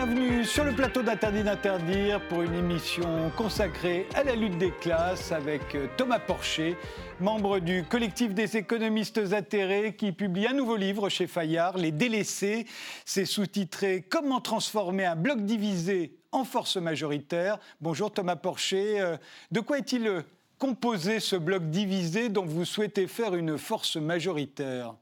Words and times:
Bienvenue 0.00 0.44
sur 0.44 0.62
le 0.62 0.70
plateau 0.70 1.02
d'Interdit 1.02 1.42
d'interdire 1.42 2.20
pour 2.28 2.42
une 2.42 2.54
émission 2.54 3.32
consacrée 3.36 4.06
à 4.14 4.22
la 4.22 4.36
lutte 4.36 4.56
des 4.56 4.70
classes 4.70 5.32
avec 5.32 5.74
euh, 5.74 5.88
Thomas 5.96 6.20
Porcher, 6.20 6.76
membre 7.18 7.58
du 7.58 7.82
collectif 7.82 8.32
des 8.32 8.56
économistes 8.56 9.32
atterrés 9.32 9.96
qui 9.96 10.12
publie 10.12 10.46
un 10.46 10.52
nouveau 10.52 10.76
livre 10.76 11.08
chez 11.08 11.26
Fayard, 11.26 11.78
Les 11.78 11.90
délaissés. 11.90 12.64
C'est 13.04 13.24
sous-titré 13.24 14.04
Comment 14.08 14.40
transformer 14.40 15.04
un 15.04 15.16
bloc 15.16 15.40
divisé 15.40 16.12
en 16.30 16.44
force 16.44 16.76
majoritaire. 16.76 17.58
Bonjour 17.80 18.12
Thomas 18.12 18.36
Porcher. 18.36 19.00
Euh, 19.00 19.16
de 19.50 19.58
quoi 19.58 19.78
est-il 19.78 20.06
euh, 20.06 20.22
composé 20.60 21.18
ce 21.18 21.34
bloc 21.34 21.70
divisé 21.70 22.28
dont 22.28 22.44
vous 22.44 22.64
souhaitez 22.64 23.08
faire 23.08 23.34
une 23.34 23.58
force 23.58 23.96
majoritaire? 23.96 24.94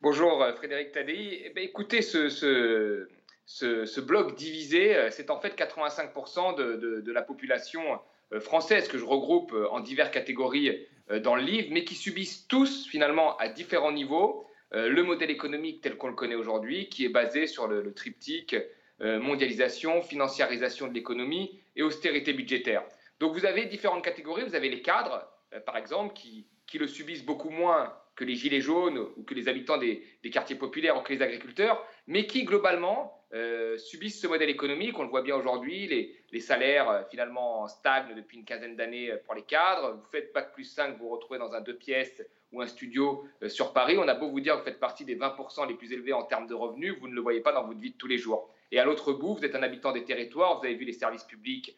Bonjour 0.00 0.46
Frédéric 0.56 0.92
Tadei. 0.92 1.42
Eh 1.46 1.50
ben, 1.50 1.64
écoutez, 1.64 2.00
ce, 2.00 2.28
ce, 2.28 3.08
bloc 4.00 4.36
divisé, 4.36 4.96
euh, 4.96 5.10
c'est 5.10 5.30
en 5.30 5.38
fait 5.38 5.56
85% 5.56 6.56
de, 6.56 7.12
la 7.12 7.22
population 7.22 7.82
euh, 8.32 8.40
française 8.40 8.88
que 8.88 8.98
je 8.98 9.04
regroupe 9.04 9.52
euh, 9.52 9.68
en 9.70 9.80
diverses 9.80 10.10
catégories 10.10 10.86
dans 11.22 11.36
le 11.36 11.42
livre, 11.42 11.68
mais 11.70 11.84
qui 11.84 11.94
subissent 11.94 12.48
tous 12.48 12.88
finalement 12.88 13.36
à 13.36 13.46
différents 13.46 13.92
niveaux 13.92 14.44
le 14.72 15.04
modèle 15.04 15.30
économique 15.30 15.80
tel 15.80 15.96
qu'on 15.96 16.08
le 16.08 16.14
connaît 16.14 16.34
aujourd'hui, 16.34 16.88
qui 16.88 17.04
est 17.04 17.08
basé 17.08 17.46
sur 17.46 17.68
le, 17.68 17.94
triptyque 17.94 18.56
mondialisation, 18.98 20.02
financiarisation 20.02 20.88
de 20.88 20.94
l'économie 20.94 21.60
et 21.76 21.84
austérité 21.84 22.32
budgétaire. 22.32 22.82
Donc 23.20 23.34
vous 23.34 23.44
avez 23.46 23.66
différentes 23.66 24.02
catégories, 24.02 24.42
vous 24.42 24.56
avez 24.56 24.68
les 24.68 24.82
cadres, 24.82 25.30
par 25.64 25.76
exemple, 25.76 26.12
qui, 26.12 26.48
qui 26.66 26.78
le 26.78 26.88
subissent 26.88 27.24
beaucoup 27.24 27.50
moins 27.50 27.94
que 28.16 28.24
les 28.24 28.34
gilets 28.34 28.60
jaunes 28.60 28.98
ou 28.98 29.22
que 29.22 29.34
les 29.34 29.48
habitants 29.48 29.76
des, 29.76 30.02
quartiers 30.32 30.56
populaires 30.56 30.96
ou 30.96 31.02
que 31.02 31.12
les 31.12 31.22
agriculteurs, 31.22 31.86
mais 32.06 32.26
qui 32.26 32.44
globalement 32.44 33.15
euh, 33.34 33.76
subissent 33.76 34.20
ce 34.20 34.28
modèle 34.28 34.50
économique. 34.50 34.96
On 34.98 35.02
le 35.02 35.08
voit 35.08 35.22
bien 35.22 35.34
aujourd'hui, 35.34 35.88
les, 36.30 36.40
salaires 36.40 36.88
euh, 36.88 37.02
finalement 37.10 37.66
stagnent 37.66 38.14
depuis 38.14 38.38
une 38.38 38.44
quinzaine 38.44 38.76
d'années 38.76 39.10
euh, 39.10 39.16
pour 39.24 39.34
les 39.34 39.42
cadres. 39.42 39.94
Vous 39.94 40.08
faites 40.12 40.32
Bac 40.32 40.52
plus 40.52 40.62
5, 40.62 40.96
vous 40.96 41.08
vous 41.08 41.08
retrouvez 41.08 41.40
dans 41.40 41.52
un 41.52 41.60
deux 41.60 41.76
pièces 41.76 42.22
ou 42.52 42.62
un 42.62 42.68
studio 42.68 43.24
sur 43.48 43.72
Paris. 43.72 43.96
On 43.98 44.06
a 44.06 44.14
beau 44.14 44.28
vous 44.28 44.38
dire 44.38 44.54
que 44.54 44.58
vous 44.60 44.64
faites 44.64 44.78
partie 44.78 45.04
des 45.04 45.16
20% 45.16 45.66
les 45.66 45.74
plus 45.74 45.92
élevés 45.92 46.12
en 46.12 46.22
termes 46.22 46.46
de 46.46 46.54
revenus, 46.54 46.94
vous 47.00 47.08
ne 47.08 47.14
le 47.14 47.20
voyez 47.20 47.40
pas 47.40 47.52
dans 47.52 47.64
votre 47.64 47.80
vie 47.80 47.90
de 47.90 47.96
tous 47.96 48.06
les 48.06 48.18
jours. 48.18 48.48
Et 48.70 48.78
à 48.78 48.84
l'autre 48.84 49.12
bout, 49.12 49.34
vous 49.34 49.44
êtes 49.44 49.56
un 49.56 49.62
habitant 49.64 49.90
des 49.90 50.04
territoires, 50.04 50.60
vous 50.60 50.64
avez 50.64 50.76
vu 50.76 50.84
les 50.84 50.92
services 50.92 51.24
publics 51.24 51.76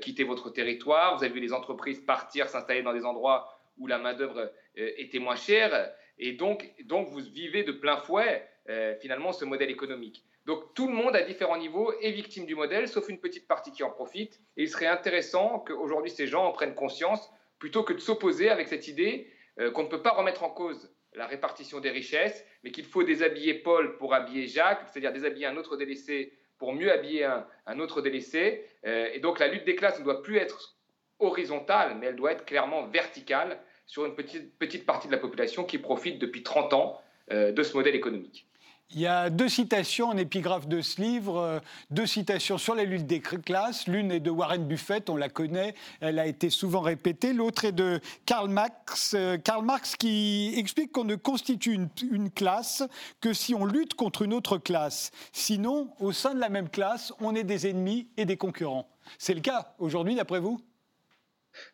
quitter 0.00 0.24
votre 0.24 0.50
territoire, 0.50 1.16
vous 1.16 1.22
avez 1.22 1.32
vu 1.32 1.38
les 1.38 1.52
entreprises 1.52 2.00
partir, 2.00 2.48
s'installer 2.48 2.82
dans 2.82 2.92
des 2.92 3.04
endroits 3.04 3.56
où 3.78 3.86
la 3.86 3.98
main-d'œuvre 3.98 4.52
était 4.74 5.20
moins 5.20 5.36
chère. 5.36 5.92
Et 6.18 6.32
donc, 6.32 6.72
donc, 6.84 7.08
vous 7.08 7.20
vivez 7.20 7.64
de 7.64 7.72
plein 7.72 7.96
fouet, 7.96 8.48
euh, 8.68 8.94
finalement, 9.00 9.32
ce 9.32 9.44
modèle 9.44 9.70
économique. 9.70 10.24
Donc, 10.46 10.74
tout 10.74 10.88
le 10.88 10.94
monde, 10.94 11.14
à 11.14 11.22
différents 11.22 11.58
niveaux, 11.58 11.92
est 12.00 12.10
victime 12.10 12.46
du 12.46 12.54
modèle, 12.54 12.88
sauf 12.88 13.08
une 13.08 13.20
petite 13.20 13.46
partie 13.46 13.70
qui 13.70 13.82
en 13.82 13.90
profite. 13.90 14.40
Et 14.56 14.62
il 14.62 14.68
serait 14.68 14.86
intéressant 14.86 15.60
qu'aujourd'hui, 15.60 16.10
ces 16.10 16.26
gens 16.26 16.46
en 16.46 16.52
prennent 16.52 16.74
conscience, 16.74 17.30
plutôt 17.58 17.82
que 17.82 17.92
de 17.92 17.98
s'opposer 17.98 18.48
avec 18.48 18.68
cette 18.68 18.88
idée 18.88 19.30
euh, 19.58 19.70
qu'on 19.70 19.84
ne 19.84 19.88
peut 19.88 20.02
pas 20.02 20.12
remettre 20.12 20.42
en 20.42 20.50
cause 20.50 20.92
la 21.14 21.26
répartition 21.26 21.80
des 21.80 21.90
richesses, 21.90 22.44
mais 22.62 22.70
qu'il 22.70 22.84
faut 22.84 23.02
déshabiller 23.02 23.54
Paul 23.54 23.96
pour 23.96 24.14
habiller 24.14 24.46
Jacques, 24.46 24.82
c'est-à-dire 24.86 25.12
déshabiller 25.12 25.46
un 25.46 25.56
autre 25.56 25.76
délaissé 25.76 26.32
pour 26.58 26.72
mieux 26.72 26.92
habiller 26.92 27.24
un, 27.24 27.46
un 27.66 27.78
autre 27.80 28.02
délaissé. 28.02 28.64
et 28.84 29.18
donc, 29.20 29.38
la 29.38 29.48
lutte 29.48 29.64
des 29.64 29.74
classes 29.74 29.98
ne 29.98 30.04
doit 30.04 30.22
plus 30.22 30.36
être 30.36 30.76
horizontale, 31.18 31.96
mais 31.98 32.06
elle 32.06 32.16
doit 32.16 32.32
être 32.32 32.44
clairement 32.44 32.86
verticale 32.86 33.58
sur 33.88 34.04
une 34.04 34.14
petite, 34.14 34.86
partie 34.86 35.08
de 35.08 35.12
la 35.12 35.18
population 35.18 35.64
qui 35.64 35.78
profite 35.78 36.20
depuis 36.20 36.44
30 36.44 36.74
ans 36.74 37.00
euh, 37.32 37.50
de 37.50 37.62
ce 37.62 37.74
modèle 37.74 37.96
économique. 37.96 38.46
Il 38.90 39.00
y 39.00 39.06
a 39.06 39.28
deux 39.28 39.50
citations 39.50 40.08
en 40.08 40.16
épigraphe 40.16 40.66
de 40.66 40.80
ce 40.80 41.00
livre, 41.00 41.38
euh, 41.38 41.60
deux 41.90 42.06
citations 42.06 42.56
sur 42.56 42.74
la 42.74 42.84
lutte 42.84 43.06
des 43.06 43.20
classes. 43.20 43.86
L'une 43.86 44.10
est 44.10 44.20
de 44.20 44.30
Warren 44.30 44.64
Buffett, 44.66 45.10
on 45.10 45.16
la 45.16 45.28
connaît, 45.28 45.74
elle 46.00 46.18
a 46.18 46.26
été 46.26 46.48
souvent 46.48 46.80
répétée. 46.80 47.32
L'autre 47.32 47.66
est 47.66 47.72
de 47.72 48.00
Karl 48.24 48.48
Marx, 48.48 49.14
euh, 49.14 49.36
Karl 49.36 49.64
Marx 49.64 49.96
qui 49.96 50.54
explique 50.56 50.92
qu'on 50.92 51.04
ne 51.04 51.16
constitue 51.16 51.74
une, 51.74 52.30
classe 52.30 52.82
que 53.20 53.32
si 53.32 53.54
on 53.54 53.64
lutte 53.64 53.94
contre 53.94 54.22
une 54.22 54.32
autre 54.32 54.58
classe. 54.58 55.10
Sinon, 55.32 55.90
au 55.98 56.12
sein 56.12 56.34
de 56.34 56.40
la 56.40 56.48
même 56.48 56.68
classe, 56.68 57.12
on 57.20 57.34
est 57.34 57.44
des 57.44 57.66
ennemis 57.68 58.08
et 58.16 58.24
des 58.24 58.36
concurrents. 58.36 58.88
C'est 59.18 59.34
le 59.34 59.40
cas 59.40 59.74
aujourd'hui, 59.78 60.14
d'après 60.14 60.40
vous? 60.40 60.60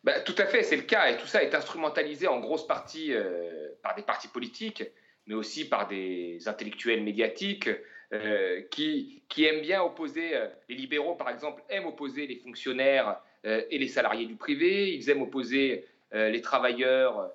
Bah, 0.03 0.19
tout 0.19 0.35
à 0.37 0.45
fait, 0.45 0.63
c'est 0.63 0.75
le 0.75 0.83
cas. 0.83 1.09
Et 1.09 1.17
tout 1.17 1.27
ça 1.27 1.43
est 1.43 1.55
instrumentalisé 1.55 2.27
en 2.27 2.39
grosse 2.39 2.67
partie 2.67 3.13
euh, 3.13 3.69
par 3.81 3.95
des 3.95 4.03
partis 4.03 4.27
politiques, 4.27 4.83
mais 5.27 5.33
aussi 5.33 5.67
par 5.67 5.87
des 5.87 6.47
intellectuels 6.47 7.03
médiatiques 7.03 7.69
euh, 8.13 8.61
qui, 8.69 9.23
aiment 9.39 9.61
bien 9.61 9.81
opposer, 9.81 10.35
euh, 10.35 10.47
les 10.69 10.75
libéraux 10.75 11.15
par 11.15 11.29
exemple, 11.29 11.63
aiment 11.69 11.87
opposer 11.87 12.27
les 12.27 12.35
fonctionnaires 12.37 13.19
et 13.43 13.77
les 13.77 13.87
salariés 13.87 14.25
du 14.25 14.35
privé, 14.35 14.91
ils 14.95 15.07
aiment 15.11 15.21
opposer 15.21 15.85
les 16.11 16.41
travailleurs 16.41 17.31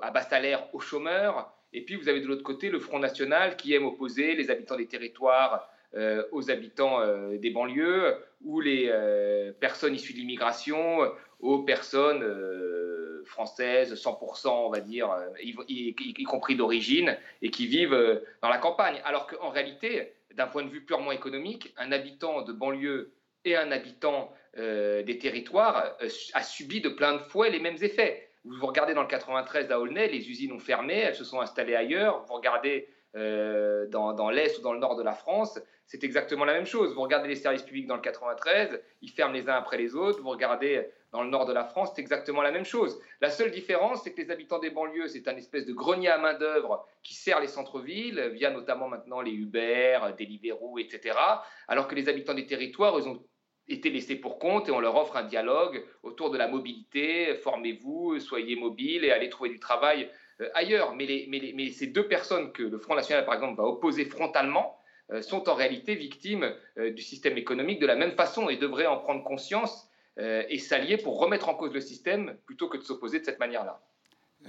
à 0.00 0.10
bas 0.10 0.22
salaire 0.22 0.66
aux 0.72 0.80
chômeurs. 0.80 1.52
Et 1.74 1.82
puis 1.82 1.96
vous 1.96 2.08
avez 2.08 2.22
de 2.22 2.26
l'autre 2.26 2.42
côté 2.42 2.70
le 2.70 2.78
Front 2.78 2.98
National 2.98 3.58
qui 3.58 3.74
aime 3.74 3.84
opposer 3.84 4.36
les 4.36 4.50
habitants 4.50 4.78
des 4.78 4.86
territoires 4.86 5.68
aux 6.32 6.50
habitants 6.50 7.02
des 7.34 7.50
banlieues 7.50 8.16
ou 8.42 8.60
les 8.60 8.90
personnes 9.60 9.94
issues 9.94 10.14
de 10.14 10.18
l'immigration 10.20 11.12
aux 11.44 11.58
personnes 11.58 12.22
euh, 12.22 13.22
françaises, 13.26 13.94
100%, 13.94 14.48
on 14.48 14.70
va 14.70 14.80
dire, 14.80 15.10
euh, 15.10 15.28
y, 15.68 16.24
compris 16.24 16.56
d'origine, 16.56 17.18
et 17.42 17.50
qui 17.50 17.66
vivent 17.66 17.92
euh, 17.92 18.24
dans 18.42 18.48
la 18.48 18.56
campagne. 18.56 19.00
Alors 19.04 19.26
qu'en 19.26 19.50
réalité, 19.50 20.14
d'un 20.34 20.46
point 20.46 20.64
de 20.64 20.70
vue 20.70 20.84
purement 20.84 21.12
économique, 21.12 21.74
un 21.76 21.92
habitant 21.92 22.42
de 22.42 22.52
banlieue 22.52 23.12
et 23.44 23.56
un 23.56 23.70
habitant 23.70 24.32
des 24.56 25.18
territoires 25.20 25.96
a 26.32 26.42
subi 26.42 26.80
de 26.80 26.88
plein 26.88 27.14
de 27.14 27.18
fouet 27.18 27.50
les 27.50 27.58
mêmes 27.58 27.76
effets. 27.82 28.28
Vous 28.44 28.66
regardez 28.66 28.94
dans 28.94 29.02
le 29.02 29.08
93 29.08 29.70
à 29.72 29.80
Aulnay, 29.80 30.06
les 30.06 30.30
usines 30.30 30.52
ont 30.52 30.60
fermé, 30.60 30.94
elles 30.98 31.16
se 31.16 31.24
sont 31.24 31.40
installées 31.40 31.74
ailleurs. 31.74 32.24
Vous 32.28 32.34
regardez 32.34 32.88
dans, 33.14 34.12
dans 34.12 34.30
l'Est 34.30 34.58
ou 34.58 34.62
dans 34.62 34.72
le 34.72 34.78
Nord 34.78 34.94
de 34.94 35.02
la 35.02 35.12
France, 35.12 35.60
c'est 35.86 36.04
exactement 36.04 36.44
la 36.44 36.52
même 36.54 36.66
chose. 36.66 36.94
Vous 36.94 37.02
regardez 37.02 37.28
les 37.28 37.36
services 37.36 37.62
publics 37.62 37.88
dans 37.88 37.96
le 37.96 38.00
93, 38.00 38.80
ils 39.02 39.10
ferment 39.10 39.34
les 39.34 39.48
uns 39.48 39.54
après 39.54 39.76
les 39.76 39.96
autres. 39.96 40.20
Vous 40.22 40.30
regardez 40.30 40.88
dans 41.14 41.22
le 41.22 41.30
nord 41.30 41.46
de 41.46 41.52
la 41.52 41.62
France, 41.62 41.92
c'est 41.94 42.00
exactement 42.00 42.42
la 42.42 42.50
même 42.50 42.64
chose. 42.64 43.00
La 43.20 43.30
seule 43.30 43.52
différence, 43.52 44.02
c'est 44.02 44.12
que 44.12 44.20
les 44.20 44.32
habitants 44.32 44.58
des 44.58 44.70
banlieues, 44.70 45.06
c'est 45.06 45.28
un 45.28 45.36
espèce 45.36 45.64
de 45.64 45.72
grenier 45.72 46.08
à 46.08 46.18
main-d'œuvre 46.18 46.84
qui 47.04 47.14
sert 47.14 47.38
les 47.38 47.46
centres-villes, 47.46 48.32
via 48.34 48.50
notamment 48.50 48.88
maintenant 48.88 49.20
les 49.20 49.30
Uber, 49.30 50.00
Deliveroo, 50.18 50.80
etc. 50.80 51.16
Alors 51.68 51.86
que 51.86 51.94
les 51.94 52.08
habitants 52.08 52.34
des 52.34 52.46
territoires, 52.46 52.98
ils 52.98 53.06
ont 53.06 53.22
été 53.68 53.90
laissés 53.90 54.16
pour 54.16 54.40
compte 54.40 54.68
et 54.68 54.72
on 54.72 54.80
leur 54.80 54.96
offre 54.96 55.16
un 55.16 55.22
dialogue 55.22 55.84
autour 56.02 56.32
de 56.32 56.36
la 56.36 56.48
mobilité. 56.48 57.36
Formez-vous, 57.36 58.18
soyez 58.18 58.56
mobile 58.56 59.04
et 59.04 59.12
allez 59.12 59.28
trouver 59.28 59.50
du 59.50 59.60
travail 59.60 60.10
euh, 60.40 60.48
ailleurs. 60.54 60.96
Mais, 60.96 61.26
mais, 61.28 61.70
ces 61.70 61.86
deux 61.86 62.08
personnes 62.08 62.50
que 62.50 62.64
le 62.64 62.78
Front 62.78 62.96
National, 62.96 63.24
par 63.24 63.34
exemple, 63.34 63.56
va 63.56 63.68
opposer 63.68 64.04
frontalement, 64.04 64.76
euh, 65.12 65.22
sont 65.22 65.48
en 65.48 65.54
réalité 65.54 65.94
victimes 65.94 66.52
euh, 66.76 66.90
du 66.90 67.02
système 67.02 67.38
économique 67.38 67.78
de 67.78 67.86
la 67.86 67.94
même 67.94 68.16
façon 68.16 68.48
et 68.48 68.56
devraient 68.56 68.86
en 68.86 68.96
prendre 68.96 69.22
conscience 69.22 69.88
et 70.16 70.58
s'allier 70.58 70.96
pour 70.96 71.18
remettre 71.18 71.48
en 71.48 71.54
cause 71.54 71.72
le 71.72 71.80
système 71.80 72.36
plutôt 72.46 72.68
que 72.68 72.76
de 72.76 72.82
s'opposer 72.82 73.20
de 73.20 73.24
cette 73.24 73.40
manière-là. 73.40 73.80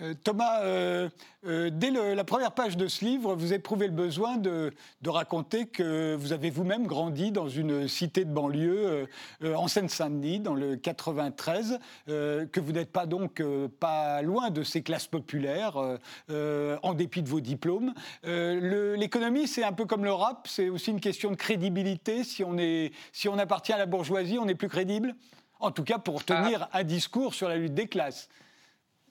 Euh, 0.01 0.13
Thomas, 0.23 0.61
euh, 0.63 1.09
dès 1.43 1.91
la 1.91 2.23
première 2.23 2.51
page 2.51 2.75
de 2.75 2.87
ce 2.87 3.05
livre, 3.05 3.35
vous 3.35 3.53
éprouvez 3.53 3.87
le 3.87 3.93
besoin 3.93 4.37
de, 4.37 4.73
raconter 5.05 5.67
que 5.67 6.15
vous 6.15 6.33
avez 6.33 6.49
vous-même 6.49 6.85
grandi 6.87 7.31
dans 7.31 7.47
une 7.47 7.87
cité 7.87 8.25
de 8.25 8.31
banlieue 8.31 9.07
en 9.43 9.67
Seine-Saint-Denis, 9.67 10.39
dans 10.39 10.55
le 10.55 10.75
93, 10.75 11.79
que 12.07 12.59
vous 12.59 12.71
n'êtes 12.71 12.91
pas 12.91 13.05
donc 13.05 13.41
pas 13.79 14.21
loin 14.23 14.49
de 14.49 14.63
ces 14.63 14.81
classes 14.81 15.07
populaires, 15.07 15.77
en 16.27 16.93
dépit 16.95 17.21
de 17.21 17.29
vos 17.29 17.39
diplômes. 17.39 17.93
L'économie, 18.23 19.47
c'est 19.47 19.63
un 19.63 19.71
peu 19.71 19.85
comme 19.85 20.03
le 20.03 20.11
rap, 20.11 20.47
c'est 20.47 20.69
aussi 20.69 20.89
une 20.91 20.99
question 20.99 21.29
de 21.29 21.35
crédibilité. 21.35 22.23
Si 22.23 22.43
on, 22.43 22.57
si 23.13 23.29
on 23.29 23.37
appartient 23.37 23.73
à 23.73 23.77
la 23.77 23.85
bourgeoisie, 23.85 24.37
on 24.39 24.47
est 24.47 24.55
plus 24.55 24.69
crédible? 24.69 25.15
En 25.65 25.71
tout 25.71 25.83
cas 25.83 25.97
pour 25.97 26.23
tenir 26.23 26.67
un 26.73 26.83
discours 26.83 27.33
sur 27.33 27.49
la 27.49 27.57
lutte 27.57 27.73
des 27.73 27.87
classes. 27.87 28.29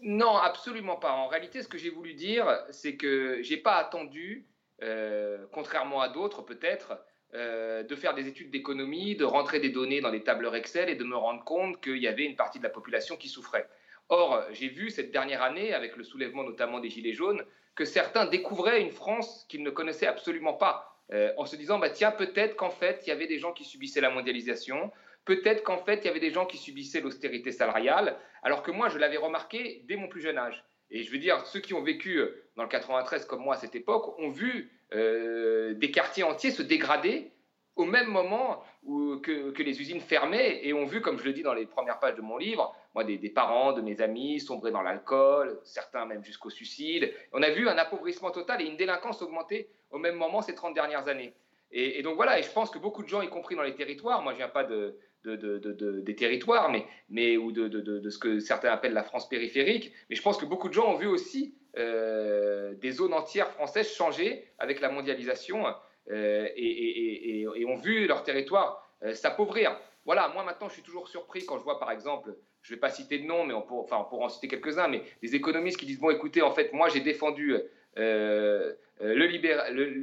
Non, 0.00 0.36
absolument 0.36 0.96
pas. 0.96 1.12
En 1.12 1.28
réalité, 1.28 1.62
ce 1.62 1.68
que 1.68 1.78
j'ai 1.78 1.90
voulu 1.90 2.14
dire, 2.14 2.46
c'est 2.70 2.96
que 2.96 3.42
j'ai 3.42 3.56
pas 3.56 3.76
attendu, 3.76 4.46
euh, 4.82 5.46
contrairement 5.52 6.00
à 6.00 6.08
d'autres 6.08 6.42
peut-être, 6.42 6.98
euh, 7.34 7.82
de 7.82 7.96
faire 7.96 8.14
des 8.14 8.28
études 8.28 8.50
d'économie, 8.50 9.16
de 9.16 9.24
rentrer 9.24 9.58
des 9.60 9.70
données 9.70 10.00
dans 10.00 10.10
des 10.10 10.22
tableurs 10.22 10.54
Excel 10.54 10.88
et 10.88 10.94
de 10.94 11.04
me 11.04 11.16
rendre 11.16 11.42
compte 11.42 11.80
qu'il 11.80 11.98
y 11.98 12.06
avait 12.06 12.24
une 12.24 12.36
partie 12.36 12.58
de 12.58 12.64
la 12.64 12.70
population 12.70 13.16
qui 13.16 13.28
souffrait. 13.28 13.68
Or, 14.08 14.44
j'ai 14.52 14.68
vu 14.68 14.90
cette 14.90 15.10
dernière 15.10 15.42
année, 15.42 15.72
avec 15.72 15.96
le 15.96 16.04
soulèvement 16.04 16.44
notamment 16.44 16.78
des 16.78 16.90
Gilets 16.90 17.14
jaunes, 17.14 17.42
que 17.74 17.84
certains 17.84 18.26
découvraient 18.26 18.82
une 18.82 18.92
France 18.92 19.46
qu'ils 19.48 19.62
ne 19.62 19.70
connaissaient 19.70 20.06
absolument 20.06 20.52
pas, 20.52 21.00
euh, 21.12 21.32
en 21.36 21.44
se 21.44 21.56
disant, 21.56 21.78
bah, 21.78 21.90
tiens, 21.90 22.12
peut-être 22.12 22.56
qu'en 22.56 22.70
fait, 22.70 23.02
il 23.06 23.08
y 23.08 23.12
avait 23.12 23.26
des 23.26 23.38
gens 23.38 23.52
qui 23.52 23.64
subissaient 23.64 24.00
la 24.00 24.10
mondialisation, 24.10 24.92
Peut-être 25.24 25.62
qu'en 25.62 25.78
fait, 25.78 26.00
il 26.02 26.06
y 26.06 26.10
avait 26.10 26.20
des 26.20 26.30
gens 26.30 26.46
qui 26.46 26.58
subissaient 26.58 27.00
l'austérité 27.00 27.50
salariale, 27.50 28.16
alors 28.42 28.62
que 28.62 28.70
moi, 28.70 28.88
je 28.88 28.98
l'avais 28.98 29.16
remarqué 29.16 29.82
dès 29.88 29.96
mon 29.96 30.08
plus 30.08 30.20
jeune 30.20 30.38
âge. 30.38 30.64
Et 30.90 31.02
je 31.02 31.10
veux 31.10 31.18
dire, 31.18 31.44
ceux 31.46 31.60
qui 31.60 31.74
ont 31.74 31.82
vécu 31.82 32.18
euh, 32.18 32.44
dans 32.56 32.62
le 32.62 32.68
93 32.68 33.24
comme 33.24 33.40
moi 33.40 33.54
à 33.54 33.58
cette 33.58 33.74
époque 33.74 34.18
ont 34.18 34.30
vu 34.30 34.70
euh, 34.92 35.74
des 35.74 35.90
quartiers 35.90 36.22
entiers 36.22 36.50
se 36.50 36.62
dégrader 36.62 37.32
au 37.76 37.84
même 37.84 38.06
moment 38.06 38.62
où, 38.84 39.16
que, 39.16 39.60
les 39.60 39.80
usines 39.80 40.00
fermaient 40.00 40.64
et 40.64 40.72
ont 40.72 40.84
vu, 40.84 41.00
comme 41.00 41.18
je 41.18 41.24
le 41.24 41.32
dis 41.32 41.42
dans 41.42 41.54
les 41.54 41.66
premières 41.66 41.98
pages 41.98 42.14
de 42.14 42.20
mon 42.20 42.36
livre, 42.36 42.76
moi, 42.94 43.02
des, 43.02 43.18
parents 43.30 43.72
de 43.72 43.80
mes 43.80 44.00
amis 44.00 44.38
sombrer 44.38 44.70
dans 44.70 44.82
l'alcool, 44.82 45.58
certains 45.64 46.06
même 46.06 46.22
jusqu'au 46.22 46.50
suicide. 46.50 47.12
On 47.32 47.42
a 47.42 47.50
vu 47.50 47.68
un 47.68 47.76
appauvrissement 47.76 48.30
total 48.30 48.62
et 48.62 48.66
une 48.66 48.76
délinquance 48.76 49.20
augmenter 49.22 49.68
au 49.90 49.98
même 49.98 50.14
moment 50.14 50.42
ces 50.42 50.54
30 50.54 50.74
dernières 50.74 51.08
années. 51.08 51.34
Et, 51.72 52.02
donc 52.02 52.14
voilà, 52.14 52.38
et 52.38 52.44
je 52.44 52.50
pense 52.52 52.70
que 52.70 52.78
beaucoup 52.78 53.02
de 53.02 53.08
gens, 53.08 53.20
y 53.20 53.28
compris 53.28 53.56
dans 53.56 53.62
les 53.62 53.74
territoires, 53.74 54.22
moi 54.22 54.32
je 54.32 54.36
viens 54.36 54.48
pas 54.48 54.62
de, 54.62 54.96
de, 55.24 55.58
de, 55.58 56.00
des 56.00 56.14
territoires, 56.14 56.72
mais, 57.08 57.36
ou 57.36 57.52
de, 57.52 58.10
ce 58.10 58.18
que 58.18 58.38
certains 58.40 58.70
appellent 58.70 58.92
la 58.92 59.02
France 59.02 59.28
périphérique, 59.28 59.92
mais 60.08 60.16
je 60.16 60.22
pense 60.22 60.36
que 60.36 60.44
beaucoup 60.44 60.68
de 60.68 60.74
gens 60.74 60.92
ont 60.92 60.96
vu 60.96 61.06
aussi 61.06 61.54
euh, 61.76 62.74
des 62.74 62.92
zones 62.92 63.14
entières 63.14 63.50
françaises 63.50 63.92
changer 63.92 64.46
avec 64.58 64.80
la 64.80 64.90
mondialisation 64.90 65.66
euh, 66.10 66.48
et, 66.56 67.46
ont 67.66 67.76
vu 67.76 68.06
leur 68.06 68.22
territoire 68.22 68.86
euh, 69.02 69.14
s'appauvrir. 69.14 69.76
Voilà, 70.04 70.28
moi 70.34 70.44
maintenant 70.44 70.68
je 70.68 70.74
suis 70.74 70.82
toujours 70.82 71.08
surpris 71.08 71.46
quand 71.46 71.58
je 71.58 71.64
vois 71.64 71.80
par 71.80 71.90
exemple, 71.90 72.36
je 72.60 72.72
ne 72.72 72.76
vais 72.76 72.80
pas 72.80 72.90
citer 72.90 73.18
de 73.18 73.24
nom, 73.24 73.44
mais 73.44 73.54
on 73.54 73.64
on 73.68 73.84
pourra 73.84 74.26
en 74.26 74.28
citer 74.28 74.48
quelques-uns, 74.48 74.88
mais 74.88 75.02
des 75.22 75.34
économistes 75.34 75.78
qui 75.78 75.86
disent, 75.86 75.98
bon 75.98 76.10
écoutez, 76.10 76.42
en 76.42 76.52
fait, 76.52 76.72
moi 76.72 76.88
j'ai 76.90 77.00
défendu 77.00 77.56
le, 77.96 78.76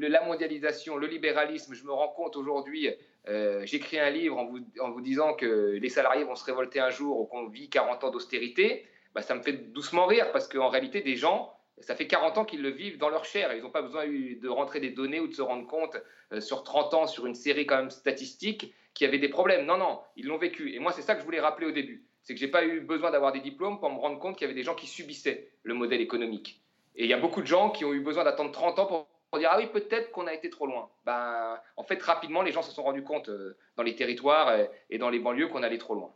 la 0.08 0.26
mondialisation, 0.26 0.98
le 0.98 1.08
libéralisme, 1.08 1.74
je 1.76 1.86
me 1.86 1.92
rends 1.92 2.10
compte 2.10 2.36
aujourd'hui, 2.36 2.90
j'écris 3.28 4.00
un 4.00 4.10
livre 4.10 4.38
en 4.38 4.46
vous, 4.46 4.60
en 4.80 4.92
vous, 4.92 5.02
disant 5.02 5.34
que 5.34 5.78
les 5.82 5.90
salariés 5.90 6.24
vont 6.24 6.36
se 6.36 6.46
révolter 6.46 6.80
un 6.80 6.90
jour 6.90 7.20
ou 7.20 7.26
qu'on 7.26 7.48
vit 7.48 7.70
40 7.70 8.04
ans 8.04 8.10
d'austérité, 8.10 8.86
bah, 9.14 9.22
ça 9.22 9.36
me 9.36 9.42
fait 9.42 9.54
doucement 9.54 10.06
rire 10.06 10.32
parce 10.32 10.48
qu'en 10.48 10.70
réalité, 10.70 11.02
des 11.02 11.16
gens 11.16 11.54
ça 11.82 11.96
fait 11.96 12.08
40 12.08 12.38
ans 12.38 12.46
qu'ils 12.46 12.62
le 12.62 12.70
vivent 12.70 12.98
dans 12.98 13.10
leur 13.10 13.26
chair. 13.26 13.54
Ils 13.54 13.62
n'ont 13.62 13.70
pas 13.70 13.82
besoin 13.82 14.06
de 14.06 14.48
rentrer 14.48 14.80
des 14.80 14.92
données 14.92 15.20
ou 15.20 15.28
de 15.28 15.34
se 15.34 15.42
rendre 15.42 15.68
compte 15.68 15.98
euh, 16.32 16.40
sur 16.40 16.64
30 16.64 16.94
ans, 16.94 17.08
sur 17.08 17.26
une 17.26 17.36
série 17.36 17.66
quand 17.66 17.78
même 17.78 17.90
statistique, 17.90 18.74
qu'il 18.94 19.06
y 19.06 19.08
avait 19.08 19.20
des 19.20 19.30
problèmes. 19.30 19.66
Non, 19.66 19.78
non, 19.78 20.00
ils 20.16 20.28
l'ont 20.28 20.38
vécu. 20.38 20.74
Et 20.74 20.80
moi, 20.80 20.92
c'est 20.92 21.02
ça 21.02 21.14
que 21.16 21.22
je 21.22 21.26
voulais 21.26 21.40
rappeler 21.40 21.68
au 21.68 21.72
début. 21.72 22.06
C'est 22.24 22.34
que 22.34 22.40
je 22.40 22.46
n'ai 22.46 22.52
pas 22.52 22.66
eu 22.66 22.82
besoin 22.82 23.12
d'avoir 23.12 23.32
des 23.32 23.40
diplômes 23.40 23.80
pour 23.80 23.90
me 23.90 24.00
rendre 24.00 24.20
compte 24.20 24.38
qu'il 24.38 24.46
y 24.46 24.50
avait 24.50 24.58
des 24.58 24.64
gens 24.64 24.76
qui 24.76 24.88
subissaient 24.88 25.50
le 25.64 25.74
modèle 25.74 26.02
économique. 26.02 26.62
Et 26.96 27.06
il 27.06 27.10
y 27.10 27.14
a 27.14 27.18
beaucoup 27.18 27.42
de 27.42 27.48
gens 27.48 27.72
qui 27.72 27.86
ont 27.86 27.94
eu 27.94 28.02
besoin 28.02 28.24
d'attendre 28.24 28.52
30 28.52 28.80
ans 28.80 28.86
pour 28.86 29.08
dire 29.40 29.50
ah 29.52 29.58
oui 29.58 29.68
peut-être 29.68 30.12
qu'on 30.12 30.28
a 30.28 30.34
été 30.34 30.50
trop 30.50 30.68
loin. 30.68 30.90
Ben, 31.06 31.60
en 31.78 31.84
fait 31.84 32.02
rapidement 32.02 32.42
les 32.42 32.52
gens 32.52 32.62
se 32.62 32.72
sont 32.72 32.84
rendus 32.84 33.04
compte 33.04 33.30
euh, 33.30 33.58
dans 33.78 33.84
les 33.84 33.96
territoires 33.96 34.52
et 34.90 34.98
dans 34.98 35.10
les 35.10 35.20
banlieues 35.20 35.48
qu'on 35.48 35.64
allait 35.64 35.78
trop 35.78 35.96
loin. 35.96 36.12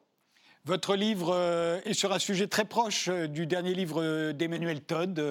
Votre 0.65 0.95
livre 0.95 1.29
euh, 1.31 1.79
est 1.85 1.93
sur 1.93 2.11
un 2.11 2.17
sujet 2.17 2.47
très 2.47 2.65
proche 2.65 3.07
euh, 3.07 3.27
du 3.27 3.45
dernier 3.45 3.75
livre 3.75 4.01
euh, 4.01 4.33
d'Emmanuel 4.33 4.81
Todd, 4.81 5.21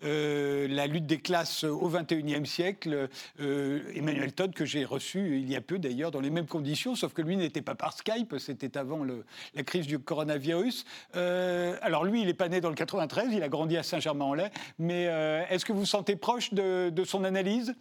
La 0.00 0.86
lutte 0.86 1.06
des 1.06 1.18
classes 1.18 1.64
au 1.64 1.88
XXIe 1.88 2.46
siècle. 2.46 3.08
Emmanuel 3.38 4.32
Todd, 4.32 4.54
que 4.54 4.64
j'ai 4.64 4.84
reçu 4.84 5.40
il 5.40 5.50
y 5.50 5.56
a 5.56 5.60
peu 5.60 5.80
d'ailleurs, 5.80 6.12
dans 6.12 6.20
les 6.20 6.30
mêmes 6.30 6.46
conditions, 6.46 6.94
sauf 6.94 7.12
que 7.14 7.22
lui 7.22 7.36
n'était 7.36 7.62
pas 7.62 7.74
par 7.74 7.94
Skype, 7.94 8.36
c'était 8.38 8.78
avant 8.78 9.04
la 9.04 9.62
crise 9.64 9.86
du 9.86 9.98
coronavirus. 9.98 10.84
alors 11.14 12.04
lui, 12.04 12.20
il 12.20 12.26
n'est 12.26 12.34
pas 12.34 12.48
né 12.48 12.60
dans 12.60 12.68
le 12.68 12.74
93, 12.74 13.32
il 13.32 13.42
a 13.42 13.48
grandi 13.48 13.76
à 13.76 13.82
Saint-Germain-en-Laye, 13.82 14.50
mais 14.78 15.04
est-ce 15.50 15.64
que 15.64 15.72
vous 15.72 15.80
vous 15.80 15.86
sentez 15.86 16.16
proche 16.16 16.52
de 16.54 17.04
son 17.04 17.24
analyse? 17.24 17.74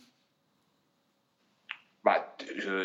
Bah, 2.05 2.37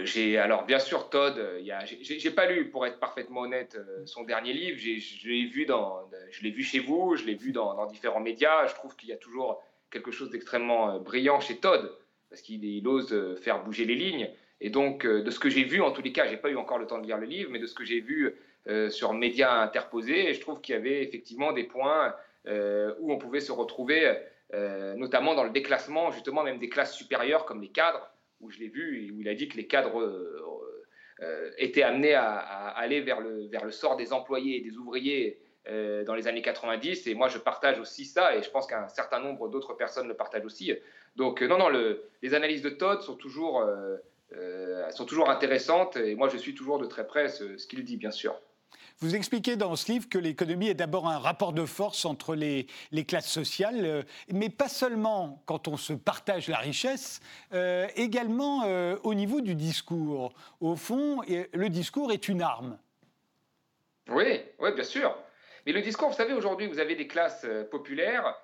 j'ai 0.04 0.38
alors 0.38 0.64
bien 0.64 0.78
sûr 0.78 1.10
Todd, 1.10 1.36
euh, 1.36 1.60
j'ai 2.00 2.30
pas 2.30 2.46
lu 2.46 2.70
pour 2.70 2.86
être 2.86 2.98
parfaitement 2.98 3.42
honnête 3.42 3.76
euh, 3.78 4.06
son 4.06 4.22
dernier 4.24 4.54
livre. 4.54 4.78
Je 4.78 6.42
l'ai 6.42 6.50
vu 6.50 6.62
chez 6.62 6.78
vous, 6.78 7.16
je 7.16 7.26
l'ai 7.26 7.34
vu 7.34 7.52
dans, 7.52 7.84
différents 7.84 8.20
médias. 8.20 8.66
Je 8.66 8.74
trouve 8.74 8.96
qu'il 8.96 9.10
y 9.10 9.12
a 9.12 9.18
toujours 9.18 9.62
quelque 9.90 10.10
chose 10.10 10.30
d'extrêmement 10.30 10.94
euh, 10.94 10.98
brillant 11.00 11.38
chez 11.38 11.58
Todd 11.58 11.92
parce 12.30 12.40
qu'il 12.40 12.88
ose 12.88 13.38
faire 13.42 13.62
bouger 13.62 13.84
les 13.84 13.94
lignes. 13.94 14.30
Et 14.62 14.70
donc 14.70 15.06
de 15.06 15.30
ce 15.30 15.38
que 15.38 15.50
j'ai 15.50 15.64
vu, 15.64 15.82
en 15.82 15.90
tous 15.90 16.00
les 16.00 16.12
cas, 16.12 16.26
j'ai 16.26 16.38
pas 16.38 16.48
eu 16.48 16.56
encore 16.56 16.78
le 16.78 16.86
temps 16.86 16.98
de 16.98 17.04
lire 17.06 17.18
le 17.18 17.26
livre, 17.26 17.50
mais 17.50 17.58
de 17.58 17.66
ce 17.66 17.74
que 17.74 17.84
j'ai 17.84 18.00
vu 18.00 18.34
sur 18.88 19.12
médias 19.12 19.52
interposés, 19.60 20.32
je 20.32 20.40
trouve 20.40 20.60
qu'il 20.60 20.74
y 20.74 20.78
avait 20.78 21.02
effectivement 21.02 21.52
des 21.52 21.64
points 21.64 22.14
où 22.46 23.12
on 23.12 23.18
pouvait 23.18 23.40
se 23.40 23.50
retrouver, 23.50 24.16
notamment 24.96 25.34
dans 25.34 25.42
le 25.42 25.50
déclassement 25.50 26.12
justement 26.12 26.44
même 26.44 26.58
des 26.58 26.68
classes 26.68 26.94
supérieures 26.94 27.46
comme 27.46 27.60
les 27.60 27.70
cadres 27.70 28.08
où 28.40 28.50
je 28.50 28.58
l'ai 28.58 28.68
vu, 28.68 29.12
où 29.14 29.20
il 29.20 29.28
a 29.28 29.34
dit 29.34 29.48
que 29.48 29.56
les 29.56 29.66
cadres 29.66 30.00
euh, 30.00 30.42
euh, 31.20 31.50
étaient 31.58 31.82
amenés 31.82 32.14
à, 32.14 32.28
aller 32.28 33.00
vers 33.00 33.20
le, 33.20 33.46
vers 33.48 33.64
le 33.64 33.70
sort 33.70 33.96
des 33.96 34.12
employés 34.12 34.56
et 34.56 34.60
des 34.60 34.76
ouvriers 34.76 35.38
euh, 35.68 36.04
dans 36.04 36.14
les 36.14 36.26
années 36.26 36.42
90. 36.42 37.06
Et 37.06 37.14
moi, 37.14 37.28
je 37.28 37.38
partage 37.38 37.78
aussi 37.78 38.04
ça, 38.04 38.36
et 38.36 38.42
je 38.42 38.50
pense 38.50 38.66
qu'un 38.66 38.88
certain 38.88 39.20
nombre 39.20 39.48
d'autres 39.48 39.74
personnes 39.74 40.08
le 40.08 40.14
partagent 40.14 40.44
aussi. 40.44 40.72
Donc, 41.16 41.42
non, 41.42 41.58
non, 41.58 41.68
le, 41.68 42.02
les 42.22 42.34
analyses 42.34 42.62
de 42.62 42.70
Todd 42.70 43.02
sont 43.02 43.16
toujours, 43.16 43.64
sont 44.90 45.04
toujours 45.04 45.28
intéressantes, 45.28 45.96
et 45.96 46.14
moi, 46.14 46.28
je 46.28 46.38
suis 46.38 46.54
toujours 46.54 46.78
de 46.78 46.86
très 46.86 47.06
près 47.06 47.28
ce 47.28 47.66
qu'il 47.66 47.84
dit, 47.84 47.96
bien 47.96 48.10
sûr. 48.10 48.40
Vous 49.02 49.16
expliquez 49.16 49.56
dans 49.56 49.76
ce 49.76 49.90
livre 49.90 50.10
que 50.10 50.18
l'économie 50.18 50.68
est 50.68 50.74
d'abord 50.74 51.08
un 51.08 51.18
rapport 51.18 51.54
de 51.54 51.64
force 51.64 52.04
entre 52.04 52.34
les, 52.34 52.66
classes 53.08 53.30
sociales, 53.30 53.86
euh, 53.86 54.02
mais 54.30 54.50
pas 54.50 54.68
seulement 54.68 55.42
quand 55.46 55.68
on 55.68 55.78
se 55.78 55.94
partage 55.94 56.48
la 56.48 56.58
richesse, 56.58 57.20
euh, 57.54 57.88
également 57.96 58.64
euh, 58.66 58.98
au 59.02 59.14
niveau 59.14 59.40
du 59.40 59.54
discours. 59.54 60.34
Au 60.60 60.76
fond, 60.76 61.22
le 61.26 61.68
discours 61.70 62.12
est 62.12 62.28
une 62.28 62.42
arme. 62.42 62.78
Oui, 64.10 64.42
oui, 64.58 64.72
bien 64.74 64.84
sûr. 64.84 65.16
Mais 65.64 65.72
le 65.72 65.80
discours, 65.80 66.10
vous 66.10 66.16
savez, 66.16 66.34
aujourd'hui, 66.34 66.66
vous 66.66 66.78
avez 66.78 66.94
des 66.94 67.06
classes 67.06 67.46
populaires 67.70 68.34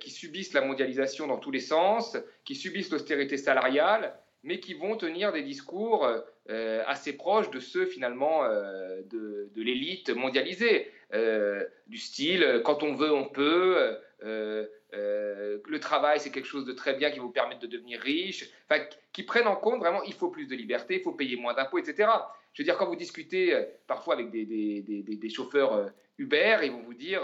qui 0.00 0.10
subissent 0.10 0.52
la 0.52 0.62
mondialisation 0.62 1.28
dans 1.28 1.38
tous 1.38 1.50
les 1.52 1.60
sens, 1.60 2.16
qui 2.44 2.56
subissent 2.56 2.90
l'austérité 2.90 3.36
salariale, 3.36 4.14
mais 4.44 4.60
qui 4.60 4.74
vont 4.74 4.96
tenir 4.96 5.32
des 5.32 5.42
discours 5.42 6.08
euh, 6.50 6.82
assez 6.86 7.16
proches 7.16 7.50
de 7.50 7.60
ceux 7.60 7.86
finalement 7.86 8.44
euh, 8.44 9.00
de, 9.10 9.62
l'élite 9.62 10.10
mondialisée, 10.10 10.90
euh, 11.14 11.64
du 11.86 11.98
style 11.98 12.62
quand 12.64 12.82
on 12.82 12.94
veut, 12.94 13.12
on 13.12 13.26
peut. 13.26 13.96
le 14.22 15.78
travail, 15.80 16.20
c'est 16.20 16.30
quelque 16.30 16.48
chose 16.48 16.66
de 16.66 16.72
très 16.72 16.94
bien 16.94 17.10
qui 17.10 17.18
vous 17.18 17.30
permet 17.30 17.56
de 17.56 17.66
devenir 17.66 18.00
riche, 18.00 18.50
enfin, 18.68 18.82
qui 19.12 19.22
prennent 19.22 19.46
en 19.46 19.56
compte 19.56 19.78
vraiment, 19.78 20.02
il 20.02 20.14
faut 20.14 20.28
plus 20.28 20.46
de 20.46 20.54
liberté, 20.54 20.96
il 20.96 21.02
faut 21.02 21.12
payer 21.12 21.36
moins 21.36 21.54
d'impôts, 21.54 21.78
etc. 21.78 22.10
Je 22.52 22.62
veux 22.62 22.64
dire, 22.64 22.76
quand 22.76 22.86
vous 22.86 22.96
discutez 22.96 23.56
parfois 23.86 24.14
avec 24.14 24.30
des, 24.30 24.44
des, 24.44 25.30
chauffeurs 25.30 25.90
Uber, 26.18 26.58
ils 26.64 26.72
vont 26.72 26.82
vous 26.82 26.94
dire, 26.94 27.22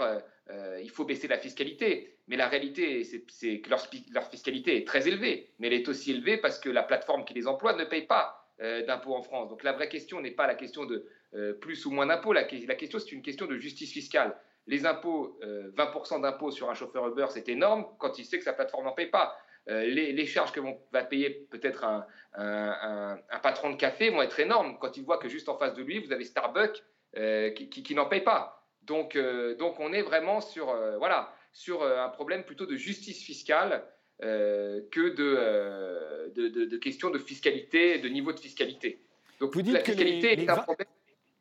il 0.81 0.89
faut 0.89 1.05
baisser 1.05 1.27
la 1.27 1.37
fiscalité. 1.37 2.17
Mais 2.27 2.37
la 2.37 2.47
réalité, 2.47 3.03
c'est 3.03 3.59
que 3.59 3.69
leur, 3.69 4.29
fiscalité 4.29 4.77
est 4.77 4.87
très 4.87 5.07
élevée, 5.07 5.49
mais 5.57 5.67
elle 5.67 5.73
est 5.73 5.89
aussi 5.89 6.11
élevée 6.11 6.37
parce 6.37 6.59
que 6.59 6.69
la 6.69 6.83
plateforme 6.83 7.25
qui 7.25 7.33
les 7.33 7.47
emploie 7.47 7.73
ne 7.73 7.85
paye 7.85 8.05
pas 8.05 8.39
euh, 8.61 8.85
d'impôts 8.85 9.15
en 9.15 9.21
France. 9.21 9.47
Donc 9.47 9.63
la 9.63 9.71
vraie 9.71 9.87
question 9.87 10.19
n'est 10.19 10.31
pas 10.31 10.45
la 10.45 10.53
question 10.53 10.83
de 10.85 11.07
euh, 11.33 11.53
plus 11.53 11.85
ou 11.85 11.91
moins 11.91 12.05
d'impôts, 12.05 12.33
la, 12.33 12.43
question 12.43 12.99
c'est 12.99 13.13
une 13.13 13.21
question 13.21 13.45
de 13.45 13.55
justice 13.55 13.93
fiscale. 13.93 14.35
Les 14.67 14.85
impôts, 14.85 15.39
20% 15.41 16.17
euh, 16.17 16.19
d'impôts 16.19 16.51
sur 16.51 16.69
un 16.69 16.73
chauffeur 16.73 17.07
Uber, 17.07 17.27
c'est 17.29 17.47
énorme 17.47 17.87
quand 17.97 18.19
il 18.19 18.25
sait 18.25 18.37
que 18.37 18.43
sa 18.43 18.51
plateforme 18.51 18.83
n'en 18.83 18.91
paye 18.91 19.07
pas. 19.07 19.37
Les, 19.67 20.25
charges 20.25 20.51
que 20.51 20.59
va 20.91 21.03
payer 21.03 21.47
peut-être 21.51 21.85
un, 21.85 23.17
patron 23.41 23.69
de 23.69 23.75
café 23.75 24.09
vont 24.09 24.21
être 24.21 24.39
énormes 24.39 24.77
quand 24.79 24.97
il 24.97 25.03
voit 25.03 25.19
que 25.19 25.29
juste 25.29 25.47
en 25.47 25.57
face 25.57 25.75
de 25.75 25.83
lui, 25.83 25.99
vous 25.99 26.11
avez 26.11 26.25
Starbucks 26.25 26.83
qui, 27.13 27.95
n'en 27.95 28.07
paye 28.07 28.21
pas. 28.21 28.58
Donc, 28.89 29.17
donc 29.57 29.79
on 29.79 29.93
est 29.93 30.01
vraiment 30.01 30.41
sur, 30.41 30.75
voilà, 30.97 31.33
sur 31.53 31.83
un 31.83 32.09
problème 32.09 32.43
plutôt 32.43 32.65
de 32.65 32.75
justice 32.75 33.23
fiscale 33.23 33.83
euh, 34.21 34.81
que 34.91 35.15
euh, 35.17 36.27
de, 36.35 36.49
de, 36.49 36.77
questions 36.77 37.09
de 37.09 37.17
fiscalité, 37.17 37.99
de 37.99 38.09
niveau 38.09 38.33
de 38.33 38.39
fiscalité. 38.39 38.99
Donc 39.39 39.53
Vous 39.53 39.61
dites 39.61 39.73
la 39.73 39.79
fiscalité 39.79 40.33
est 40.33 40.49
un 40.49 40.57
problème. 40.57 40.87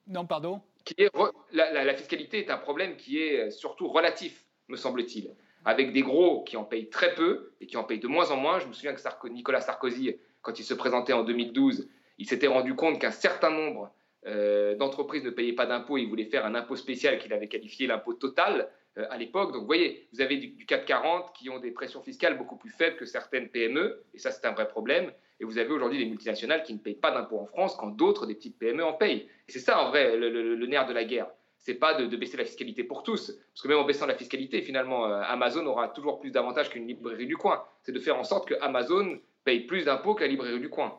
Non, 0.07 0.25
pardon. 0.27 0.61
Qui 0.85 0.95
est 0.97 1.11
la, 1.51 1.95
fiscalité 1.97 2.39
est 2.39 2.51
un 2.51 2.57
problème 2.57 2.97
qui 2.97 3.19
est 3.19 3.51
surtout 3.51 3.89
relatif, 3.89 4.45
me 4.69 4.77
semble-t-il, 4.77 5.35
avec 5.65 5.93
des 5.93 6.03
gros 6.03 6.45
qui 6.45 6.57
en 6.57 6.63
payent 6.63 6.89
très 6.89 7.17
peu 7.17 7.51
et 7.61 7.67
qui 7.67 7.77
en 7.77 7.83
payent 7.83 7.99
de 7.99 8.07
moins 8.07 8.31
en 8.31 8.37
moins. 8.37 8.61
Je 8.61 8.69
me 8.69 8.73
souviens 8.73 8.95
que 8.95 9.29
Nicolas 9.29 9.61
Sarkozy, 9.61 10.15
quand 10.43 10.61
il 10.61 10.65
se 10.65 10.75
présentait 10.75 11.15
en 11.15 11.25
2012, 11.25 11.89
il 12.19 12.29
s'était 12.29 12.47
rendu 12.47 12.77
compte 12.77 13.01
qu'un 13.01 13.11
certain 13.11 13.51
nombre 13.51 13.91
euh, 14.27 14.75
d'entreprises 14.77 15.25
ne 15.25 15.31
payaient 15.31 15.55
pas 15.55 15.67
d'impôts. 15.67 15.99
Il 15.99 16.09
voulait 16.09 16.27
faire 16.27 16.45
un 16.45 16.55
impôt 16.55 16.77
spécial 16.77 17.19
qu'il 17.19 17.33
avait 17.33 17.49
qualifié 17.49 17.87
l'impôt 17.87 18.15
total. 18.15 18.69
Euh, 18.99 19.07
à 19.11 19.17
l'époque. 19.17 19.53
Donc 19.53 19.61
vous 19.61 19.67
voyez, 19.67 20.09
vous 20.13 20.21
avez 20.21 20.39
du, 20.39 20.49
du, 20.49 20.67
CAC 20.67 20.87
40 20.87 21.33
qui 21.33 21.51
ont 21.51 21.59
des 21.61 21.71
pressions 21.71 22.03
fiscales 22.03 22.37
beaucoup 22.37 22.57
plus 22.57 22.71
faibles 22.71 22.97
que 22.97 23.05
certaines 23.05 23.49
PME, 23.49 24.03
et 24.15 24.19
ça 24.19 24.33
c'est 24.33 24.47
un 24.47 24.53
vrai 24.53 24.67
problème. 24.67 25.13
Et 25.41 25.45
vous 25.45 25.59
avez 25.59 25.71
aujourd'hui 25.71 25.99
des 25.99 26.07
multinationales 26.07 26.65
qui 26.65 26.75
ne 26.75 26.79
payent 26.79 26.97
pas 26.97 27.13
d'impôts 27.13 27.39
en 27.39 27.47
France 27.47 27.77
quand 27.77 27.89
d'autres, 27.89 28.27
des 28.27 28.35
petites 28.35 28.59
PME, 28.59 28.85
en 28.85 28.95
payent. 28.95 29.29
Et 29.49 29.53
c'est 29.53 29.61
ça 29.61 29.81
en 29.81 29.91
vrai 29.91 30.17
le, 30.17 30.67
nerf 30.67 30.87
de 30.87 30.93
la 30.93 31.05
guerre. 31.05 31.29
C'est 31.59 31.75
pas 31.75 31.95
de, 31.95 32.17
baisser 32.17 32.37
la 32.37 32.45
fiscalité 32.45 32.83
pour 32.83 33.03
tous, 33.03 33.39
parce 33.53 33.63
que 33.63 33.69
même 33.69 33.79
en 33.79 33.85
baissant 33.85 34.07
la 34.07 34.15
fiscalité, 34.15 34.63
finalement, 34.63 35.07
euh, 35.07 35.21
Amazon 35.27 35.65
aura 35.67 35.89
toujours 35.89 36.19
plus 36.19 36.31
d'avantages 36.31 36.71
qu'une 36.71 36.87
librairie 36.87 37.27
du 37.27 37.37
coin. 37.37 37.63
C'est 37.83 37.93
de 37.93 38.01
faire 38.01 38.19
en 38.19 38.25
sorte 38.25 38.49
que 38.49 38.55
Amazon 38.61 39.21
paye 39.45 39.61
plus 39.61 39.85
d'impôts 39.85 40.15
que 40.15 40.23
la 40.23 40.29
librairie 40.29 40.61
du 40.61 40.71
coin. 40.71 40.99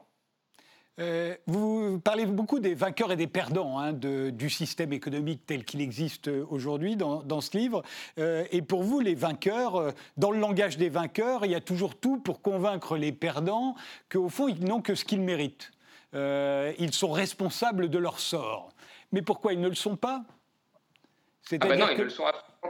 Euh, 1.00 1.36
vous 1.48 2.00
parlez 2.00 2.26
beaucoup 2.26 2.60
des 2.60 2.74
vainqueurs 2.74 3.12
et 3.12 3.16
des 3.16 3.28
perdants 3.28 3.80
hein, 3.80 3.94
du 3.94 4.50
système 4.50 4.92
économique 4.92 5.46
tel 5.46 5.64
qu'il 5.64 5.82
existe 5.82 6.28
aujourd'hui 6.50 6.96
dans, 6.96 7.42
ce 7.42 7.58
livre. 7.58 7.84
Euh, 8.18 8.46
et 8.52 8.62
pour 8.62 8.84
vous, 8.84 9.00
les 9.00 9.16
vainqueurs, 9.16 9.76
euh, 9.78 9.92
dans 10.18 10.32
le 10.32 10.40
langage 10.40 10.78
des 10.78 10.90
vainqueurs, 10.90 11.46
il 11.46 11.52
y 11.52 11.56
a 11.56 11.62
toujours 11.62 11.96
tout 11.98 12.18
pour 12.18 12.42
convaincre 12.42 12.98
les 12.98 13.12
perdants 13.12 13.76
qu'au 14.12 14.30
fond, 14.30 14.48
ils 14.48 14.64
n'ont 14.64 14.82
que 14.82 14.96
ce 14.96 15.06
qu'ils 15.06 15.22
méritent. 15.22 15.72
ils 16.14 16.94
sont 16.94 17.12
responsables 17.12 17.90
de 17.90 17.98
leur 17.98 18.20
sort. 18.20 18.70
Mais 19.12 19.22
pourquoi 19.22 19.54
ils 19.54 19.62
ne 19.62 19.70
le 19.70 19.76
sont 19.76 19.96
pas? 19.96 20.24
C'est-à-dire 21.44 21.88
ah 21.90 21.96
ben 21.96 21.98
que 21.98 22.10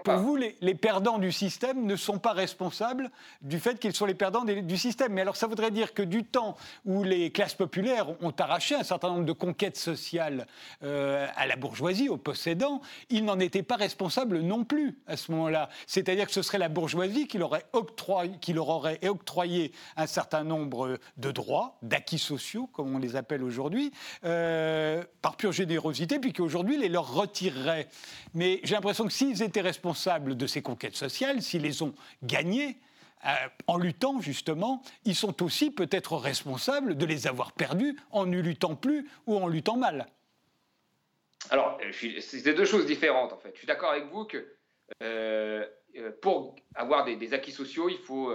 pour 0.03 0.17
vous, 0.17 0.36
les, 0.36 0.75
perdants 0.75 1.17
du 1.17 1.31
système 1.31 1.86
ne 1.86 1.96
sont 1.96 2.19
pas 2.19 2.34
responsables 2.34 3.10
du 3.41 3.60
fait 3.60 3.79
qu'ils 3.79 3.96
sont 3.96 4.05
les 4.05 4.13
perdants 4.13 4.43
du 4.43 4.77
système. 4.77 5.13
Mais 5.13 5.22
alors, 5.22 5.36
ça 5.36 5.48
voudrait 5.48 5.72
dire 5.72 5.93
que 5.93 6.03
du 6.03 6.24
temps 6.24 6.55
où 6.86 7.03
les 7.03 7.31
classes 7.31 7.55
populaires 7.55 8.08
ont 8.22 8.34
arraché 8.38 8.75
un 8.75 8.84
certain 8.84 9.10
nombre 9.10 9.25
de 9.25 9.34
conquêtes 9.34 9.77
sociales 9.77 10.46
euh, 10.84 11.27
à 11.36 11.48
la 11.48 11.55
bourgeoisie, 11.55 12.08
aux 12.08 12.17
possédants, 12.17 12.81
ils 13.10 13.25
n'en 13.25 13.39
étaient 13.39 13.63
pas 13.63 13.77
responsables 13.77 14.39
non 14.39 14.63
plus 14.63 15.00
à 15.08 15.17
ce 15.17 15.31
moment-là. 15.31 15.69
C'est-à-dire 15.88 16.27
que 16.27 16.34
ce 16.34 16.43
serait 16.43 16.60
la 16.60 16.69
bourgeoisie 16.69 17.27
qui 17.27 17.38
leur, 17.38 17.58
octroyé, 17.74 18.34
qui 18.39 18.53
leur 18.53 18.69
aurait 18.69 19.00
octroyé 19.08 19.72
un 19.98 20.08
certain 20.08 20.43
nombre 20.43 21.00
de 21.17 21.31
droits, 21.31 21.77
d'acquis 21.81 22.19
sociaux, 22.19 22.69
comme 22.74 22.96
on 22.96 23.00
les 23.00 23.15
appelle 23.15 23.43
aujourd'hui, 23.43 23.91
euh, 24.24 25.03
par 25.22 25.36
pure 25.36 25.51
générosité, 25.51 26.19
puis 26.19 26.31
qu'aujourd'hui 26.31 26.77
les 26.77 26.89
leur 26.89 27.12
retirerait. 27.13 27.88
Mais 28.36 28.60
j'ai 28.63 28.75
l'impression 28.75 29.05
que 29.05 29.13
s'ils 29.13 29.41
étaient 29.41 29.62
responsables, 29.62 29.78
responsables 29.79 30.36
de 30.36 30.45
ces 30.45 30.62
conquêtes 30.62 30.98
sociales, 30.98 31.41
s'ils 31.41 31.62
les 31.62 31.81
ont 31.81 31.93
gagnées, 32.24 32.75
euh, 33.25 33.29
en 33.67 33.77
luttant 33.77 34.19
justement, 34.19 34.81
ils 35.05 35.15
sont 35.15 35.41
aussi 35.41 35.71
peut-être 35.71 36.17
responsables 36.17 36.98
de 36.98 37.05
les 37.05 37.27
avoir 37.27 37.53
perdues 37.53 37.98
en 38.12 38.25
ne 38.25 38.39
luttant 38.39 38.75
plus 38.75 39.09
ou 39.25 39.38
en 39.38 39.48
luttant 39.48 39.77
mal. 39.77 40.07
Alors, 41.50 41.79
c'est 41.91 42.53
deux 42.53 42.65
choses 42.65 42.86
différentes 42.86 43.31
en 43.31 43.38
fait. 43.38 43.51
Je 43.53 43.59
suis 43.59 43.67
d'accord 43.67 43.91
avec 43.91 44.07
vous 44.07 44.25
que 44.25 44.45
euh, 45.01 45.65
euh, 45.95 46.12
pour 46.21 46.57
avoir 46.75 47.05
des, 47.05 47.33
acquis 47.33 47.53
sociaux, 47.53 47.88
il 47.88 48.00
faut 48.00 48.33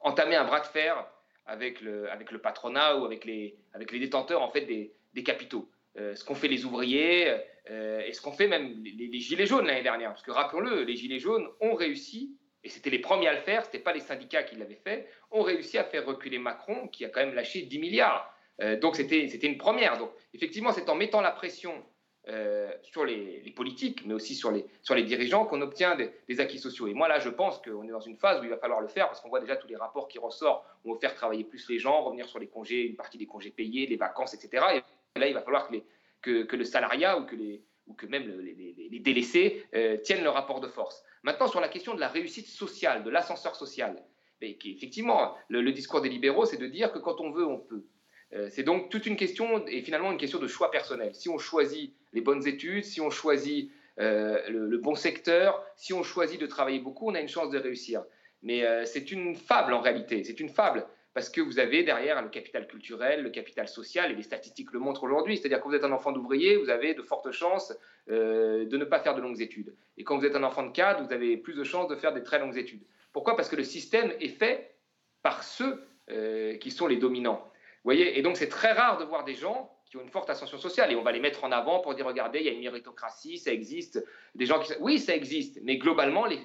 entamer 0.00 0.36
un 0.36 0.44
bras 0.44 0.60
de 0.60 0.66
fer 0.66 1.06
avec 1.44 1.82
le, 1.82 2.38
patronat 2.42 2.96
ou 2.96 3.04
avec 3.04 3.26
les, 3.26 3.54
avec 3.74 3.92
les 3.92 3.98
détenteurs 3.98 4.40
en 4.40 4.50
fait 4.50 4.62
des, 4.62 4.94
des 5.12 5.22
capitaux. 5.22 5.68
ce 5.96 6.24
qu'ont 6.24 6.34
fait 6.34 6.48
les 6.48 6.64
ouvriers, 6.64 7.36
euh, 7.70 8.00
et 8.00 8.12
ce 8.12 8.22
qu'ont 8.22 8.32
fait 8.32 8.48
même 8.48 8.82
les, 8.82 9.20
Gilets 9.20 9.46
jaunes 9.46 9.66
l'année 9.66 9.82
dernière, 9.82 10.10
parce 10.10 10.22
que 10.22 10.30
rappelons-le, 10.30 10.82
les 10.82 10.96
Gilets 10.96 11.18
jaunes 11.18 11.48
ont 11.60 11.74
réussi, 11.74 12.36
et 12.64 12.68
c'était 12.68 12.90
les 12.90 12.98
premiers 12.98 13.28
à 13.28 13.34
le 13.34 13.40
faire, 13.40 13.62
ce 13.62 13.68
n'était 13.68 13.78
pas 13.80 13.92
les 13.92 14.00
syndicats 14.00 14.42
qui 14.42 14.56
l'avaient 14.56 14.80
fait, 14.82 15.08
ont 15.30 15.42
réussi 15.42 15.78
à 15.78 15.84
faire 15.84 16.06
reculer 16.06 16.38
Macron, 16.38 16.88
qui 16.88 17.04
a 17.04 17.08
quand 17.08 17.20
même 17.20 17.34
lâché 17.34 17.62
10 17.62 17.78
milliards. 17.78 18.34
Euh, 18.60 18.78
donc 18.78 18.96
c'était 18.96 19.26
une 19.26 19.58
première. 19.58 19.98
Donc 19.98 20.10
effectivement, 20.34 20.72
c'est 20.72 20.88
en 20.88 20.94
mettant 20.94 21.20
la 21.20 21.30
pression 21.30 21.72
euh, 22.28 22.70
sur 22.82 23.06
les, 23.06 23.52
politiques, 23.56 24.04
mais 24.04 24.12
aussi 24.12 24.34
sur 24.34 24.50
les, 24.50 24.66
sur 24.82 24.94
les 24.94 25.02
dirigeants, 25.02 25.46
qu'on 25.46 25.62
obtient 25.62 25.96
des, 25.96 26.40
acquis 26.40 26.58
sociaux. 26.58 26.86
Et 26.86 26.92
moi, 26.92 27.08
là, 27.08 27.20
je 27.20 27.30
pense 27.30 27.58
qu'on 27.62 27.84
est 27.84 27.90
dans 27.90 28.00
une 28.00 28.16
phase 28.16 28.40
où 28.40 28.44
il 28.44 28.50
va 28.50 28.58
falloir 28.58 28.80
le 28.80 28.88
faire, 28.88 29.06
parce 29.06 29.20
qu'on 29.20 29.30
voit 29.30 29.40
déjà 29.40 29.56
tous 29.56 29.66
les 29.66 29.76
rapports 29.76 30.08
qui 30.08 30.18
ressortent, 30.18 30.62
on 30.84 30.92
va 30.92 31.00
faire 31.00 31.14
travailler 31.14 31.44
plus 31.44 31.66
les 31.70 31.78
gens, 31.78 32.02
revenir 32.02 32.28
sur 32.28 32.38
les 32.38 32.48
congés, 32.48 32.82
une 32.82 32.96
partie 32.96 33.16
des 33.16 33.26
congés 33.26 33.50
payés, 33.50 33.86
les 33.86 33.96
vacances, 33.96 34.34
etc. 34.34 34.82
Et 35.16 35.18
là, 35.18 35.26
il 35.26 35.32
va 35.32 35.40
falloir 35.40 35.68
que 35.68 35.72
les, 35.72 35.84
que, 36.22 36.56
le 36.56 36.64
salariat 36.64 37.18
ou 37.18 37.24
que, 37.94 38.06
même 38.06 38.40
les, 38.40 38.98
délaissés 39.00 39.64
euh, 39.74 39.96
tiennent 39.98 40.24
le 40.24 40.30
rapport 40.30 40.60
de 40.60 40.68
force. 40.68 41.02
Maintenant, 41.22 41.48
sur 41.48 41.60
la 41.60 41.68
question 41.68 41.94
de 41.94 42.00
la 42.00 42.08
réussite 42.08 42.46
sociale, 42.46 43.04
de 43.04 43.10
l'ascenseur 43.10 43.56
social, 43.56 43.96
mais 44.40 44.56
qui, 44.56 44.72
effectivement, 44.72 45.34
le, 45.48 45.72
discours 45.72 46.00
des 46.00 46.08
libéraux, 46.08 46.44
c'est 46.44 46.56
de 46.56 46.66
dire 46.66 46.92
que 46.92 46.98
quand 46.98 47.20
on 47.20 47.30
veut, 47.30 47.46
on 47.46 47.58
peut. 47.58 47.84
Euh, 48.34 48.48
c'est 48.50 48.62
donc 48.62 48.90
toute 48.90 49.06
une 49.06 49.16
question, 49.16 49.66
et 49.66 49.82
finalement 49.82 50.12
une 50.12 50.18
question 50.18 50.38
de 50.38 50.46
choix 50.46 50.70
personnel. 50.70 51.14
Si 51.14 51.28
on 51.28 51.38
choisit 51.38 51.94
les 52.12 52.20
bonnes 52.20 52.46
études, 52.46 52.84
si 52.84 53.00
on 53.00 53.10
choisit 53.10 53.70
euh, 53.98 54.48
le, 54.48 54.78
bon 54.78 54.94
secteur, 54.94 55.64
si 55.76 55.92
on 55.92 56.02
choisit 56.02 56.40
de 56.40 56.46
travailler 56.46 56.78
beaucoup, 56.78 57.08
on 57.10 57.14
a 57.14 57.20
une 57.20 57.28
chance 57.28 57.50
de 57.50 57.58
réussir. 57.58 58.04
Mais 58.42 58.62
c'est 58.86 59.10
une 59.10 59.34
fable 59.34 59.72
en 59.72 59.80
réalité, 59.80 60.22
c'est 60.22 60.38
une 60.38 60.48
fable 60.48 60.86
parce 61.14 61.30
que 61.30 61.40
vous 61.40 61.58
avez 61.58 61.82
derrière 61.82 62.22
le 62.22 62.28
capital 62.28 62.66
culturel, 62.66 63.22
le 63.22 63.30
capital 63.30 63.68
social, 63.68 64.12
et 64.12 64.14
les 64.14 64.22
statistiques 64.22 64.72
le 64.72 64.78
montrent 64.78 65.02
aujourd'hui. 65.04 65.36
C'est-à-dire 65.36 65.60
que 65.60 65.68
vous 65.68 65.74
êtes 65.74 65.84
un 65.84 65.92
enfant 65.92 66.12
d'ouvrier, 66.12 66.56
vous 66.56 66.70
avez 66.70 66.94
de 66.94 67.02
fortes 67.02 67.30
chances 67.32 67.76
euh, 68.10 68.66
de 68.66 68.76
ne 68.76 68.84
pas 68.84 69.00
faire 69.00 69.14
de 69.14 69.20
longues 69.20 69.40
études. 69.40 69.74
Et 69.96 70.04
quand 70.04 70.18
vous 70.18 70.26
êtes 70.26 70.36
un 70.36 70.44
enfant 70.44 70.64
de 70.64 70.72
cadre, 70.72 71.04
vous 71.04 71.12
avez 71.12 71.36
plus 71.36 71.54
de 71.54 71.64
chances 71.64 71.88
de 71.88 71.96
faire 71.96 72.12
des 72.12 72.22
très 72.22 72.38
longues 72.38 72.56
études. 72.56 72.82
Pourquoi? 73.12 73.36
Parce 73.36 73.48
que 73.48 73.56
le 73.56 73.64
système 73.64 74.12
est 74.20 74.28
fait 74.28 74.74
par 75.22 75.42
ceux 75.42 75.82
euh, 76.10 76.56
qui 76.56 76.70
sont 76.70 76.86
les 76.86 76.96
dominants. 76.96 77.42
Vous 77.42 77.84
voyez? 77.84 78.18
Et 78.18 78.22
donc 78.22 78.36
c'est 78.36 78.48
très 78.48 78.72
rare 78.72 78.98
de 78.98 79.04
voir 79.04 79.24
des 79.24 79.34
gens 79.34 79.72
qui 79.86 79.96
ont 79.96 80.02
une 80.02 80.10
forte 80.10 80.28
ascension 80.28 80.58
sociale 80.58 80.92
et 80.92 80.96
on 80.96 81.02
va 81.02 81.12
les 81.12 81.20
mettre 81.20 81.44
en 81.44 81.50
avant 81.50 81.80
pour 81.80 81.94
dire 81.94 82.06
regardez, 82.06 82.40
il 82.40 82.46
y 82.46 82.48
a 82.48 82.52
une 82.52 82.60
méritocratie, 82.60 83.38
ça 83.38 83.52
existe. 83.52 84.04
Des 84.34 84.46
gens 84.46 84.60
qui 84.60 84.72
oui, 84.80 84.98
ça 84.98 85.14
existe, 85.16 85.58
mais 85.62 85.78
globalement 85.78 86.26
les, 86.26 86.38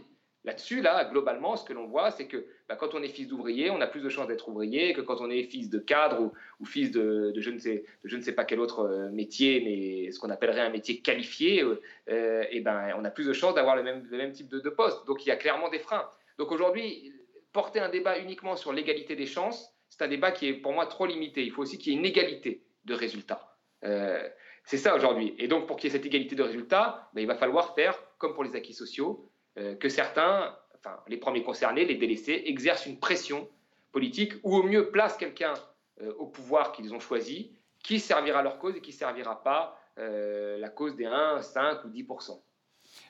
Là-dessus, 0.45 0.81
là, 0.81 1.05
globalement, 1.05 1.55
ce 1.55 1.63
que 1.63 1.71
l'on 1.71 1.85
voit, 1.85 2.11
c'est 2.11 2.27
que 2.27 2.45
bah, 2.67 2.75
quand 2.75 2.93
on 2.95 3.01
est 3.01 3.07
fils 3.07 3.29
d'ouvrier, 3.29 3.69
on 3.69 3.79
a 3.79 3.87
plus 3.87 4.01
de 4.01 4.09
chances 4.09 4.27
d'être 4.27 4.49
ouvrier 4.49 4.93
que 4.93 4.99
quand 4.99 5.21
on 5.21 5.29
est 5.29 5.43
fils 5.43 5.69
de 5.69 5.79
cadre 5.79 6.33
ou, 6.59 6.65
fils 6.65 6.91
de, 6.91 7.33
je 7.37 7.49
ne 7.49 8.21
sais, 8.21 8.31
pas 8.33 8.43
quel 8.43 8.59
autre 8.59 8.81
euh, 8.81 9.09
métier, 9.09 9.61
mais 9.61 10.11
ce 10.11 10.19
qu'on 10.19 10.29
appellerait 10.29 10.61
un 10.61 10.69
métier 10.69 10.99
qualifié, 10.99 11.59
et 11.59 11.65
euh, 12.09 12.43
eh 12.51 12.59
ben, 12.59 12.93
on 12.97 13.05
a 13.05 13.09
plus 13.09 13.25
de 13.25 13.31
chances 13.31 13.55
d'avoir 13.55 13.77
le 13.77 13.83
même, 13.83 14.31
type 14.33 14.49
de, 14.49 14.69
poste. 14.69 15.07
Donc 15.07 15.25
il 15.25 15.29
y 15.29 15.31
a 15.31 15.37
clairement 15.37 15.69
des 15.69 15.79
freins. 15.79 16.09
Donc 16.37 16.51
aujourd'hui, 16.51 17.13
porter 17.53 17.79
un 17.79 17.89
débat 17.89 18.17
uniquement 18.19 18.57
sur 18.57 18.73
l'égalité 18.73 19.15
des 19.15 19.27
chances, 19.27 19.73
c'est 19.87 20.03
un 20.03 20.09
débat 20.09 20.31
qui 20.31 20.47
est 20.47 20.53
pour 20.53 20.73
moi 20.73 20.87
trop 20.87 21.05
limité. 21.05 21.45
Il 21.45 21.51
faut 21.51 21.61
aussi 21.61 21.77
qu'il 21.77 21.93
y 21.93 21.95
ait 21.95 21.99
une 21.99 22.05
égalité 22.05 22.65
de 22.83 22.93
résultats. 22.93 23.55
Euh, 23.85 24.27
c'est 24.65 24.77
ça 24.77 24.95
aujourd'hui. 24.95 25.35
Et 25.37 25.47
donc 25.47 25.67
pour 25.67 25.77
qu'il 25.77 25.89
y 25.89 25.93
ait 25.93 25.97
cette 25.97 26.05
égalité 26.05 26.35
de 26.35 26.43
résultats, 26.43 27.09
ben, 27.13 27.21
il 27.21 27.27
va 27.27 27.35
falloir 27.35 27.75
faire, 27.75 27.97
comme 28.17 28.33
pour 28.33 28.43
les 28.43 28.55
acquis 28.55 28.73
sociaux, 28.73 29.29
euh, 29.29 29.32
que 29.55 29.89
certains, 29.89 30.57
enfin 30.75 30.97
les 31.07 31.17
premiers 31.17 31.43
concernés, 31.43 31.85
les 31.85 31.95
délaissés, 31.95 32.43
exercent 32.45 32.85
une 32.85 32.99
pression 32.99 33.47
politique 33.93 34.33
ou 34.43 34.55
au 34.55 34.63
mieux 34.63 34.89
placent 34.89 35.17
quelqu'un 35.17 35.53
euh, 36.01 36.11
au 36.17 36.25
pouvoir 36.25 36.73
qu'ils 36.73 36.93
ont 36.93 36.99
choisi, 36.99 37.51
qui 37.81 37.99
servira 37.99 38.41
leur 38.41 38.57
cause 38.57 38.75
et 38.75 38.81
qui 38.81 38.91
servira 38.91 39.43
pas 39.43 39.79
euh, 39.99 40.57
la 40.57 40.69
cause 40.69 40.95
des 40.95 41.05
1, 41.05 41.41
5 41.41 41.85
ou 41.85 41.89
10% 41.89 42.41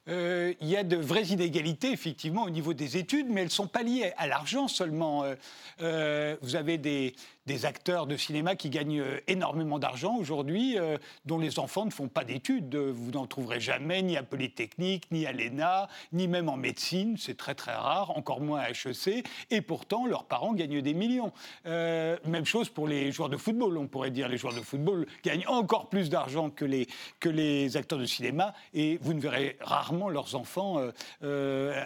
il 0.05 0.55
y 0.61 0.77
a 0.77 0.83
de 0.83 0.97
vraies 0.97 1.27
inégalités, 1.27 1.91
effectivement, 1.91 2.43
au 2.43 2.49
niveau 2.49 2.73
des 2.73 2.97
études, 2.97 3.29
mais 3.29 3.41
elles 3.41 3.47
ne 3.47 3.51
sont 3.51 3.67
pas 3.67 3.83
liées 3.83 4.13
à 4.17 4.27
l'argent 4.27 4.67
seulement. 4.67 5.25
vous 5.79 6.55
avez 6.55 6.77
des, 6.77 7.15
des 7.45 7.65
acteurs 7.65 8.07
de 8.07 8.15
cinéma 8.15 8.55
qui 8.55 8.69
gagnent 8.69 9.01
euh, 9.01 9.19
énormément 9.27 9.79
d'argent 9.79 10.15
aujourd'hui, 10.15 10.77
euh, 10.77 10.97
dont 11.25 11.39
les 11.39 11.59
enfants 11.59 11.85
ne 11.85 11.91
font 11.91 12.07
pas 12.07 12.23
d'études. 12.23 12.75
Vous 12.75 13.11
n'en 13.11 13.27
trouverez 13.27 13.59
jamais 13.59 14.01
ni 14.01 14.17
à 14.17 14.23
Polytechnique, 14.23 15.05
ni 15.11 15.25
à 15.25 15.31
l'ENA, 15.33 15.87
ni 16.13 16.27
même 16.27 16.49
en 16.49 16.57
médecine. 16.57 17.15
C'est 17.17 17.37
très 17.37 17.55
très 17.55 17.73
rare, 17.73 18.17
encore 18.17 18.39
moins 18.39 18.61
à 18.61 18.69
HEC. 18.69 19.25
Et 19.51 19.61
pourtant, 19.61 20.05
leurs 20.05 20.25
parents 20.25 20.53
gagnent 20.53 20.81
des 20.81 20.93
millions. 20.93 21.31
Euh, 21.65 22.17
même 22.25 22.45
chose 22.45 22.69
pour 22.69 22.87
les 22.87 23.11
joueurs 23.11 23.29
de 23.29 23.37
football. 23.37 23.77
On 23.77 23.87
pourrait 23.87 24.11
dire 24.11 24.29
les 24.29 24.37
joueurs 24.37 24.55
de 24.55 24.61
football 24.61 25.05
gagnent 25.23 25.47
encore 25.47 25.89
plus 25.89 26.09
d'argent 26.09 26.49
que 26.49 26.65
les, 26.65 26.87
que 27.19 27.29
les 27.29 27.75
acteurs 27.75 27.99
de 27.99 28.05
cinéma. 28.05 28.53
Et 28.73 28.97
vous 29.01 29.13
ne 29.13 29.19
verrez 29.19 29.57
rarement 29.59 30.09
leurs 30.09 30.35
enfants 30.35 30.79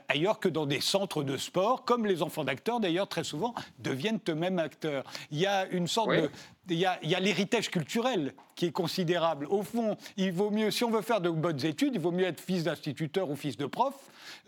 ailleurs 0.08 0.40
que 0.40 0.50
dans 0.50 0.66
des 0.66 0.82
centres 0.82 1.24
de 1.24 1.38
sport, 1.38 1.86
comme 1.86 2.06
les 2.06 2.22
enfants 2.22 2.44
d'acteurs, 2.44 2.80
d'ailleurs, 2.80 3.08
très 3.08 3.24
souvent, 3.24 3.54
deviennent 3.80 4.20
eux-mêmes 4.30 4.60
acteurs. 4.60 5.04
Y 5.48 5.54
a 5.54 5.68
une 5.72 5.88
sorte 5.88 6.12
de. 6.12 6.30
Il 6.70 6.77
y 6.77 6.86
a, 6.86 7.20
l'héritage 7.20 7.72
culturel 7.72 8.34
qui 8.56 8.66
est 8.66 8.72
considérable. 8.72 9.48
Au 9.50 9.63
fond, 9.63 9.96
il 10.18 10.34
vaut 10.34 10.50
mieux, 10.50 10.70
si 10.70 10.84
on 10.84 10.92
veut 10.92 11.01
faire 11.01 11.22
de 11.22 11.30
bonnes 11.30 11.66
études, 11.66 11.96
il 11.96 12.01
vaut 12.01 12.12
mieux 12.12 12.25
être 12.25 12.42
fils 12.42 12.66
d'instituteur 12.66 13.30
ou 13.30 13.38
fils 13.38 13.56
de 13.56 13.66
prof 13.66 13.94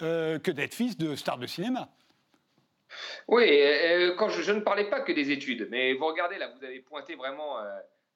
euh, 0.02 0.38
que 0.38 0.52
d'être 0.52 0.74
fils 0.74 0.98
de 0.98 1.16
star 1.16 1.38
de 1.38 1.48
cinéma. 1.48 1.88
Oui, 3.30 3.46
euh, 3.50 4.16
quand 4.16 4.28
je, 4.28 4.52
ne 4.52 4.60
parlais 4.60 4.90
pas 4.90 5.00
que 5.00 5.14
des 5.14 5.32
études, 5.32 5.70
mais 5.72 5.94
vous 5.94 6.08
regardez 6.08 6.38
là, 6.38 6.52
vous 6.58 6.66
avez 6.66 6.80
pointé 6.80 7.16
vraiment 7.16 7.60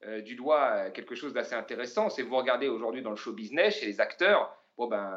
euh, 0.06 0.20
du 0.20 0.34
doigt 0.34 0.90
quelque 0.90 1.14
chose 1.14 1.32
d'assez 1.32 1.54
intéressant, 1.54 2.10
c'est 2.10 2.22
vous 2.22 2.36
regardez 2.36 2.68
aujourd'hui 2.68 3.00
dans 3.00 3.10
le 3.10 3.16
show 3.16 3.32
business, 3.32 3.76
chez 3.76 3.86
les 3.86 4.00
acteurs, 4.02 4.54
bon 4.76 4.88
ben, 4.88 5.10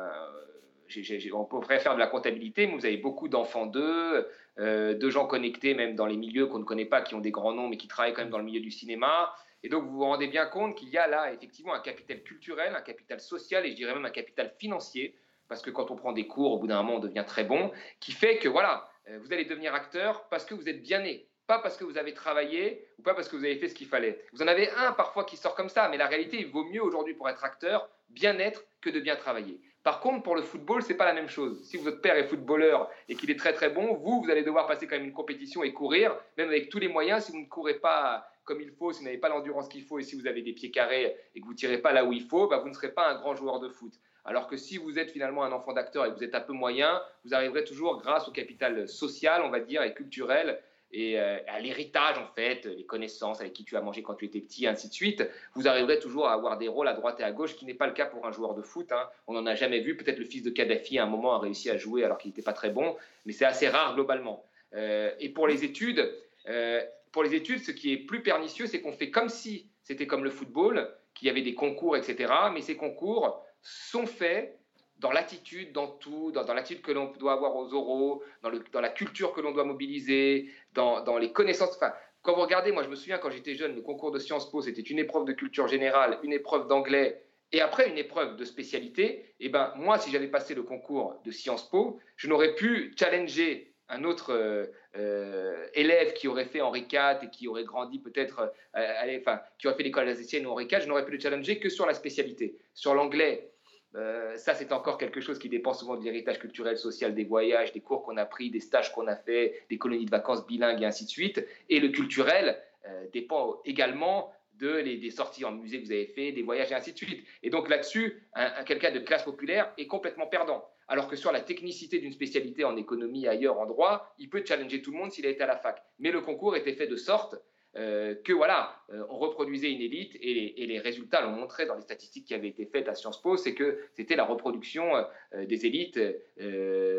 on 1.33 1.45
pourrait 1.45 1.79
faire 1.79 1.95
de 1.95 2.00
la 2.00 2.07
comptabilité, 2.07 2.67
mais 2.67 2.74
vous 2.74 2.86
avez 2.86 2.97
beaucoup 2.97 3.27
d'enfants 3.27 3.65
d'eux, 3.65 4.27
euh, 4.59 4.93
de 4.93 5.09
gens 5.09 5.27
connectés 5.27 5.73
même 5.73 5.95
dans 5.95 6.05
les 6.05 6.17
milieux 6.17 6.47
qu'on 6.47 6.59
ne 6.59 6.63
connaît 6.63 6.85
pas, 6.85 7.01
qui 7.01 7.15
ont 7.15 7.19
des 7.19 7.31
grands 7.31 7.53
noms, 7.53 7.67
mais 7.67 7.77
qui 7.77 7.87
travaillent 7.87 8.13
quand 8.13 8.21
même 8.21 8.31
dans 8.31 8.39
le 8.39 8.43
milieu 8.43 8.61
du 8.61 8.71
cinéma. 8.71 9.33
Et 9.63 9.69
donc 9.69 9.85
vous 9.85 9.97
vous 9.97 10.03
rendez 10.03 10.27
bien 10.27 10.45
compte 10.45 10.75
qu'il 10.75 10.89
y 10.89 10.97
a 10.97 11.07
là 11.07 11.33
effectivement 11.33 11.73
un 11.73 11.79
capital 11.79 12.21
culturel, 12.23 12.75
un 12.75 12.81
capital 12.81 13.19
social 13.19 13.65
et 13.65 13.71
je 13.71 13.75
dirais 13.75 13.93
même 13.93 14.05
un 14.05 14.11
capital 14.11 14.53
financier, 14.57 15.15
parce 15.47 15.61
que 15.61 15.69
quand 15.69 15.91
on 15.91 15.95
prend 15.95 16.11
des 16.11 16.27
cours, 16.27 16.53
au 16.53 16.59
bout 16.59 16.67
d'un 16.67 16.81
moment, 16.81 16.97
on 16.97 16.99
devient 16.99 17.23
très 17.25 17.43
bon, 17.43 17.71
qui 17.99 18.11
fait 18.11 18.37
que 18.37 18.49
voilà, 18.49 18.89
euh, 19.09 19.19
vous 19.21 19.33
allez 19.33 19.45
devenir 19.45 19.73
acteur 19.73 20.27
parce 20.29 20.45
que 20.45 20.53
vous 20.53 20.67
êtes 20.69 20.81
bien 20.81 20.99
né, 20.99 21.27
pas 21.47 21.59
parce 21.59 21.77
que 21.77 21.85
vous 21.85 21.97
avez 21.97 22.13
travaillé 22.13 22.85
ou 22.99 23.01
pas 23.01 23.13
parce 23.13 23.29
que 23.29 23.35
vous 23.35 23.45
avez 23.45 23.57
fait 23.57 23.69
ce 23.69 23.75
qu'il 23.75 23.87
fallait. 23.87 24.23
Vous 24.33 24.41
en 24.41 24.47
avez 24.47 24.69
un 24.71 24.91
parfois 24.91 25.23
qui 25.23 25.37
sort 25.37 25.55
comme 25.55 25.69
ça, 25.69 25.87
mais 25.89 25.97
la 25.97 26.07
réalité, 26.07 26.37
il 26.39 26.47
vaut 26.47 26.65
mieux 26.65 26.83
aujourd'hui 26.83 27.13
pour 27.13 27.29
être 27.29 27.43
acteur 27.43 27.89
bien 28.09 28.37
être 28.39 28.63
que 28.81 28.89
de 28.89 28.99
bien 28.99 29.15
travailler. 29.15 29.59
Par 29.88 30.01
contre, 30.01 30.22
pour 30.22 30.36
le 30.36 30.41
football, 30.41 30.84
c'est 30.84 30.96
pas 30.96 31.06
la 31.06 31.13
même 31.13 31.29
chose. 31.29 31.63
Si 31.63 31.77
votre 31.77 32.01
père 32.01 32.17
est 32.17 32.27
footballeur 32.27 32.89
et 33.08 33.15
qu'il 33.15 33.32
est 33.32 33.39
très 33.39 33.53
très 33.53 33.70
bon, 33.70 33.94
vous, 33.94 34.22
vous 34.22 34.29
allez 34.29 34.44
devoir 34.44 34.67
passer 34.67 34.86
quand 34.86 34.98
même 34.98 35.06
une 35.06 35.13
compétition 35.13 35.63
et 35.63 35.72
courir, 35.72 36.13
même 36.38 36.50
avec 36.50 36.67
tous 36.67 36.77
les 36.77 36.89
moyens. 36.89 37.24
Si 37.24 37.32
vous 37.32 37.39
ne 37.39 37.46
courez 37.46 37.75
pas 37.75 38.29
comme 38.44 38.60
il 38.60 38.72
faut, 38.72 38.91
si 38.91 39.00
vous 39.00 39.06
n'avez 39.06 39.17
pas 39.17 39.29
l'endurance 39.29 39.70
qu'il 39.70 39.86
faut 39.86 39.98
et 39.98 40.03
si 40.03 40.20
vous 40.20 40.27
avez 40.27 40.41
des 40.41 40.51
pieds 40.51 40.72
carrés 40.72 41.15
et 41.34 41.39
que 41.39 41.46
vous 41.46 41.53
tirez 41.53 41.77
pas 41.77 41.94
là 41.94 42.03
où 42.03 42.12
il 42.12 42.24
faut, 42.24 42.50
bah, 42.50 42.58
vous 42.58 42.67
ne 42.67 42.74
serez 42.74 42.91
pas 42.91 43.10
un 43.10 43.15
grand 43.15 43.34
joueur 43.34 43.62
de 43.62 43.70
foot. 43.70 43.94
Alors 44.25 44.48
que 44.48 44.58
si 44.58 44.77
vous 44.77 45.00
êtes 45.00 45.10
finalement 45.10 45.46
un 45.46 45.53
enfant 45.53 45.72
d'acteur 45.72 46.06
et 46.06 46.10
que 46.10 46.15
vous 46.15 46.24
êtes 46.25 46.36
un 46.36 46.41
peu 46.41 46.51
moyen, 46.51 47.01
vous 47.24 47.34
arriverez 47.34 47.63
toujours 47.63 48.01
grâce 48.01 48.27
au 48.27 48.32
capital 48.32 48.89
social, 48.89 49.41
on 49.41 49.50
va 49.50 49.62
dire, 49.62 49.84
et 49.84 49.94
culturel, 49.94 50.60
et 50.91 51.20
euh, 51.20 51.38
à 51.48 51.60
l'héritage, 51.60 52.17
en 52.17 52.27
fait, 52.27 52.65
les 52.65 52.86
connaissances 52.86 53.41
avec 53.41 53.53
qui 53.53 53.65
tu 53.65 53.75
as 53.75 53.82
mangé 53.82 54.03
quand 54.03 54.15
tu 54.15 54.25
étais 54.25 54.39
petit, 54.39 54.67
ainsi 54.67 54.88
de 54.88 54.94
suite, 54.94 55.27
vous 55.53 55.67
arriverez 55.67 56.00
toujours 56.00 56.27
à 56.27 56.34
avoir 56.34 56.58
des 56.58 56.67
rôles 56.67 56.88
à 56.88 56.94
droite 56.94 57.20
et 57.20 57.24
à 57.24 57.32
gauche, 57.32 57.56
qui 57.56 57.65
n'est 57.65 57.74
pas 57.74 57.88
le 57.88 57.94
cas 57.94 58.06
pour 58.06 58.25
un 58.25 58.32
joueur 58.32 58.53
de 58.53 58.62
foot. 58.62 58.91
Hein. 58.91 59.10
On 59.27 59.34
n'en 59.34 59.46
a 59.46 59.56
jamais 59.56 59.82
vu. 59.82 59.98
Peut-être 59.98 60.17
le 60.17 60.25
fils 60.25 60.44
de 60.44 60.50
Kadhafi, 60.50 60.98
à 60.98 61.03
un 61.03 61.08
moment, 61.08 61.34
a 61.34 61.39
réussi 61.39 61.70
à 61.70 61.77
jouer 61.77 62.03
alors 62.03 62.17
qu'il 62.17 62.29
n'était 62.29 62.41
pas 62.41 62.53
très 62.53 62.70
bon, 62.70 62.96
mais 63.25 63.34
c'est 63.34 63.46
assez 63.46 63.67
rare 63.67 63.96
globalement. 63.96 64.46
Euh, 64.74 65.12
et 65.20 65.29
pour 65.29 65.48
les 65.48 65.65
études, 65.65 66.10
euh, 66.48 66.82
pour 67.12 67.24
les 67.24 67.36
études, 67.36 67.60
ce 67.60 67.72
qui 67.72 67.91
est 67.91 67.98
plus 67.98 68.24
pernicieux, 68.24 68.67
c'est 68.67 68.82
qu'on 68.82 68.94
fait 68.94 69.12
comme 69.12 69.29
si 69.29 69.67
c'était 69.84 70.08
comme 70.08 70.24
le 70.24 70.29
football, 70.29 70.89
qu'il 71.13 71.27
y 71.27 71.32
avait 71.32 71.41
des 71.41 71.56
concours, 71.56 71.98
etc. 71.98 72.32
Mais 72.53 72.62
ces 72.62 72.77
concours 72.77 73.44
sont 73.62 74.06
faits 74.06 74.58
dans 74.99 75.11
l'attitude, 75.11 75.71
dans 75.73 75.87
tout, 75.87 76.31
dans, 76.31 76.53
l'attitude 76.53 76.81
que 76.81 76.91
l'on 76.91 77.11
doit 77.13 77.33
avoir 77.33 77.55
aux 77.55 77.73
oraux, 77.73 78.23
dans, 78.41 78.81
la 78.81 78.89
culture 78.89 79.33
que 79.33 79.41
l'on 79.41 79.51
doit 79.51 79.63
mobiliser, 79.63 80.49
dans, 80.73 81.17
les 81.17 81.31
connaissances. 81.31 81.79
Quand 82.21 82.35
vous 82.35 82.41
regardez, 82.41 82.71
moi 82.71 82.83
je 82.83 82.89
me 82.89 82.95
souviens 82.95 83.17
quand 83.17 83.29
j'étais 83.29 83.55
jeune, 83.55 83.75
le 83.75 83.81
concours 83.81 84.11
de 84.11 84.19
Sciences 84.19 84.49
Po, 84.49 84.61
c'était 84.61 84.81
une 84.81 84.99
épreuve 84.99 85.25
de 85.25 85.33
culture 85.33 85.67
générale, 85.67 86.19
une 86.23 86.33
épreuve 86.33 86.67
d'anglais 86.67 87.23
et 87.51 87.61
après 87.61 87.89
une 87.89 87.97
épreuve 87.97 88.35
de 88.35 88.43
spécialité. 88.43 89.33
Et 89.39 89.45
eh 89.45 89.49
ben 89.49 89.71
moi, 89.77 89.97
si 89.99 90.11
j'avais 90.11 90.27
passé 90.27 90.53
le 90.53 90.63
concours 90.63 91.21
de 91.23 91.31
Sciences 91.31 91.69
Po, 91.69 91.99
je 92.15 92.27
n'aurais 92.27 92.55
pu 92.55 92.93
challenger 92.99 93.73
un 93.89 94.03
autre 94.03 94.33
euh, 94.33 94.65
euh, 94.97 95.67
élève 95.73 96.13
qui 96.13 96.27
aurait 96.27 96.45
fait 96.45 96.61
Henri 96.61 96.85
IV 96.91 97.19
et 97.23 97.29
qui 97.29 97.47
aurait 97.47 97.63
grandi 97.63 97.99
peut-être, 97.99 98.51
euh, 98.75 99.19
qui 99.57 99.67
aurait 99.67 99.77
fait 99.77 99.83
l'école 99.83 100.09
alsacienne 100.09 100.45
ou 100.45 100.51
Henri 100.51 100.65
IV, 100.65 100.81
je 100.81 100.87
n'aurais 100.87 101.05
pu 101.05 101.11
le 101.11 101.19
challenger 101.19 101.59
que 101.59 101.69
sur 101.69 101.85
la 101.85 101.93
spécialité. 101.93 102.57
Sur 102.73 102.93
l'anglais, 102.93 103.51
euh, 103.96 104.36
ça, 104.38 104.53
c'est 104.53 104.72
encore 104.72 104.98
quelque 104.98 105.22
chose 105.22 105.39
qui 105.39 105.50
dépend 105.50 105.74
souvent 105.74 105.96
de 105.96 106.03
l'héritage 106.03 106.39
culturel, 106.39 106.77
social, 106.77 107.15
des 107.15 107.24
voyages, 107.24 107.72
des 107.72 107.79
cours 107.79 108.03
qu'on 108.03 108.17
a 108.17 108.25
pris, 108.25 108.50
des 108.50 108.60
stages 108.60 108.91
qu'on 108.91 109.08
a 109.08 109.15
fait, 109.15 109.63
des 109.70 109.77
colonies 109.77 110.06
de 110.06 110.12
vacances 110.12 110.46
bilingues 110.46 110.82
et 110.82 110.86
ainsi 110.86 111.06
de 111.06 111.10
suite. 111.10 111.46
Et 111.70 111.79
le 111.79 111.89
culturel 111.89 112.62
euh, 112.86 113.06
dépend 113.13 113.62
également 113.65 114.32
de 114.60 114.82
des 114.82 115.12
sorties 115.12 115.46
en 115.46 115.51
musée 115.51 115.79
que 115.79 115.86
vous 115.86 115.91
avez 115.91 116.08
fait, 116.08 116.32
des 116.32 116.41
voyages 116.41 116.72
et 116.72 116.75
ainsi 116.75 116.91
de 116.91 116.98
suite. 116.98 117.24
Et 117.44 117.51
donc 117.51 117.70
là-dessus, 117.70 118.24
quelqu'un 118.65 118.91
de 118.91 118.98
classe 118.98 119.22
populaire 119.22 119.72
est 119.77 119.86
complètement 119.86 120.25
perdant. 120.25 120.67
Alors 120.88 121.08
que 121.08 121.15
sur 121.15 121.32
la 121.32 121.41
technicité 121.41 122.00
d'une 122.00 122.12
spécialité 122.12 122.63
en 122.63 122.75
économie, 122.75 123.27
ailleurs, 123.27 123.60
en 123.60 123.67
droit, 123.67 124.15
il 124.17 124.29
peut 124.29 124.44
challenger 124.44 124.82
tout 124.82 124.91
le 124.91 124.98
monde 124.98 125.12
s'il 125.12 125.27
a 125.27 125.29
été 125.29 125.44
à 125.44 125.46
la 125.46 125.58
fac. 125.58 125.84
Mais 126.00 126.12
le 126.12 126.22
concours 126.22 126.56
était 126.56 126.74
fait 126.74 126.88
de 126.88 126.96
sorte 126.96 127.36
euh, 127.77 128.15
que 128.24 128.34
voilà, 128.34 128.81
euh, 128.91 129.03
on 129.10 129.17
reproduisait 129.17 129.72
une 129.72 129.81
élite 129.81 130.17
et, 130.19 130.65
les 130.65 130.79
résultats 130.79 131.22
l'ont 131.22 131.31
montré 131.31 131.65
dans 131.65 131.75
les 131.75 131.81
statistiques 131.81 132.25
qui 132.25 132.34
avaient 132.34 132.48
été 132.48 132.65
faites 132.65 132.88
à 132.88 132.96
Sciences 132.96 133.22
Po, 133.22 133.38
c'est 133.38 133.53
que 133.53 133.79
c'était 133.93 134.15
la 134.15 134.25
reproduction 134.25 134.96
euh, 134.96 135.46
des 135.46 135.65
élites 135.65 136.00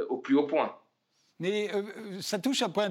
au 0.09 0.19
plus 0.19 0.37
haut 0.37 0.47
point. 0.47 0.77
Mais 1.41 1.71
ça 2.21 2.39
touche 2.39 2.63
un 2.63 2.69
point 2.69 2.91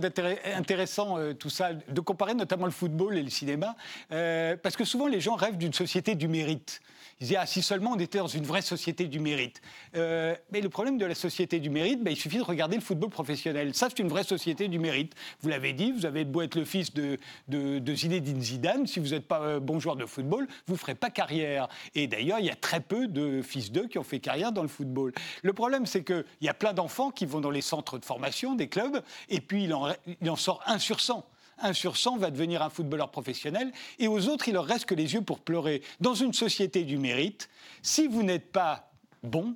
intéressant, 0.56 1.18
tout 1.38 1.50
ça, 1.50 1.74
de 1.74 2.00
comparer 2.02 2.34
notamment 2.34 2.66
le 2.66 2.72
football 2.72 3.18
et 3.18 3.24
le 3.24 3.30
cinéma, 3.30 3.76
parce 4.10 4.76
que 4.76 4.86
souvent 4.86 5.08
les 5.08 5.20
gens 5.20 5.36
rêvent 5.36 5.58
d'une 5.58 5.74
société 5.74 6.16
du 6.16 6.28
mérite. 6.28 6.82
Ils 7.20 7.24
disaient, 7.24 7.38
ah, 7.40 7.48
si 7.48 7.64
seulement 7.64 7.94
on 7.94 8.00
était 8.00 8.20
dans 8.20 8.28
une 8.28 8.44
vraie 8.44 8.62
société 8.62 9.08
du 9.08 9.20
mérite. 9.20 9.60
Euh, 9.96 10.36
mais 10.52 10.62
le 10.62 10.70
problème 10.70 11.00
de 11.00 11.06
la 11.06 11.16
société 11.16 11.60
du 11.60 11.72
mérite, 11.72 12.04
ben, 12.04 12.12
il 12.12 12.16
suffit 12.16 12.38
de 12.38 12.44
regarder 12.44 12.76
le 12.76 12.82
football 12.82 13.10
professionnel. 13.10 13.74
Ça, 13.74 13.88
c'est 13.90 14.00
une 14.00 14.08
vraie 14.08 14.24
société 14.24 14.68
du 14.68 14.78
mérite. 14.78 15.16
Vous 15.42 15.50
l'avez 15.50 15.74
dit, 15.74 15.92
vous 15.92 16.06
avez 16.06 16.26
beau 16.26 16.44
être 16.44 16.54
le 16.54 16.64
fils 16.64 16.94
de, 16.94 17.18
de, 17.48 17.80
de 17.80 17.96
Zinedine 17.96 18.40
Zidane, 18.40 18.86
si 18.86 19.00
vous 19.00 19.10
n'êtes 19.10 19.28
pas 19.28 19.42
euh, 19.42 19.60
bon 19.60 19.80
joueur 19.80 19.96
de 19.96 20.06
football, 20.06 20.48
vous 20.68 20.74
ne 20.74 20.78
ferez 20.78 20.94
pas 20.94 21.10
carrière. 21.10 21.68
Et 21.96 22.06
d'ailleurs, 22.06 22.38
il 22.40 22.46
y 22.46 22.52
a 22.52 22.56
très 22.56 22.82
peu 22.82 23.08
de 23.08 23.42
fils 23.42 23.72
d'eux 23.72 23.88
qui 23.88 23.98
ont 23.98 24.04
fait 24.04 24.20
carrière 24.20 24.52
dans 24.52 24.62
le 24.62 24.68
football. 24.68 25.12
Le 25.42 25.54
problème, 25.54 25.88
c'est 25.88 26.04
qu'il 26.04 26.24
y 26.42 26.50
a 26.50 26.54
plein 26.54 26.74
d'enfants 26.74 27.10
qui 27.10 27.26
vont 27.26 27.42
dans 27.42 27.50
les 27.50 27.62
centres 27.62 27.98
de 27.98 28.06
formation 28.06 28.37
des 28.56 28.68
clubs, 28.68 29.02
et 29.30 29.42
puis 29.42 29.64
il 29.66 29.74
en, 29.74 30.36
sort 30.36 30.62
un 30.66 30.80
sur 30.80 31.00
100 31.00 31.26
un 31.60 31.74
sur 31.74 31.98
100 31.98 32.18
va 32.18 32.30
devenir 32.30 32.62
un 32.62 32.70
footballeur 32.70 33.10
professionnel, 33.10 33.72
et 33.98 34.08
aux 34.08 34.28
autres, 34.28 34.48
il 34.48 34.54
leur 34.54 34.66
reste 34.66 34.86
que 34.86 34.94
les 34.94 35.16
yeux 35.16 35.24
pour 35.24 35.40
pleurer. 35.40 35.82
Dans 36.00 36.14
une 36.14 36.32
société 36.32 36.84
du 36.84 37.00
mérite, 37.00 37.50
si 37.82 38.08
vous 38.08 38.22
n'êtes 38.22 38.52
pas 38.52 38.92
bon, 39.24 39.56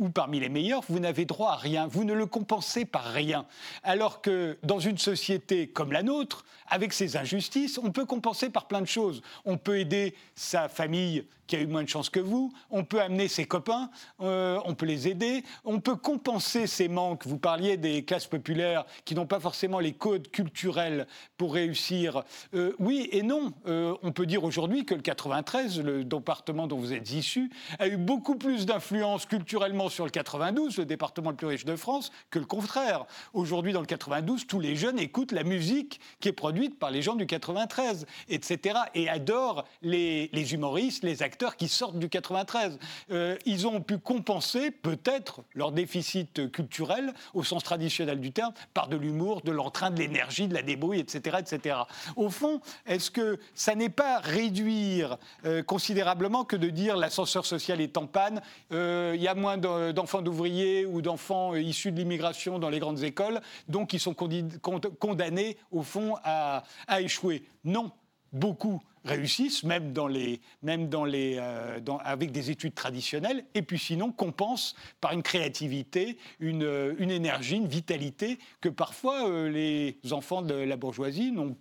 ou 0.00 0.08
parmi 0.08 0.40
les 0.40 0.48
meilleurs, 0.48 0.82
vous 0.88 0.98
n'avez 0.98 1.26
droit 1.26 1.52
à 1.52 1.56
rien, 1.56 1.86
vous 1.86 2.04
ne 2.04 2.14
le 2.14 2.24
compensez 2.24 2.86
par 2.86 3.04
rien. 3.04 3.46
Alors 3.82 4.22
que 4.22 4.58
dans 4.62 4.78
une 4.78 4.96
société 4.96 5.68
comme 5.68 5.92
la 5.92 6.02
nôtre, 6.02 6.44
avec 6.66 6.94
ses 6.94 7.16
injustices, 7.16 7.78
on 7.78 7.90
peut 7.90 8.06
compenser 8.06 8.48
par 8.48 8.66
plein 8.66 8.80
de 8.80 8.86
choses. 8.86 9.20
On 9.44 9.58
peut 9.58 9.78
aider 9.78 10.14
sa 10.34 10.68
famille 10.68 11.26
qui 11.50 11.56
a 11.56 11.60
eu 11.60 11.66
moins 11.66 11.82
de 11.82 11.88
chance 11.88 12.10
que 12.10 12.20
vous, 12.20 12.52
on 12.70 12.84
peut 12.84 13.00
amener 13.00 13.26
ses 13.26 13.44
copains, 13.44 13.90
euh, 14.20 14.60
on 14.66 14.76
peut 14.76 14.86
les 14.86 15.08
aider, 15.08 15.42
on 15.64 15.80
peut 15.80 15.96
compenser 15.96 16.68
ces 16.68 16.86
manques. 16.86 17.26
Vous 17.26 17.38
parliez 17.38 17.76
des 17.76 18.04
classes 18.04 18.28
populaires 18.28 18.86
qui 19.04 19.16
n'ont 19.16 19.26
pas 19.26 19.40
forcément 19.40 19.80
les 19.80 19.92
codes 19.92 20.30
culturels 20.30 21.08
pour 21.36 21.54
réussir. 21.54 22.22
Euh, 22.54 22.72
oui 22.78 23.08
et 23.10 23.24
non. 23.24 23.52
Euh, 23.66 23.96
on 24.04 24.12
peut 24.12 24.26
dire 24.26 24.44
aujourd'hui 24.44 24.84
que 24.84 24.94
le 24.94 25.00
93, 25.00 25.80
le 25.80 26.04
département 26.04 26.68
dont 26.68 26.78
vous 26.78 26.92
êtes 26.92 27.10
issu, 27.10 27.50
a 27.80 27.88
eu 27.88 27.96
beaucoup 27.96 28.36
plus 28.36 28.64
d'influence 28.64 29.26
culturellement 29.26 29.88
sur 29.88 30.04
le 30.04 30.12
92, 30.12 30.78
le 30.78 30.84
département 30.84 31.30
le 31.30 31.36
plus 31.36 31.48
riche 31.48 31.64
de 31.64 31.74
France, 31.74 32.12
que 32.30 32.38
le 32.38 32.44
contraire. 32.44 33.06
Aujourd'hui, 33.34 33.72
dans 33.72 33.80
le 33.80 33.86
92, 33.86 34.46
tous 34.46 34.60
les 34.60 34.76
jeunes 34.76 35.00
écoutent 35.00 35.32
la 35.32 35.42
musique 35.42 36.00
qui 36.20 36.28
est 36.28 36.32
produite 36.32 36.78
par 36.78 36.92
les 36.92 37.02
gens 37.02 37.16
du 37.16 37.26
93, 37.26 38.06
etc. 38.28 38.78
et 38.94 39.08
adorent 39.08 39.64
les, 39.82 40.30
les 40.32 40.54
humoristes, 40.54 41.02
les 41.02 41.24
acteurs 41.24 41.39
qui 41.48 41.68
sortent 41.68 41.98
du 41.98 42.08
93. 42.08 42.78
Euh, 43.10 43.36
ils 43.46 43.66
ont 43.66 43.80
pu 43.80 43.98
compenser 43.98 44.70
peut-être 44.70 45.40
leur 45.54 45.72
déficit 45.72 46.50
culturel, 46.52 47.12
au 47.34 47.42
sens 47.42 47.62
traditionnel 47.62 48.20
du 48.20 48.32
terme, 48.32 48.52
par 48.74 48.88
de 48.88 48.96
l'humour, 48.96 49.40
de 49.42 49.50
l'entrain, 49.50 49.90
de 49.90 49.98
l'énergie, 49.98 50.48
de 50.48 50.54
la 50.54 50.62
débrouille, 50.62 51.00
etc. 51.00 51.38
etc. 51.40 51.76
Au 52.16 52.28
fond, 52.28 52.60
est-ce 52.86 53.10
que 53.10 53.38
ça 53.54 53.74
n'est 53.74 53.88
pas 53.88 54.18
réduire 54.18 55.16
euh, 55.44 55.62
considérablement 55.62 56.44
que 56.44 56.56
de 56.56 56.68
dire 56.68 56.96
l'ascenseur 56.96 57.46
social 57.46 57.80
est 57.80 57.96
en 57.96 58.06
panne, 58.06 58.42
euh, 58.72 59.12
il 59.16 59.22
y 59.22 59.28
a 59.28 59.34
moins 59.34 59.56
d'enfants 59.56 60.22
d'ouvriers 60.22 60.84
ou 60.84 61.00
d'enfants 61.00 61.54
issus 61.54 61.92
de 61.92 61.98
l'immigration 61.98 62.58
dans 62.58 62.68
les 62.68 62.78
grandes 62.78 63.02
écoles, 63.02 63.40
donc 63.68 63.92
ils 63.92 64.00
sont 64.00 64.14
condamnés 64.14 65.56
au 65.70 65.82
fond 65.82 66.16
à, 66.22 66.64
à 66.86 67.00
échouer? 67.00 67.44
Non, 67.64 67.90
beaucoup 68.32 68.82
réussissent, 69.04 69.64
même, 69.64 69.92
dans 69.92 70.08
les, 70.08 70.40
même 70.62 70.88
dans 70.88 71.04
les, 71.04 71.36
euh, 71.38 71.78
avec 72.04 72.32
des 72.32 72.50
études 72.50 72.74
traditionnelles, 72.74 73.44
et 73.54 73.62
puis 73.62 73.78
sinon 73.78 74.12
compensent 74.12 74.74
par 75.00 75.12
une 75.12 75.22
créativité, 75.22 76.18
une, 76.38 76.64
euh, 76.64 76.94
une 76.98 77.10
énergie, 77.10 77.56
une 77.56 77.68
vitalité 77.68 78.38
que 78.60 78.68
parfois 78.68 79.28
euh, 79.28 79.48
les 79.48 79.96
enfants 80.12 80.42
de 80.42 80.54
la 80.54 80.76
bourgeoisie 80.76 81.32
n'ont 81.32 81.56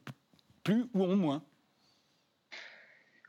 plus 0.64 0.86
ou 0.94 1.04
ont 1.04 1.16
moins. 1.16 1.44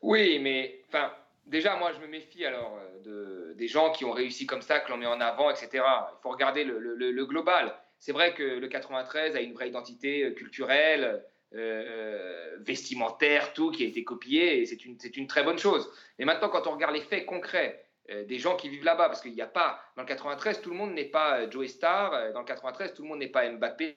Oui, 0.02 0.38
mais 0.40 0.82
enfin, 0.88 1.12
déjà, 1.46 1.76
moi, 1.76 1.92
je 1.92 2.00
me 2.00 2.06
méfie 2.06 2.44
alors 2.44 2.78
de, 3.04 3.54
des 3.56 3.68
gens 3.68 3.92
qui 3.92 4.04
ont 4.04 4.12
réussi 4.12 4.46
comme 4.46 4.62
ça, 4.62 4.80
que 4.80 4.90
l'on 4.90 4.96
met 4.96 5.06
en 5.06 5.20
avant, 5.20 5.50
etc. 5.50 5.68
Il 5.74 6.22
faut 6.22 6.30
regarder 6.30 6.64
le, 6.64 7.24
global. 7.26 7.74
C'est 7.98 8.12
vrai 8.12 8.32
que 8.32 8.42
le 8.42 8.66
93 8.66 9.36
a 9.36 9.40
une 9.42 9.52
vraie 9.52 9.68
identité 9.68 10.32
culturelle, 10.34 11.22
euh, 11.52 12.58
vestimentaire, 12.60 13.52
tout 13.52 13.72
qui 13.72 13.84
a 13.84 13.88
été 13.88 14.04
copié, 14.04 14.60
et 14.60 14.66
c'est 14.66 14.84
une, 14.84 14.96
une, 15.16 15.26
très 15.26 15.42
bonne 15.42 15.58
chose. 15.58 15.90
Mais 16.18 16.24
maintenant, 16.24 16.48
quand 16.48 16.68
on 16.68 16.72
regarde 16.72 16.94
les 16.94 17.00
faits 17.00 17.26
concrets 17.26 17.84
euh, 18.10 18.24
des 18.24 18.38
gens 18.38 18.54
qui 18.54 18.68
vivent 18.68 18.84
là-bas, 18.84 19.08
parce 19.08 19.20
qu'il 19.20 19.32
n'y 19.32 19.42
a 19.42 19.48
pas, 19.48 19.82
dans 19.96 20.02
le 20.02 20.08
93, 20.08 20.60
tout 20.60 20.70
le 20.70 20.76
monde 20.76 20.92
n'est 20.92 21.06
pas 21.06 21.40
euh, 21.40 21.50
Joe 21.50 21.66
Star, 21.66 22.32
dans 22.32 22.40
le 22.40 22.46
93, 22.46 22.94
tout 22.94 23.02
le 23.02 23.08
monde 23.08 23.18
n'est 23.18 23.28
pas 23.28 23.50
Mbappé, 23.50 23.96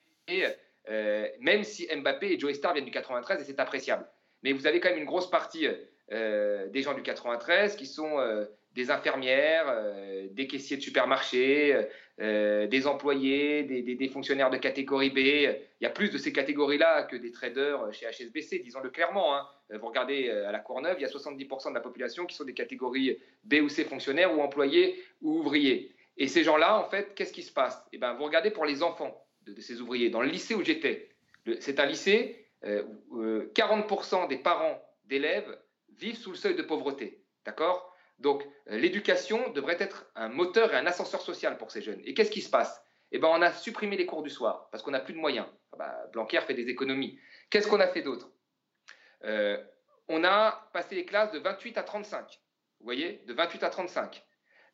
même 1.38 1.62
si 1.62 1.86
Mbappé 1.94 2.32
et 2.32 2.40
Joe 2.40 2.52
Star 2.54 2.72
viennent 2.72 2.86
du 2.86 2.90
93, 2.90 3.40
et 3.40 3.44
c'est 3.44 3.60
appréciable. 3.60 4.04
Mais 4.42 4.52
vous 4.52 4.66
avez 4.66 4.80
quand 4.80 4.90
même 4.90 4.98
une 4.98 5.04
grosse 5.04 5.30
partie 5.30 5.68
des 6.10 6.82
gens 6.82 6.94
du 6.94 7.02
93 7.02 7.76
qui 7.76 7.86
sont 7.86 8.18
des 8.74 8.90
infirmières, 8.90 9.66
euh, 9.68 10.26
des 10.30 10.46
caissiers 10.46 10.76
de 10.76 10.82
supermarché, 10.82 11.86
euh, 12.20 12.66
des 12.66 12.86
employés, 12.86 13.62
des, 13.62 14.08
fonctionnaires 14.08 14.50
de 14.50 14.56
catégorie 14.56 15.10
B. 15.10 15.18
Il 15.18 15.58
y 15.80 15.86
a 15.86 15.90
plus 15.90 16.10
de 16.10 16.18
ces 16.18 16.32
catégories-là 16.32 17.04
que 17.04 17.16
des 17.16 17.30
traders 17.30 17.92
chez 17.92 18.06
HSBC, 18.06 18.60
disons-le 18.60 18.90
clairement. 18.90 19.36
Hein. 19.36 19.46
Vous 19.70 19.86
regardez 19.86 20.28
à 20.30 20.52
la 20.52 20.58
Courneuve, 20.58 20.96
il 20.98 21.02
y 21.02 21.04
a 21.04 21.08
70% 21.08 21.70
de 21.70 21.74
la 21.74 21.80
population 21.80 22.26
qui 22.26 22.36
sont 22.36 22.44
des 22.44 22.54
catégories 22.54 23.18
B 23.44 23.54
ou 23.62 23.68
C 23.68 23.84
fonctionnaires 23.84 24.36
ou 24.36 24.40
employés 24.42 25.02
ou 25.22 25.38
ouvriers. 25.38 25.92
Et 26.16 26.28
ces 26.28 26.44
gens-là, 26.44 26.78
en 26.78 26.88
fait, 26.88 27.14
qu'est-ce 27.14 27.32
qui 27.32 27.42
se 27.42 27.52
passe? 27.52 27.84
Eh 27.92 27.98
ben, 27.98 28.14
Vous 28.14 28.24
regardez 28.24 28.50
pour 28.50 28.66
les 28.66 28.82
enfants 28.82 29.26
de, 29.46 29.60
ces 29.60 29.80
ouvriers. 29.80 30.10
Dans 30.10 30.22
le 30.22 30.28
lycée 30.28 30.54
où 30.54 30.62
j'étais, 30.62 31.10
c'est 31.60 31.80
un 31.80 31.86
lycée, 31.86 32.46
où 33.10 33.20
40% 33.20 34.28
des 34.28 34.38
parents 34.38 34.80
d'élèves 35.06 35.58
vivent 35.98 36.16
sous 36.16 36.30
le 36.30 36.36
seuil 36.36 36.54
de 36.54 36.62
pauvreté. 36.62 37.20
D'accord? 37.44 37.93
Donc 38.18 38.42
euh, 38.70 38.76
l'éducation 38.78 39.50
devrait 39.50 39.76
être 39.80 40.10
un 40.14 40.28
moteur 40.28 40.72
et 40.72 40.76
un 40.76 40.86
ascenseur 40.86 41.20
social 41.20 41.58
pour 41.58 41.70
ces 41.70 41.82
jeunes. 41.82 42.00
Et 42.04 42.14
qu'est-ce 42.14 42.30
qui 42.30 42.42
se 42.42 42.50
passe? 42.50 42.82
Eh 43.12 43.18
bien, 43.18 43.28
on 43.28 43.42
a 43.42 43.52
supprimé 43.52 43.96
les 43.96 44.06
cours 44.06 44.22
du 44.22 44.30
soir 44.30 44.68
parce 44.70 44.82
qu'on 44.82 44.90
n'a 44.92 45.00
plus 45.00 45.14
de 45.14 45.18
moyens. 45.18 45.46
Ah 45.72 45.76
bah, 45.76 46.06
Blanquer 46.12 46.40
fait 46.40 46.54
des 46.54 46.68
économies. 46.68 47.18
Qu'est-ce 47.50 47.68
qu'on 47.68 47.80
a 47.80 47.86
fait 47.88 48.02
d'autre? 48.02 48.30
Euh, 49.24 49.62
On 50.08 50.22
a 50.24 50.68
passé 50.72 50.94
les 50.94 51.04
classes 51.04 51.32
de 51.32 51.38
28 51.38 51.78
à 51.78 51.82
35. 51.82 52.40
Vous 52.80 52.84
voyez? 52.84 53.22
De 53.26 53.32
28 53.34 53.62
à 53.62 53.70
35. 53.70 54.22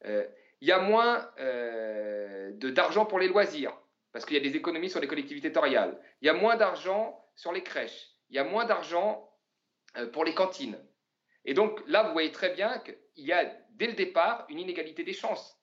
Euh, 0.07 0.26
il 0.61 0.68
y 0.68 0.72
a 0.72 0.79
moins 0.81 1.31
d'argent 2.55 3.07
pour 3.07 3.18
les 3.18 3.29
loisirs. 3.29 3.72
parce 4.12 4.24
qu'il 4.26 4.37
y 4.37 4.40
a 4.40 4.42
des 4.42 4.57
économies 4.57 4.90
sur 4.90 5.00
les 5.00 5.07
collectivités 5.07 5.53
territoriales. 5.53 5.98
Il 6.20 6.26
y 6.26 6.29
a 6.29 6.35
moins 6.35 6.57
d'argent 6.57 7.24
sur 7.37 7.53
les 7.53 7.62
crèches. 7.62 8.09
Il 8.29 8.37
y 8.37 8.38
a 8.38 8.44
moins 8.44 8.64
d'argent 8.64 9.31
pour 10.12 10.24
les 10.24 10.35
cantines. 10.35 10.79
Et 11.44 11.55
donc 11.55 11.81
là, 11.87 12.05
vous 12.05 12.12
voyez 12.12 12.33
très 12.33 12.50
bien 12.55 12.79
qu'il 12.81 13.24
y 13.24 13.33
a 13.33 13.44
dès 13.70 13.87
le 13.87 13.94
départ 13.94 14.46
une 14.48 14.59
inégalité 14.59 15.05
des 15.05 15.12
chances. 15.12 15.59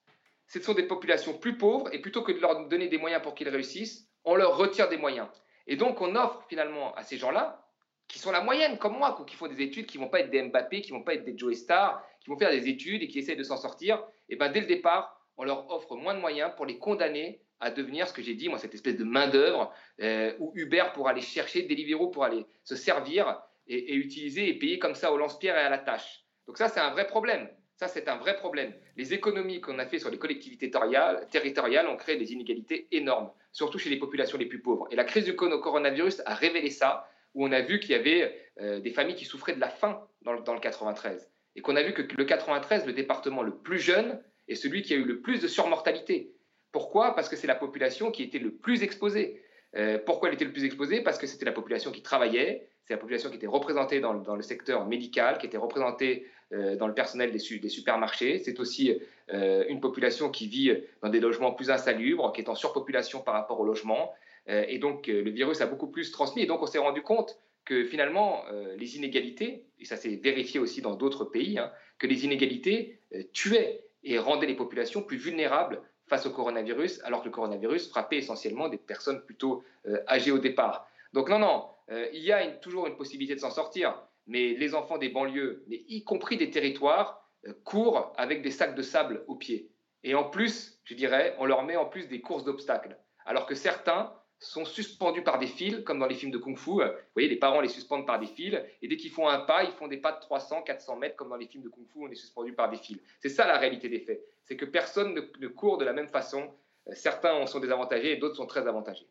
Ce 0.46 0.60
sont 0.60 0.74
des 0.74 0.84
populations 0.84 1.38
plus 1.38 1.56
pauvres 1.56 1.92
et 1.92 2.00
plutôt 2.00 2.22
que 2.22 2.32
de 2.32 2.40
leur 2.40 2.68
donner 2.68 2.88
des 2.88 2.98
moyens 2.98 3.22
pour 3.22 3.34
qu'ils 3.34 3.48
réussissent, 3.48 4.08
on 4.24 4.34
leur 4.34 4.56
retire 4.56 4.88
des 4.88 4.96
moyens. 4.96 5.28
Et 5.66 5.76
donc 5.76 6.00
on 6.00 6.16
offre 6.16 6.44
finalement 6.48 6.94
à 6.94 7.02
ces 7.02 7.18
gens-là, 7.18 7.64
qui 8.08 8.18
sont 8.18 8.32
la 8.32 8.40
moyenne 8.40 8.78
comme 8.78 8.96
moi, 8.96 9.22
qui 9.26 9.36
font 9.36 9.46
des 9.46 9.62
études, 9.62 9.86
qui 9.86 9.98
vont 9.98 10.08
pas 10.08 10.20
être 10.20 10.30
des 10.30 10.42
Mbappé, 10.42 10.80
qui 10.80 10.92
vont 10.92 11.02
pas 11.02 11.14
être 11.14 11.24
des 11.24 11.36
Joe 11.36 11.54
Star, 11.54 12.02
qui 12.20 12.30
vont 12.30 12.38
faire 12.38 12.50
des 12.50 12.68
études 12.68 13.02
et 13.02 13.08
qui 13.08 13.18
essayent 13.18 13.36
de 13.36 13.42
s'en 13.42 13.58
sortir, 13.58 14.02
et 14.30 14.36
ben 14.36 14.50
dès 14.50 14.60
le 14.60 14.66
départ, 14.66 15.20
on 15.36 15.44
leur 15.44 15.70
offre 15.70 15.94
moins 15.94 16.14
de 16.14 16.20
moyens 16.20 16.52
pour 16.56 16.66
les 16.66 16.78
condamner 16.78 17.42
à 17.60 17.70
devenir 17.70 18.08
ce 18.08 18.12
que 18.12 18.22
j'ai 18.22 18.34
dit, 18.34 18.48
moi, 18.48 18.58
cette 18.58 18.74
espèce 18.74 18.96
de 18.96 19.04
main-d'œuvre 19.04 19.72
euh, 20.00 20.32
où 20.38 20.52
Uber 20.54 20.84
pour 20.94 21.08
aller 21.08 21.20
chercher, 21.20 21.62
Deliveroo 21.62 22.08
pour 22.08 22.24
aller 22.24 22.46
se 22.64 22.76
servir 22.76 23.40
et, 23.68 23.94
utiliser 23.94 24.48
et 24.48 24.54
payer 24.58 24.78
comme 24.78 24.94
ça 24.94 25.12
au 25.12 25.16
lance-pierre 25.16 25.56
et 25.56 25.60
à 25.60 25.70
la 25.70 25.78
tâche. 25.78 26.24
Donc, 26.46 26.58
ça, 26.58 26.68
c'est 26.68 26.80
un 26.80 26.90
vrai 26.90 27.06
problème. 27.06 27.48
Ça, 27.76 27.86
c'est 27.86 28.08
un 28.08 28.16
vrai 28.16 28.36
problème. 28.36 28.74
Les 28.96 29.14
économies 29.14 29.60
qu'on 29.60 29.78
a 29.78 29.86
fait 29.86 29.98
sur 29.98 30.10
les 30.10 30.18
collectivités 30.18 30.70
territoriales, 30.70 31.86
ont 31.86 31.96
créé 31.96 32.16
des 32.16 32.32
inégalités 32.32 32.88
énormes, 32.90 33.30
surtout 33.52 33.78
chez 33.78 33.90
les 33.90 33.98
populations 33.98 34.36
les 34.36 34.46
plus 34.46 34.60
pauvres. 34.60 34.88
Et 34.90 34.96
la 34.96 35.04
crise 35.04 35.24
du 35.24 35.36
coronavirus 35.36 36.22
a 36.26 36.34
révélé 36.34 36.70
ça, 36.70 37.08
où 37.34 37.46
on 37.46 37.52
a 37.52 37.60
vu 37.60 37.78
qu'il 37.78 37.90
y 37.90 37.94
avait 37.94 38.36
euh, 38.60 38.80
des 38.80 38.90
familles 38.90 39.14
qui 39.14 39.26
souffraient 39.26 39.54
de 39.54 39.60
la 39.60 39.68
faim 39.68 40.02
dans 40.22 40.32
le, 40.32 40.40
dans 40.40 40.54
le 40.54 40.60
93. 40.60 41.30
Et 41.54 41.60
qu'on 41.60 41.76
a 41.76 41.82
vu 41.82 41.92
que 41.92 42.02
le 42.02 42.24
93, 42.24 42.86
le 42.86 42.92
département 42.92 43.42
le 43.42 43.56
plus 43.56 43.78
jeune, 43.78 44.20
est 44.48 44.54
celui 44.54 44.82
qui 44.82 44.94
a 44.94 44.96
eu 44.96 45.04
le 45.04 45.20
plus 45.20 45.40
de 45.40 45.46
surmortalité. 45.46 46.32
Pourquoi? 46.72 47.14
Parce 47.14 47.28
que 47.28 47.36
c'est 47.36 47.46
la 47.46 47.54
population 47.54 48.10
qui 48.10 48.22
était 48.22 48.38
le 48.38 48.50
plus 48.50 48.82
exposée. 48.82 49.42
Euh, 49.76 49.98
pourquoi 49.98 50.28
elle 50.28 50.34
était 50.34 50.44
le 50.44 50.52
plus 50.52 50.64
exposée? 50.64 51.02
Parce 51.02 51.18
que 51.18 51.26
c'était 51.26 51.44
la 51.44 51.52
population 51.52 51.92
qui 51.92 52.02
travaillait, 52.02 52.68
c'est 52.88 52.94
la 52.94 52.98
population 52.98 53.28
qui 53.28 53.36
était 53.36 53.46
représentée 53.46 54.00
dans, 54.00 54.14
le 54.14 54.42
secteur 54.42 54.86
médical, 54.86 55.36
qui 55.36 55.44
était 55.44 55.58
représentée 55.58 56.26
euh, 56.52 56.74
dans 56.74 56.86
le 56.86 56.94
personnel 56.94 57.30
des, 57.30 57.38
supermarchés. 57.38 58.38
C'est 58.38 58.58
aussi 58.60 58.98
euh, 59.32 59.66
une 59.68 59.80
population 59.80 60.30
qui 60.30 60.48
vit 60.48 60.74
dans 61.02 61.10
des 61.10 61.20
logements 61.20 61.52
plus 61.52 61.70
insalubres, 61.70 62.32
qui 62.32 62.40
est 62.40 62.48
en 62.48 62.54
surpopulation 62.54 63.20
par 63.20 63.34
rapport 63.34 63.60
au 63.60 63.66
logement. 63.66 64.14
et 64.46 64.78
donc, 64.78 65.08
le 65.08 65.30
virus 65.30 65.60
a 65.60 65.66
beaucoup 65.66 65.88
plus 65.88 66.10
transmis. 66.10 66.42
Et 66.42 66.46
donc, 66.46 66.62
on 66.62 66.66
s'est 66.66 66.78
rendu 66.78 67.02
compte 67.02 67.38
que 67.66 67.84
finalement, 67.84 68.44
les 68.78 68.96
inégalités, 68.96 69.66
et 69.78 69.84
ça 69.84 69.96
s'est 69.96 70.16
vérifié 70.16 70.58
aussi 70.58 70.80
dans 70.80 70.94
d'autres 70.94 71.26
pays, 71.26 71.58
hein, 71.58 71.70
que 71.98 72.06
les 72.06 72.24
inégalités 72.24 72.98
tuaient 73.34 73.84
et 74.02 74.18
rendaient 74.18 74.46
les 74.46 74.56
populations 74.56 75.02
plus 75.02 75.18
vulnérables 75.18 75.82
face 76.08 76.26
au 76.26 76.30
coronavirus, 76.30 77.00
alors 77.04 77.20
que 77.20 77.26
le 77.26 77.32
coronavirus 77.32 77.88
frappait 77.88 78.16
essentiellement 78.16 78.68
des 78.68 78.78
personnes 78.78 79.20
plutôt 79.22 79.62
euh, 79.86 79.98
âgées 80.08 80.32
au 80.32 80.38
départ. 80.38 80.88
Donc 81.12 81.28
non, 81.28 81.38
non, 81.38 81.68
euh, 81.90 82.08
il 82.12 82.22
y 82.22 82.32
a 82.32 82.46
toujours 82.46 82.86
une 82.86 82.96
possibilité 82.96 83.34
de 83.34 83.40
s'en 83.40 83.50
sortir, 83.50 84.02
mais 84.26 84.54
les 84.54 84.74
enfants 84.74 84.98
des 84.98 85.08
banlieues, 85.08 85.64
mais 85.68 85.82
y 85.88 86.04
compris 86.04 86.36
des 86.36 86.50
territoires, 86.50 87.28
euh, 87.46 87.52
courent 87.64 88.12
avec 88.16 88.42
des 88.42 88.50
sacs 88.50 88.74
de 88.74 88.82
sable 88.82 89.24
aux 89.26 89.36
pieds. 89.36 89.70
Et 90.04 90.14
en 90.14 90.24
plus, 90.24 90.80
je 90.84 90.94
dirais, 90.94 91.34
on 91.38 91.46
leur 91.46 91.64
met 91.64 91.76
en 91.76 91.86
plus 91.86 92.08
des 92.08 92.20
courses 92.20 92.44
d'obstacles, 92.44 92.98
alors 93.24 93.46
que 93.46 93.54
certains 93.54 94.12
sont 94.40 94.64
suspendus 94.64 95.22
par 95.22 95.38
des 95.38 95.46
fils, 95.46 95.82
comme 95.84 95.98
dans 95.98 96.06
les 96.06 96.14
films 96.14 96.30
de 96.30 96.38
kung-fu. 96.38 96.70
Vous 96.70 96.82
voyez, 97.14 97.28
les 97.28 97.36
parents 97.36 97.60
les 97.60 97.68
suspendent 97.68 98.06
par 98.06 98.20
des 98.20 98.26
fils, 98.26 98.56
et 98.82 98.88
dès 98.88 98.96
qu'ils 98.96 99.10
font 99.10 99.28
un 99.28 99.40
pas, 99.40 99.64
ils 99.64 99.72
font 99.72 99.88
des 99.88 99.96
pas 99.96 100.12
de 100.12 100.20
300, 100.20 100.62
400 100.62 100.96
mètres, 100.96 101.16
comme 101.16 101.30
dans 101.30 101.36
les 101.36 101.46
films 101.46 101.64
de 101.64 101.68
kung-fu, 101.68 101.98
on 102.00 102.08
est 102.08 102.14
suspendu 102.14 102.52
par 102.52 102.70
des 102.70 102.76
fils. 102.76 102.98
C'est 103.20 103.28
ça 103.28 103.46
la 103.46 103.58
réalité 103.58 103.88
des 103.88 104.00
faits. 104.00 104.24
C'est 104.44 104.56
que 104.56 104.64
personne 104.64 105.14
ne, 105.14 105.48
court 105.48 105.78
de 105.78 105.84
la 105.84 105.92
même 105.92 106.08
façon. 106.08 106.54
Certains 106.92 107.34
en 107.34 107.46
sont 107.46 107.60
désavantagés 107.60 108.12
et 108.12 108.16
d'autres 108.16 108.36
sont 108.36 108.46
très 108.46 108.66
avantagés. 108.66 109.08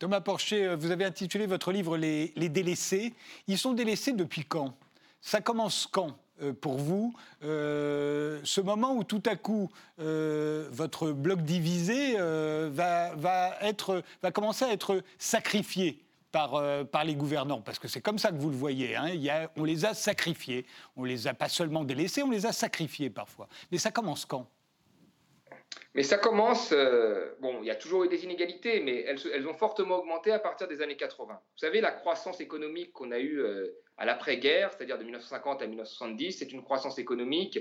Thomas 0.00 0.22
Porcher, 0.22 0.64
euh, 0.64 0.76
vous 0.76 0.90
avez 0.90 1.04
intitulé 1.04 1.46
votre 1.46 1.72
livre 1.72 1.98
Les, 1.98 2.32
les 2.34 2.48
délaissés. 2.48 3.12
Ils 3.46 3.58
sont 3.58 3.74
délaissés 3.74 4.12
depuis 4.12 4.44
quand? 4.44 4.74
Ça 5.20 5.42
commence 5.42 5.86
quand 5.86 6.16
euh, 6.40 6.54
pour 6.54 6.78
vous 6.78 7.14
euh, 7.44 8.40
ce 8.42 8.62
moment 8.62 8.94
où 8.94 9.04
tout 9.04 9.22
à 9.26 9.36
coup 9.36 9.70
votre 9.98 11.12
bloc 11.12 11.42
divisé 11.42 12.16
va, 12.16 13.14
va, 13.14 13.56
être, 13.60 14.02
va 14.22 14.30
commencer 14.30 14.64
à 14.64 14.72
être 14.72 15.02
sacrifié 15.18 16.02
par, 16.32 16.62
par, 16.86 17.04
les 17.04 17.14
gouvernants, 17.14 17.60
parce 17.60 17.78
que 17.78 17.88
c'est 17.88 18.00
comme 18.00 18.18
ça 18.18 18.30
que 18.30 18.36
vous 18.36 18.48
le 18.48 18.56
voyez. 18.56 18.96
Hein. 18.96 19.10
On 19.56 19.64
les 19.64 19.84
a 19.84 19.92
sacrifiés. 19.92 20.64
On 20.96 21.04
les 21.04 21.26
a 21.26 21.34
pas 21.34 21.50
seulement 21.50 21.84
délaissés, 21.84 22.22
on 22.22 22.30
les 22.30 22.46
a 22.46 22.52
sacrifiés 22.52 23.10
parfois. 23.10 23.48
Mais 23.70 23.76
ça 23.76 23.90
commence 23.90 24.24
quand? 24.24 24.46
Mais 25.94 26.02
ça 26.02 26.18
commence, 26.18 26.72
bon, 27.40 27.60
il 27.62 27.66
y 27.66 27.70
a 27.70 27.74
toujours 27.74 28.04
eu 28.04 28.08
des 28.08 28.24
inégalités, 28.24 28.80
mais 28.80 29.00
elles, 29.02 29.48
ont 29.48 29.54
fortement 29.54 29.96
augmenté 29.96 30.30
à 30.30 30.38
partir 30.38 30.68
des 30.68 30.82
années 30.82 30.96
80. 30.96 31.34
Vous 31.34 31.58
savez, 31.58 31.80
la 31.80 31.90
croissance 31.90 32.40
économique 32.40 32.92
qu'on 32.92 33.10
a 33.10 33.18
eue 33.18 33.44
à 33.96 34.04
l'après-guerre, 34.04 34.72
c'est-à-dire 34.72 34.98
de 34.98 35.04
1950 35.04 35.62
à 35.62 35.66
1970, 35.66 36.38
c'est 36.38 36.52
une 36.52 36.62
croissance 36.62 36.98
économique 36.98 37.58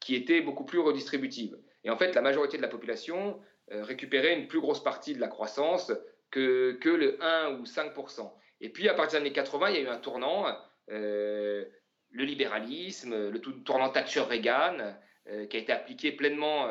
qui 0.00 0.14
était 0.16 0.40
beaucoup 0.40 0.64
plus 0.64 0.80
redistributive. 0.80 1.56
Et 1.84 1.90
en 1.90 1.96
fait, 1.96 2.14
la 2.14 2.22
majorité 2.22 2.56
de 2.56 2.62
la 2.62 2.68
population 2.68 3.40
euh, 3.70 3.84
récupérait 3.84 4.34
une 4.34 4.48
plus 4.48 4.60
grosse 4.60 4.82
partie 4.82 5.14
de 5.14 5.20
la 5.20 5.28
croissance 5.28 5.92
que, 6.30 6.78
le 6.84 7.22
1 7.22 7.58
ou 7.58 7.64
5% 7.64 8.32
Et 8.60 8.70
puis, 8.70 8.88
à 8.88 8.94
partir 8.94 9.20
des 9.20 9.26
années 9.26 9.34
80, 9.34 9.70
il 9.70 9.76
y 9.76 9.78
a 9.78 9.82
eu 9.82 9.88
un 9.88 9.98
tournant, 9.98 10.46
euh, 10.90 11.64
le 12.10 12.24
libéralisme, 12.24 13.28
le 13.28 13.40
tournant 13.40 13.90
Thatcher-Reagan, 13.90 14.94
euh, 15.28 15.46
qui 15.46 15.56
a 15.56 15.60
été 15.60 15.72
appliqué 15.72 16.12
pleinement 16.12 16.68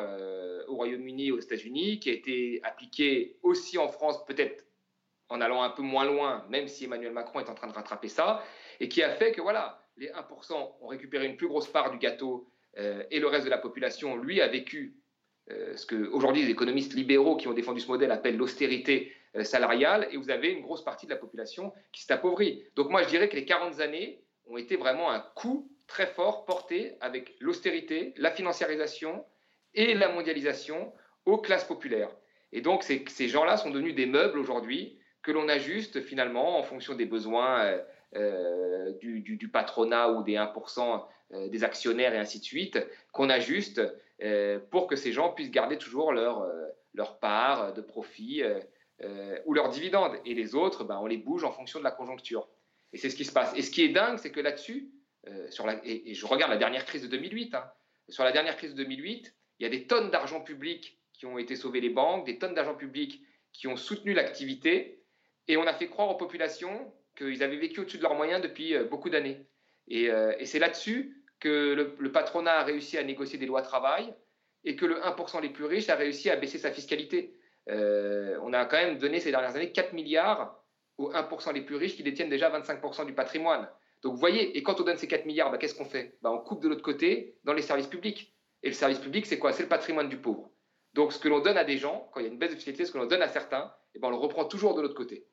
au 0.68 0.76
Royaume-Uni 0.76 1.28
et 1.28 1.32
aux 1.32 1.40
États-Unis, 1.40 2.00
qui 2.00 2.10
a 2.10 2.12
été 2.12 2.60
appliqué 2.62 3.36
aussi 3.42 3.78
en 3.78 3.88
France, 3.88 4.24
peut-être 4.26 4.64
en 5.28 5.40
allant 5.40 5.62
un 5.62 5.70
peu 5.70 5.82
moins 5.82 6.04
loin, 6.04 6.44
même 6.50 6.68
si 6.68 6.84
Emmanuel 6.84 7.12
Macron 7.12 7.40
est 7.40 7.48
en 7.48 7.54
train 7.54 7.66
de 7.66 7.72
rattraper 7.72 8.08
ça 8.08 8.44
et 8.80 8.88
qui 8.88 9.02
a 9.02 9.10
fait 9.10 9.32
que 9.32 9.40
voilà, 9.40 9.82
les 9.96 10.08
1% 10.08 10.52
ont 10.80 10.86
récupéré 10.86 11.26
une 11.26 11.36
plus 11.36 11.48
grosse 11.48 11.68
part 11.68 11.90
du 11.90 11.98
gâteau 11.98 12.48
euh, 12.78 13.02
et 13.10 13.20
le 13.20 13.26
reste 13.26 13.44
de 13.44 13.50
la 13.50 13.58
population, 13.58 14.16
lui, 14.16 14.40
a 14.40 14.48
vécu 14.48 14.96
euh, 15.50 15.76
ce 15.76 15.86
que 15.86 16.08
aujourd'hui 16.08 16.42
les 16.42 16.50
économistes 16.50 16.94
libéraux 16.94 17.36
qui 17.36 17.48
ont 17.48 17.52
défendu 17.52 17.80
ce 17.80 17.88
modèle 17.88 18.10
appellent 18.10 18.36
l'austérité 18.36 19.12
euh, 19.36 19.44
salariale, 19.44 20.08
et 20.10 20.16
vous 20.16 20.30
avez 20.30 20.50
une 20.50 20.62
grosse 20.62 20.84
partie 20.84 21.06
de 21.06 21.10
la 21.10 21.16
population 21.16 21.72
qui 21.92 22.02
s'est 22.02 22.12
appauvrie. 22.12 22.64
Donc 22.76 22.90
moi, 22.90 23.02
je 23.02 23.08
dirais 23.08 23.28
que 23.28 23.36
les 23.36 23.44
40 23.44 23.80
années 23.80 24.22
ont 24.46 24.56
été 24.56 24.76
vraiment 24.76 25.10
un 25.10 25.20
coup 25.20 25.71
très 25.86 26.06
fort 26.06 26.44
porté 26.44 26.96
avec 27.00 27.34
l'austérité, 27.40 28.14
la 28.16 28.30
financiarisation 28.30 29.24
et 29.74 29.94
la 29.94 30.08
mondialisation 30.08 30.92
aux 31.24 31.38
classes 31.38 31.64
populaires. 31.64 32.10
Et 32.52 32.60
donc 32.60 32.82
ces 32.82 33.28
gens-là 33.28 33.56
sont 33.56 33.70
devenus 33.70 33.94
des 33.94 34.06
meubles 34.06 34.38
aujourd'hui 34.38 34.98
que 35.22 35.30
l'on 35.30 35.48
ajuste 35.48 36.02
finalement 36.02 36.58
en 36.58 36.62
fonction 36.62 36.94
des 36.94 37.06
besoins 37.06 37.80
euh, 38.14 38.92
du, 39.00 39.48
patronat 39.48 40.12
ou 40.12 40.22
des 40.22 40.34
1% 40.34 41.02
euh, 41.32 41.48
des 41.48 41.64
actionnaires 41.64 42.12
et 42.12 42.18
ainsi 42.18 42.40
de 42.40 42.44
suite, 42.44 42.78
qu'on 43.10 43.30
ajuste 43.30 43.80
euh, 44.22 44.58
pour 44.70 44.86
que 44.86 44.96
ces 44.96 45.12
gens 45.12 45.32
puissent 45.32 45.50
garder 45.50 45.78
toujours 45.78 46.12
leur, 46.12 46.46
leur 46.92 47.18
part 47.18 47.72
de 47.72 47.80
profit 47.80 48.42
ou 49.46 49.54
leurs 49.54 49.70
dividendes. 49.70 50.18
Et 50.26 50.34
les 50.34 50.54
autres, 50.54 50.84
ben, 50.84 50.98
on 51.00 51.06
les 51.06 51.16
bouge 51.16 51.44
en 51.44 51.52
fonction 51.52 51.78
de 51.78 51.84
la 51.84 51.90
conjoncture. 51.90 52.48
Et 52.92 52.98
c'est 52.98 53.08
ce 53.08 53.16
qui 53.16 53.24
se 53.24 53.32
passe. 53.32 53.56
Et 53.56 53.62
ce 53.62 53.70
qui 53.70 53.82
est 53.82 53.88
dingue, 53.88 54.18
c'est 54.18 54.30
que 54.30 54.40
là-dessus, 54.40 54.90
sur 55.50 55.66
la, 55.66 55.80
et, 55.84 56.14
je 56.14 56.26
regarde 56.26 56.50
la 56.50 56.56
dernière 56.56 56.84
crise 56.84 57.02
de 57.02 57.08
2008, 57.08 57.54
hein, 57.54 57.64
sur 58.08 58.24
la 58.24 58.32
dernière 58.32 58.56
crise 58.56 58.74
de 58.74 58.82
2008, 58.82 59.34
il 59.58 59.62
y 59.62 59.66
a 59.66 59.68
des 59.68 59.86
tonnes 59.86 60.10
d'argent 60.10 60.40
public 60.40 60.98
qui 61.12 61.26
ont 61.26 61.38
été 61.38 61.54
sauvés 61.54 61.80
les 61.80 61.90
banques, 61.90 62.26
des 62.26 62.38
tonnes 62.38 62.54
d'argent 62.54 62.74
public 62.74 63.22
qui 63.52 63.68
ont 63.68 63.76
soutenu 63.76 64.14
l'activité, 64.14 65.02
et 65.48 65.56
on 65.56 65.66
a 65.66 65.72
fait 65.72 65.88
croire 65.88 66.10
aux 66.10 66.16
populations 66.16 66.92
qu'ils 67.16 67.42
avaient 67.42 67.56
vécu 67.56 67.80
au-dessus 67.80 67.98
de 67.98 68.02
leurs 68.02 68.14
moyens 68.14 68.40
depuis 68.40 68.74
euh, 68.74 68.84
beaucoup 68.84 69.10
d'années. 69.10 69.46
Euh, 69.90 70.34
et, 70.38 70.46
c'est 70.46 70.58
là-dessus 70.58 71.24
que 71.40 71.74
le, 71.98 72.12
patronat 72.12 72.60
a 72.60 72.64
réussi 72.64 72.98
à 72.98 73.02
négocier 73.02 73.38
des 73.38 73.46
lois 73.46 73.62
travail 73.62 74.14
et 74.64 74.76
que 74.76 74.86
le 74.86 75.00
1% 75.00 75.42
les 75.42 75.50
plus 75.50 75.64
riches 75.64 75.88
a 75.88 75.96
réussi 75.96 76.30
à 76.30 76.36
baisser 76.36 76.58
sa 76.58 76.70
fiscalité. 76.70 77.36
Euh, 77.68 78.38
on 78.42 78.52
a 78.52 78.64
quand 78.64 78.76
même 78.76 78.98
donné 78.98 79.20
ces 79.20 79.30
dernières 79.30 79.56
années 79.56 79.72
4 79.72 79.92
milliards 79.92 80.62
aux 80.98 81.12
1% 81.12 81.52
les 81.52 81.62
plus 81.62 81.76
riches 81.76 81.96
qui 81.96 82.02
détiennent 82.02 82.28
déjà 82.28 82.48
25% 82.50 83.06
du 83.06 83.14
patrimoine. 83.14 83.68
Donc 84.02 84.14
vous 84.14 84.20
voyez, 84.20 84.56
et 84.56 84.62
quand 84.62 84.80
on 84.80 84.84
donne 84.84 84.96
ces 84.96 85.06
4 85.06 85.26
milliards, 85.26 85.50
bah, 85.50 85.58
qu'est-ce 85.58 85.74
qu'on 85.74 85.84
fait? 85.84 86.18
Bah, 86.22 86.30
On 86.32 86.38
coupe 86.38 86.62
de 86.62 86.68
l'autre 86.68 86.82
côté 86.82 87.38
dans 87.44 87.52
les 87.52 87.62
services 87.62 87.86
publics. 87.86 88.34
Et 88.62 88.68
le 88.68 88.74
service 88.74 88.98
public, 88.98 89.26
c'est 89.26 89.38
quoi? 89.38 89.52
C'est 89.52 89.62
le 89.62 89.68
patrimoine 89.68 90.08
du 90.08 90.18
pauvre. 90.18 90.50
Donc 90.94 91.12
ce 91.12 91.18
que 91.18 91.28
l'on 91.28 91.40
donne 91.40 91.56
à 91.56 91.64
des 91.64 91.78
gens, 91.78 92.08
quand 92.12 92.20
il 92.20 92.24
y 92.24 92.26
a 92.28 92.32
une 92.32 92.38
baisse 92.38 92.50
de 92.50 92.56
fiscalité, 92.56 92.84
ce 92.84 92.92
que 92.92 92.98
l'on 92.98 93.06
donne 93.06 93.22
à 93.22 93.28
certains, 93.28 93.72
eh 93.94 93.98
ben, 93.98 94.08
on 94.08 94.10
le 94.10 94.16
reprend 94.16 94.44
toujours 94.44 94.74
de 94.74 94.82
l'autre 94.82 94.94
côté. 94.94 95.26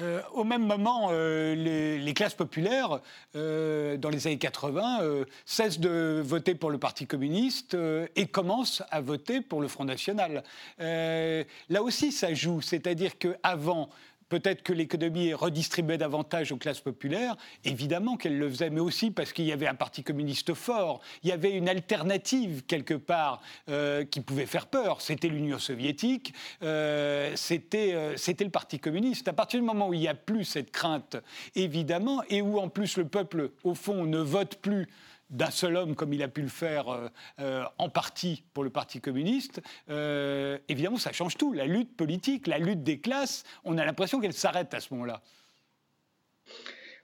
Euh, 0.00 0.22
au 0.32 0.44
même 0.44 0.66
moment, 0.66 1.08
euh, 1.12 1.54
les, 1.54 2.14
classes 2.14 2.34
populaires, 2.34 3.00
euh, 3.36 3.98
dans 3.98 4.08
les 4.08 4.26
années 4.26 4.38
80, 4.38 5.24
cessent 5.44 5.80
de 5.80 6.22
voter 6.24 6.54
pour 6.54 6.70
le 6.70 6.78
Parti 6.78 7.06
communiste 7.06 7.76
et 8.16 8.26
commencent 8.26 8.82
à 8.90 9.00
voter 9.00 9.40
pour 9.40 9.60
le 9.60 9.68
Front 9.68 9.84
National. 9.84 10.44
là 10.78 11.82
aussi, 11.82 12.12
ça 12.12 12.32
joue. 12.32 12.60
C'est-à-dire 12.60 13.18
qu'avant, 13.18 13.90
peut-être 14.32 14.62
que 14.62 14.72
l'économie 14.72 15.34
redistribuait 15.34 15.98
davantage 15.98 16.52
aux 16.52 16.56
classes 16.56 16.80
populaires. 16.80 17.36
Évidemment 17.66 18.16
qu'elle 18.16 18.38
le 18.38 18.48
faisait, 18.48 18.70
mais 18.70 18.80
aussi 18.80 19.10
parce 19.10 19.34
qu'il 19.34 19.44
y 19.44 19.52
avait 19.52 19.66
un 19.66 19.74
parti 19.74 20.02
communiste 20.02 20.54
fort. 20.54 21.02
Il 21.22 21.28
y 21.28 21.32
avait 21.32 21.52
une 21.52 21.68
alternative 21.68 22.62
quelque 22.66 22.94
part 22.94 23.42
euh, 23.68 24.06
qui 24.06 24.22
pouvait 24.22 24.46
faire 24.46 24.68
peur. 24.68 25.02
C'était 25.02 25.28
l'Union 25.28 25.58
soviétique, 25.58 26.32
euh, 26.62 27.32
c'était 27.36 27.92
le 28.40 28.48
Parti 28.48 28.78
communiste. 28.78 29.28
À 29.28 29.34
partir 29.34 29.60
du 29.60 29.66
moment 29.66 29.88
où 29.88 29.92
il 29.92 30.00
n'y 30.00 30.08
a 30.08 30.14
plus 30.14 30.46
cette 30.46 30.70
crainte, 30.70 31.18
évidemment, 31.54 32.22
et 32.30 32.40
où 32.40 32.58
en 32.58 32.70
plus 32.70 32.96
le 32.96 33.04
peuple, 33.04 33.50
au 33.64 33.74
fond, 33.74 34.06
ne 34.06 34.18
vote 34.18 34.56
plus 34.62 34.88
d'un 35.32 35.50
seul 35.50 35.76
homme, 35.76 35.96
comme 35.96 36.12
il 36.12 36.22
a 36.22 36.28
pu 36.28 36.42
le 36.42 36.48
faire 36.48 36.88
euh, 36.88 37.08
euh, 37.40 37.64
en 37.78 37.88
partie 37.88 38.44
pour 38.52 38.62
le 38.62 38.70
Parti 38.70 39.00
communiste, 39.00 39.60
euh, 39.88 40.58
évidemment, 40.68 40.98
ça 40.98 41.12
change 41.12 41.36
tout. 41.36 41.52
La 41.52 41.64
lutte 41.64 41.96
politique, 41.96 42.46
la 42.46 42.58
lutte 42.58 42.82
des 42.82 43.00
classes, 43.00 43.44
on 43.64 43.78
a 43.78 43.84
l'impression 43.84 44.20
qu'elle 44.20 44.34
s'arrête 44.34 44.72
à 44.74 44.80
ce 44.80 44.92
moment-là. 44.94 45.22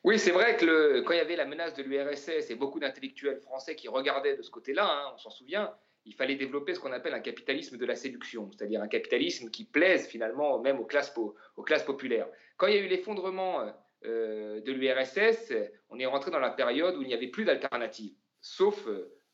Oui, 0.05 0.19
c'est 0.19 0.31
vrai 0.31 0.57
que 0.57 1.01
quand 1.01 1.13
il 1.13 1.17
y 1.17 1.21
avait 1.21 1.37
la 1.37 1.47
menace 1.47 1.75
de 1.75 1.83
l'URSS 1.83 2.51
et 2.51 2.55
beaucoup 2.55 2.79
d'intellectuels 2.79 3.41
français 3.41 3.75
qui 3.75 3.89
regardaient 3.89 4.37
de 4.37 4.43
ce 4.43 4.51
côté-là, 4.51 4.87
hein, 4.89 5.13
on 5.15 5.19
s'en 5.19 5.31
souvient, 5.31 5.75
il 6.05 6.15
fallait 6.15 6.37
développer 6.37 6.75
ce 6.75 6.81
qu'on 6.81 6.93
appelle 6.93 7.15
un 7.15 7.21
capitalisme 7.21 7.77
de 7.77 7.85
la 7.85 7.97
séduction, 7.97 8.51
c'est-à-dire 8.53 8.81
un 8.81 8.89
capitalisme 8.89 9.51
qui 9.51 9.65
plaise 9.65 10.07
finalement 10.07 10.61
même 10.61 10.79
aux 10.79 10.85
classes, 10.85 11.13
populaires. 11.85 12.29
Quand 12.57 12.67
il 12.69 12.75
y 12.75 12.79
a 12.79 12.81
eu 12.81 12.89
l'effondrement 12.89 13.73
de 14.05 14.73
l'URSS, 14.73 15.53
on 15.91 15.99
est 15.99 16.07
rentré 16.07 16.31
dans 16.31 16.39
la 16.39 16.51
période 16.51 16.97
où 16.97 17.03
il 17.03 17.09
n'y 17.09 17.15
avait 17.15 17.29
plus 17.29 17.45
d'alternative, 17.45 18.15
sauf 18.41 18.87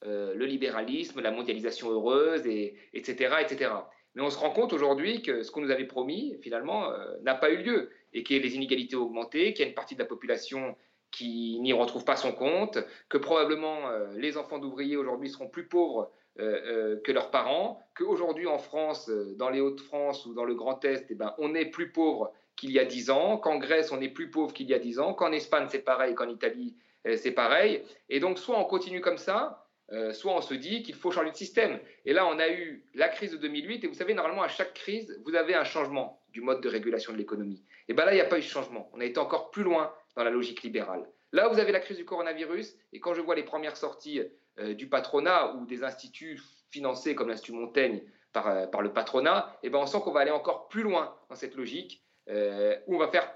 euh, 0.06 0.34
le 0.34 0.44
libéralisme, 0.44 1.22
la 1.22 1.30
mondialisation 1.30 1.90
heureuse, 1.90 2.46
et, 2.46 2.74
etc., 2.92 3.36
etc. 3.40 3.70
Mais 4.14 4.22
on 4.22 4.28
se 4.28 4.38
rend 4.38 4.50
compte 4.50 4.74
aujourd'hui 4.74 5.22
que 5.22 5.42
ce 5.42 5.50
qu'on 5.50 5.62
nous 5.62 5.70
avait 5.70 5.86
promis, 5.86 6.36
finalement, 6.42 6.90
euh, 6.90 7.16
n'a 7.22 7.34
pas 7.34 7.50
eu 7.50 7.62
lieu, 7.62 7.90
et 8.12 8.22
que 8.22 8.34
les 8.34 8.54
inégalités 8.54 8.96
ont 8.96 9.04
augmenté, 9.04 9.54
qu'il 9.54 9.64
y 9.64 9.66
a 9.66 9.68
une 9.68 9.74
partie 9.74 9.94
de 9.94 10.00
la 10.00 10.06
population 10.06 10.76
qui 11.10 11.58
n'y 11.60 11.72
retrouve 11.72 12.04
pas 12.04 12.16
son 12.16 12.32
compte, 12.32 12.78
que 13.08 13.16
probablement 13.16 13.88
les 14.16 14.36
enfants 14.36 14.58
d'ouvriers 14.58 14.96
aujourd'hui 14.96 15.30
seront 15.30 15.48
plus 15.48 15.68
pauvres 15.68 16.10
que 16.36 17.12
leurs 17.12 17.30
parents, 17.30 17.80
qu'aujourd'hui 17.96 18.48
en 18.48 18.58
France, 18.58 19.08
dans 19.36 19.48
les 19.48 19.60
Hauts-de-France 19.60 20.26
ou 20.26 20.34
dans 20.34 20.44
le 20.44 20.56
Grand 20.56 20.84
Est, 20.84 21.06
eh 21.10 21.14
ben, 21.14 21.32
on 21.38 21.54
est 21.54 21.66
plus 21.66 21.92
pauvre 21.92 22.32
qu'il 22.56 22.70
y 22.72 22.78
a 22.78 22.84
dix 22.84 23.10
ans, 23.10 23.38
qu'en 23.38 23.58
Grèce 23.58 23.92
on 23.92 24.00
est 24.00 24.08
plus 24.08 24.30
pauvre 24.30 24.52
qu'il 24.52 24.68
y 24.68 24.74
a 24.74 24.78
dix 24.78 24.98
ans, 24.98 25.14
qu'en 25.14 25.32
Espagne 25.32 25.66
c'est 25.68 25.84
pareil, 25.84 26.14
qu'en 26.14 26.28
Italie 26.28 26.76
euh, 27.06 27.16
c'est 27.16 27.32
pareil. 27.32 27.82
Et 28.08 28.20
donc 28.20 28.38
soit 28.38 28.58
on 28.58 28.64
continue 28.64 29.00
comme 29.00 29.18
ça, 29.18 29.66
euh, 29.92 30.12
soit 30.12 30.34
on 30.34 30.40
se 30.40 30.54
dit 30.54 30.82
qu'il 30.82 30.94
faut 30.94 31.10
changer 31.10 31.30
de 31.30 31.36
système. 31.36 31.78
Et 32.04 32.12
là 32.12 32.26
on 32.26 32.38
a 32.38 32.48
eu 32.48 32.84
la 32.94 33.08
crise 33.08 33.32
de 33.32 33.36
2008, 33.36 33.84
et 33.84 33.86
vous 33.86 33.94
savez, 33.94 34.14
normalement 34.14 34.42
à 34.42 34.48
chaque 34.48 34.74
crise, 34.74 35.20
vous 35.24 35.34
avez 35.34 35.54
un 35.54 35.64
changement 35.64 36.20
du 36.30 36.40
mode 36.40 36.60
de 36.60 36.68
régulation 36.68 37.12
de 37.12 37.18
l'économie. 37.18 37.62
Et 37.88 37.94
bien 37.94 38.04
là, 38.04 38.12
il 38.12 38.16
n'y 38.16 38.20
a 38.20 38.26
pas 38.26 38.38
eu 38.38 38.42
de 38.42 38.46
changement. 38.46 38.90
On 38.92 39.00
a 39.00 39.04
été 39.04 39.20
encore 39.20 39.50
plus 39.50 39.62
loin 39.62 39.94
dans 40.16 40.24
la 40.24 40.30
logique 40.30 40.62
libérale. 40.62 41.08
Là, 41.32 41.48
vous 41.48 41.58
avez 41.58 41.72
la 41.72 41.80
crise 41.80 41.96
du 41.96 42.04
coronavirus, 42.04 42.76
et 42.92 43.00
quand 43.00 43.14
je 43.14 43.20
vois 43.20 43.34
les 43.34 43.42
premières 43.42 43.76
sorties 43.76 44.22
euh, 44.58 44.74
du 44.74 44.88
patronat 44.88 45.54
ou 45.54 45.66
des 45.66 45.82
instituts 45.82 46.40
financés 46.70 47.14
comme 47.14 47.28
l'Institut 47.28 47.52
Montaigne 47.52 48.02
par, 48.32 48.82
le 48.82 48.92
patronat, 48.92 49.56
et 49.62 49.70
ben 49.70 49.78
on 49.78 49.86
sent 49.86 49.98
qu'on 50.02 50.10
va 50.10 50.20
aller 50.20 50.32
encore 50.32 50.66
plus 50.66 50.82
loin 50.82 51.16
dans 51.28 51.36
cette 51.36 51.54
logique 51.54 52.03
où 52.28 52.94
on 52.94 52.98
va 52.98 53.08
faire 53.08 53.30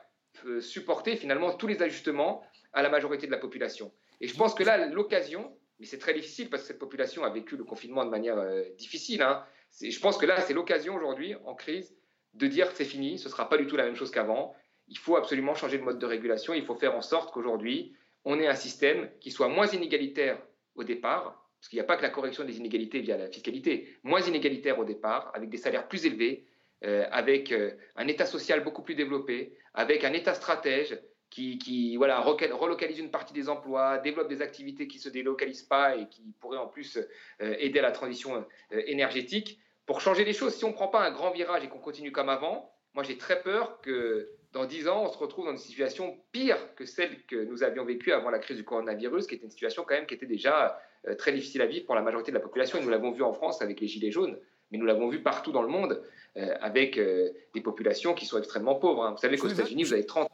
euh, 0.46 0.60
supporter 0.60 1.16
finalement 1.16 1.52
tous 1.54 1.66
les 1.66 1.82
ajustements 1.82 2.42
à 2.72 2.82
la 2.82 2.88
majorité 2.88 3.26
de 3.26 3.32
la 3.32 3.38
population. 3.38 3.92
Et 4.20 4.28
je 4.28 4.36
pense 4.36 4.54
que 4.54 4.62
là, 4.62 4.86
l'occasion, 4.86 5.52
mais 5.80 5.86
c'est 5.86 5.98
très 5.98 6.14
difficile 6.14 6.48
parce 6.48 6.62
que 6.62 6.68
cette 6.68 6.78
population 6.78 7.24
a 7.24 7.30
vécu 7.30 7.56
le 7.56 7.64
confinement 7.64 8.04
de 8.04 8.10
manière 8.10 8.38
euh, 8.38 8.62
difficile, 8.76 9.22
hein, 9.22 9.44
je 9.80 9.98
pense 9.98 10.16
que 10.16 10.26
là, 10.26 10.40
c'est 10.40 10.54
l'occasion 10.54 10.94
aujourd'hui, 10.94 11.34
en 11.44 11.54
crise, 11.54 11.96
de 12.34 12.46
dire 12.46 12.70
c'est 12.74 12.84
fini, 12.84 13.18
ce 13.18 13.26
ne 13.26 13.30
sera 13.30 13.48
pas 13.48 13.56
du 13.56 13.66
tout 13.66 13.76
la 13.76 13.84
même 13.84 13.96
chose 13.96 14.10
qu'avant. 14.10 14.54
Il 14.86 14.98
faut 14.98 15.16
absolument 15.16 15.54
changer 15.54 15.78
de 15.78 15.82
mode 15.82 15.98
de 15.98 16.06
régulation. 16.06 16.54
Il 16.54 16.64
faut 16.64 16.76
faire 16.76 16.94
en 16.94 17.02
sorte 17.02 17.32
qu'aujourd'hui, 17.32 17.94
on 18.24 18.38
ait 18.38 18.46
un 18.46 18.54
système 18.54 19.10
qui 19.20 19.30
soit 19.30 19.48
moins 19.48 19.66
inégalitaire 19.66 20.40
au 20.76 20.84
départ, 20.84 21.48
parce 21.58 21.68
qu'il 21.68 21.78
n'y 21.78 21.82
a 21.82 21.84
pas 21.84 21.96
que 21.96 22.02
la 22.02 22.10
correction 22.10 22.44
des 22.44 22.58
inégalités 22.58 23.00
via 23.00 23.16
la 23.16 23.28
fiscalité, 23.28 23.96
moins 24.04 24.20
inégalitaire 24.20 24.78
au 24.78 24.84
départ, 24.84 25.32
avec 25.34 25.50
des 25.50 25.58
salaires 25.58 25.88
plus 25.88 26.06
élevés, 26.06 26.46
euh, 26.46 26.47
avec 26.82 27.52
euh, 27.52 27.72
un 27.96 28.06
État 28.06 28.26
social 28.26 28.62
beaucoup 28.62 28.82
plus 28.82 28.94
développé, 28.94 29.52
avec 29.74 30.04
un 30.04 30.12
État 30.12 30.34
stratège 30.34 30.98
qui, 31.30 31.96
voilà, 31.96 32.20
relocalise 32.20 32.98
une 32.98 33.10
partie 33.10 33.34
des 33.34 33.48
emplois, 33.48 33.98
développe 33.98 34.28
des 34.28 34.40
activités 34.42 34.88
qui 34.88 34.96
ne 34.96 35.02
se 35.02 35.08
délocalisent 35.08 35.62
pas 35.62 35.96
et 35.96 36.08
qui 36.08 36.34
pourraient 36.40 36.58
en 36.58 36.66
plus 36.66 36.96
euh, 36.96 37.54
aider 37.58 37.78
à 37.80 37.82
la 37.82 37.92
transition 37.92 38.44
énergétique. 38.70 39.60
Pour 39.86 40.00
changer 40.00 40.24
les 40.24 40.32
choses, 40.32 40.54
si 40.54 40.64
on 40.64 40.70
ne 40.70 40.74
prend 40.74 40.88
pas 40.88 41.00
un 41.00 41.10
grand 41.10 41.30
virage 41.30 41.62
et 41.64 41.68
qu'on 41.68 41.78
continue 41.78 42.12
comme 42.12 42.28
avant, 42.28 42.72
moi 42.94 43.02
j'ai 43.04 43.18
très 43.18 43.42
peur 43.42 43.80
que 43.82 44.30
dans 44.52 44.64
dix 44.64 44.88
ans, 44.88 45.04
on 45.04 45.12
se 45.12 45.18
retrouve 45.18 45.44
dans 45.44 45.52
une 45.52 45.58
situation 45.58 46.18
pire 46.32 46.74
que 46.74 46.86
celle 46.86 47.22
que 47.26 47.36
nous 47.36 47.62
avions 47.62 47.84
vécue 47.84 48.12
avant 48.12 48.30
la 48.30 48.38
crise 48.38 48.56
du 48.56 48.64
coronavirus, 48.64 49.26
qui 49.26 49.34
était 49.34 49.44
une 49.44 49.50
situation 49.50 49.84
quand 49.86 49.94
même 49.94 50.06
qui 50.06 50.14
était 50.14 50.26
déjà 50.26 50.80
très 51.18 51.32
difficile 51.32 51.60
à 51.60 51.66
vivre 51.66 51.84
pour 51.84 51.94
la 51.94 52.02
majorité 52.02 52.32
de 52.32 52.36
la 52.36 52.42
population. 52.42 52.78
Et 52.78 52.82
nous 52.82 52.88
l'avons 52.88 53.12
vu 53.12 53.22
en 53.22 53.32
France 53.32 53.60
avec 53.60 53.80
les 53.80 53.86
Gilets 53.86 54.10
jaunes, 54.10 54.38
mais 54.70 54.78
nous 54.78 54.86
l'avons 54.86 55.08
vu 55.08 55.22
partout 55.22 55.52
dans 55.52 55.62
le 55.62 55.68
monde. 55.68 56.02
Euh, 56.38 56.54
avec 56.60 56.98
euh, 56.98 57.30
des 57.52 57.60
populations 57.60 58.14
qui 58.14 58.24
sont 58.24 58.38
extrêmement 58.38 58.76
pauvres. 58.76 59.02
Hein. 59.02 59.10
Vous 59.10 59.18
savez 59.18 59.38
qu'aux 59.38 59.48
États-Unis, 59.48 59.82
vous 59.82 59.92
avez 59.92 60.06
30. 60.06 60.28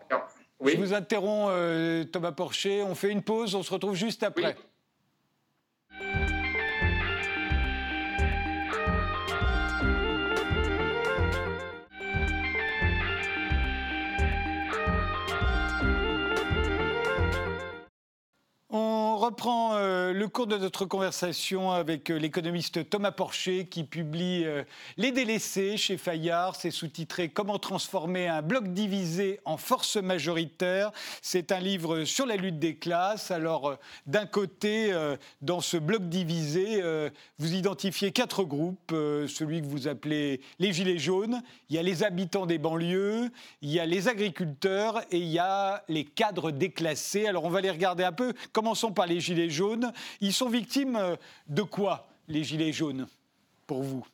Oui 0.61 0.73
Je 0.73 0.77
vous 0.77 0.93
interromps, 0.93 1.51
euh, 1.51 2.05
Thomas 2.05 2.33
Porcher. 2.33 2.83
On 2.83 2.95
fait 2.95 3.11
une 3.11 3.23
pause, 3.23 3.55
on 3.55 3.63
se 3.63 3.73
retrouve 3.73 3.95
juste 3.95 4.23
après. 4.23 4.55
Reprend 19.25 19.77
euh, 19.77 20.13
le 20.13 20.29
cours 20.29 20.47
de 20.47 20.59
notre 20.59 20.85
conversation 20.85 21.71
avec 21.71 22.11
euh, 22.11 22.19
l'économiste 22.19 22.91
Thomas 22.91 23.11
Porcher 23.11 23.65
qui 23.65 23.83
publie 23.83 24.45
euh, 24.45 24.65
Les 24.99 25.13
délaissés 25.13 25.79
chez 25.79 25.97
Fayard. 25.97 26.57
C'est 26.57 26.71
sous-titré 26.71 27.31
Comment 27.31 27.59
transformer 27.59 28.29
un 28.29 28.43
bloc 28.43 28.69
divisé 28.69 29.41
en 29.47 29.57
force 29.57 29.97
majoritaire. 29.97 30.93
C'est 31.23 31.53
un 31.53 31.61
livre 31.61 32.05
sur 32.05 32.27
la 32.27 32.37
lutte 32.37 32.59
des 32.59 32.77
classes. 32.77 33.31
Alors, 33.31 33.79
d'un 34.07 34.27
côté, 34.27 34.93
dans 35.41 35.61
ce 35.61 35.77
bloc 35.77 36.09
divisé, 36.09 36.83
vous 37.39 37.55
identifiez 37.55 38.13
quatre 38.13 38.45
groupes. 38.45 38.91
celui 38.91 39.63
que 39.63 39.67
vous 39.67 39.89
appelez 39.89 40.41
les 40.59 40.73
Gilets 40.73 40.99
jaunes. 40.99 41.43
Il 41.71 41.77
y 41.77 41.79
a 41.79 41.83
les 41.83 42.03
habitants 42.03 42.47
des 42.47 42.59
banlieues, 42.59 43.31
il 43.63 43.71
y 43.71 43.81
a 43.81 43.87
les 43.87 44.09
agriculteurs 44.09 45.03
et 45.11 45.19
il 45.19 45.29
y 45.29 45.39
a 45.39 45.83
les 45.89 46.05
cadres 46.05 46.51
déclassés. 46.51 47.27
Alors, 47.27 47.45
on 47.45 47.51
va 47.51 47.61
les 47.61 47.71
regarder 47.71 48.05
un 48.05 48.13
peu. 48.13 48.35
Commençons 48.53 48.93
par 48.93 49.07
les 49.07 49.14
Gilets 49.21 49.51
jaunes. 49.51 49.93
Ils 50.21 50.33
sont 50.33 50.49
victimes 50.49 50.97
euh, 50.97 51.17
de 51.49 51.63
quoi, 51.63 52.07
les 52.29 52.45
Gilets 52.45 52.73
jaunes, 52.73 53.07
pour 53.67 53.83
vous? 53.83 54.07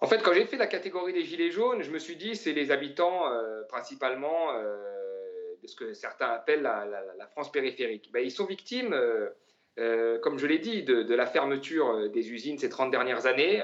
En 0.00 0.06
fait, 0.06 0.22
quand 0.22 0.32
j'ai 0.32 0.46
fait 0.46 0.56
la 0.56 0.66
catégorie 0.66 1.12
des 1.12 1.24
Gilets 1.24 1.50
jaunes, 1.50 1.82
je 1.82 1.90
me 1.90 1.98
suis 1.98 2.16
dit, 2.16 2.34
c'est 2.34 2.52
les 2.52 2.70
habitants 2.70 3.30
euh, 3.30 3.62
principalement 3.68 4.52
euh, 4.52 5.54
de 5.62 5.66
ce 5.66 5.76
que 5.76 5.94
certains 5.94 6.28
appellent 6.28 6.62
la, 6.62 7.26
France 7.30 7.52
périphérique. 7.52 8.10
Ben, 8.12 8.20
ils 8.24 8.32
sont 8.32 8.46
victimes, 8.46 8.96
comme 9.76 10.38
je 10.38 10.46
l'ai 10.46 10.58
dit, 10.58 10.82
de, 10.82 11.14
la 11.14 11.24
fermeture 11.24 12.10
des 12.10 12.32
usines 12.32 12.58
ces 12.58 12.68
30 12.68 12.90
dernières 12.90 13.26
années, 13.26 13.62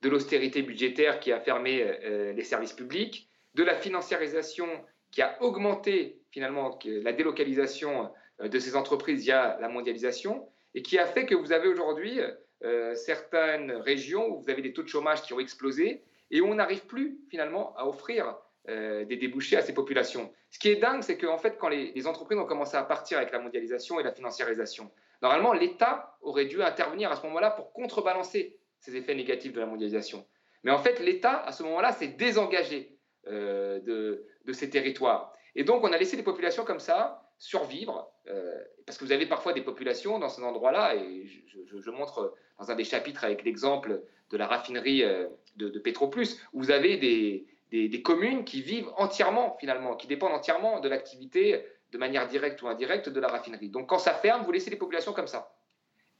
de 0.00 0.08
l'austérité 0.08 0.62
budgétaire 0.62 1.20
qui 1.20 1.32
a 1.32 1.40
fermé 1.40 2.32
les 2.34 2.44
services 2.44 2.72
publics, 2.72 3.28
de 3.54 3.62
la 3.62 3.74
financiarisation 3.74 4.66
qui 5.14 5.22
a 5.22 5.40
augmenté 5.42 6.18
finalement 6.32 6.76
la 6.84 7.12
délocalisation 7.12 8.10
de 8.40 8.58
ces 8.58 8.76
entreprises 8.76 9.22
via 9.22 9.56
la 9.60 9.68
mondialisation 9.68 10.48
et 10.74 10.82
qui 10.82 10.98
a 10.98 11.06
fait 11.06 11.26
que 11.26 11.34
vous 11.34 11.52
avez 11.52 11.68
aujourd'hui 11.68 12.20
euh, 12.64 12.94
certaines 12.94 13.72
régions 13.72 14.26
où 14.28 14.40
vous 14.40 14.50
avez 14.50 14.62
des 14.62 14.72
taux 14.72 14.82
de 14.82 14.88
chômage 14.88 15.22
qui 15.22 15.32
ont 15.32 15.40
explosé 15.40 16.02
et 16.30 16.40
où 16.40 16.46
on 16.46 16.54
n'arrive 16.54 16.86
plus 16.86 17.18
finalement 17.28 17.76
à 17.76 17.86
offrir 17.86 18.36
euh, 18.68 19.04
des 19.04 19.16
débouchés 19.16 19.56
à 19.56 19.62
ces 19.62 19.74
populations. 19.74 20.32
Ce 20.50 20.58
qui 20.58 20.70
est 20.70 20.76
dingue, 20.76 21.02
c'est 21.02 21.18
qu'en 21.18 21.36
fait, 21.36 21.58
quand 21.58 21.68
les, 21.68 21.92
les, 21.92 22.06
entreprises 22.06 22.38
ont 22.38 22.46
commencé 22.46 22.76
à 22.76 22.82
partir 22.82 23.18
avec 23.18 23.32
la 23.32 23.38
mondialisation 23.38 24.00
et 24.00 24.02
la 24.02 24.12
financiarisation, 24.12 24.90
normalement, 25.20 25.52
l'État 25.52 26.16
aurait 26.22 26.46
dû 26.46 26.62
intervenir 26.62 27.12
à 27.12 27.16
ce 27.16 27.22
moment-là 27.26 27.50
pour 27.50 27.72
contrebalancer 27.72 28.58
ces 28.78 28.96
effets 28.96 29.14
négatifs 29.14 29.52
de 29.52 29.60
la 29.60 29.66
mondialisation. 29.66 30.26
Mais 30.62 30.70
en 30.70 30.78
fait, 30.78 31.00
l'État, 31.00 31.42
à 31.44 31.52
ce 31.52 31.62
moment-là, 31.64 31.92
s'est 31.92 32.08
désengagé 32.08 32.96
de, 33.26 34.26
de, 34.44 34.52
ces 34.52 34.68
territoires. 34.68 35.32
Et 35.54 35.64
donc, 35.64 35.82
on 35.82 35.92
a 35.92 35.96
laissé 35.96 36.16
les 36.16 36.22
populations 36.22 36.64
comme 36.64 36.80
ça 36.80 37.23
survivre, 37.44 38.10
euh, 38.28 38.58
parce 38.86 38.96
que 38.96 39.04
vous 39.04 39.12
avez 39.12 39.26
parfois 39.26 39.52
des 39.52 39.60
populations 39.60 40.18
dans 40.18 40.30
ces 40.30 40.42
endroits-là, 40.42 40.94
et 40.94 41.26
je, 41.26 41.90
montre 41.90 42.34
dans 42.58 42.70
un 42.70 42.74
des 42.74 42.84
chapitres 42.84 43.22
avec 43.22 43.44
l'exemple 43.44 44.02
de 44.30 44.36
la 44.38 44.46
raffinerie 44.46 45.02
euh, 45.02 45.28
de, 45.56 45.68
de 45.68 45.78
Petroplus, 45.78 46.40
où 46.54 46.62
vous 46.62 46.70
avez 46.70 46.96
des, 46.96 47.46
des, 47.70 48.02
communes 48.02 48.44
qui 48.44 48.62
vivent 48.62 48.88
entièrement, 48.96 49.58
finalement, 49.60 49.94
qui 49.94 50.06
dépendent 50.06 50.32
entièrement 50.32 50.80
de 50.80 50.88
l'activité, 50.88 51.66
de 51.92 51.98
manière 51.98 52.26
directe 52.28 52.62
ou 52.62 52.68
indirecte, 52.68 53.10
de 53.10 53.20
la 53.20 53.28
raffinerie. 53.28 53.68
Donc 53.68 53.90
quand 53.90 53.98
ça 53.98 54.14
ferme, 54.14 54.42
vous 54.42 54.52
laissez 54.52 54.70
les 54.70 54.76
populations 54.76 55.12
comme 55.12 55.26
ça. 55.26 55.54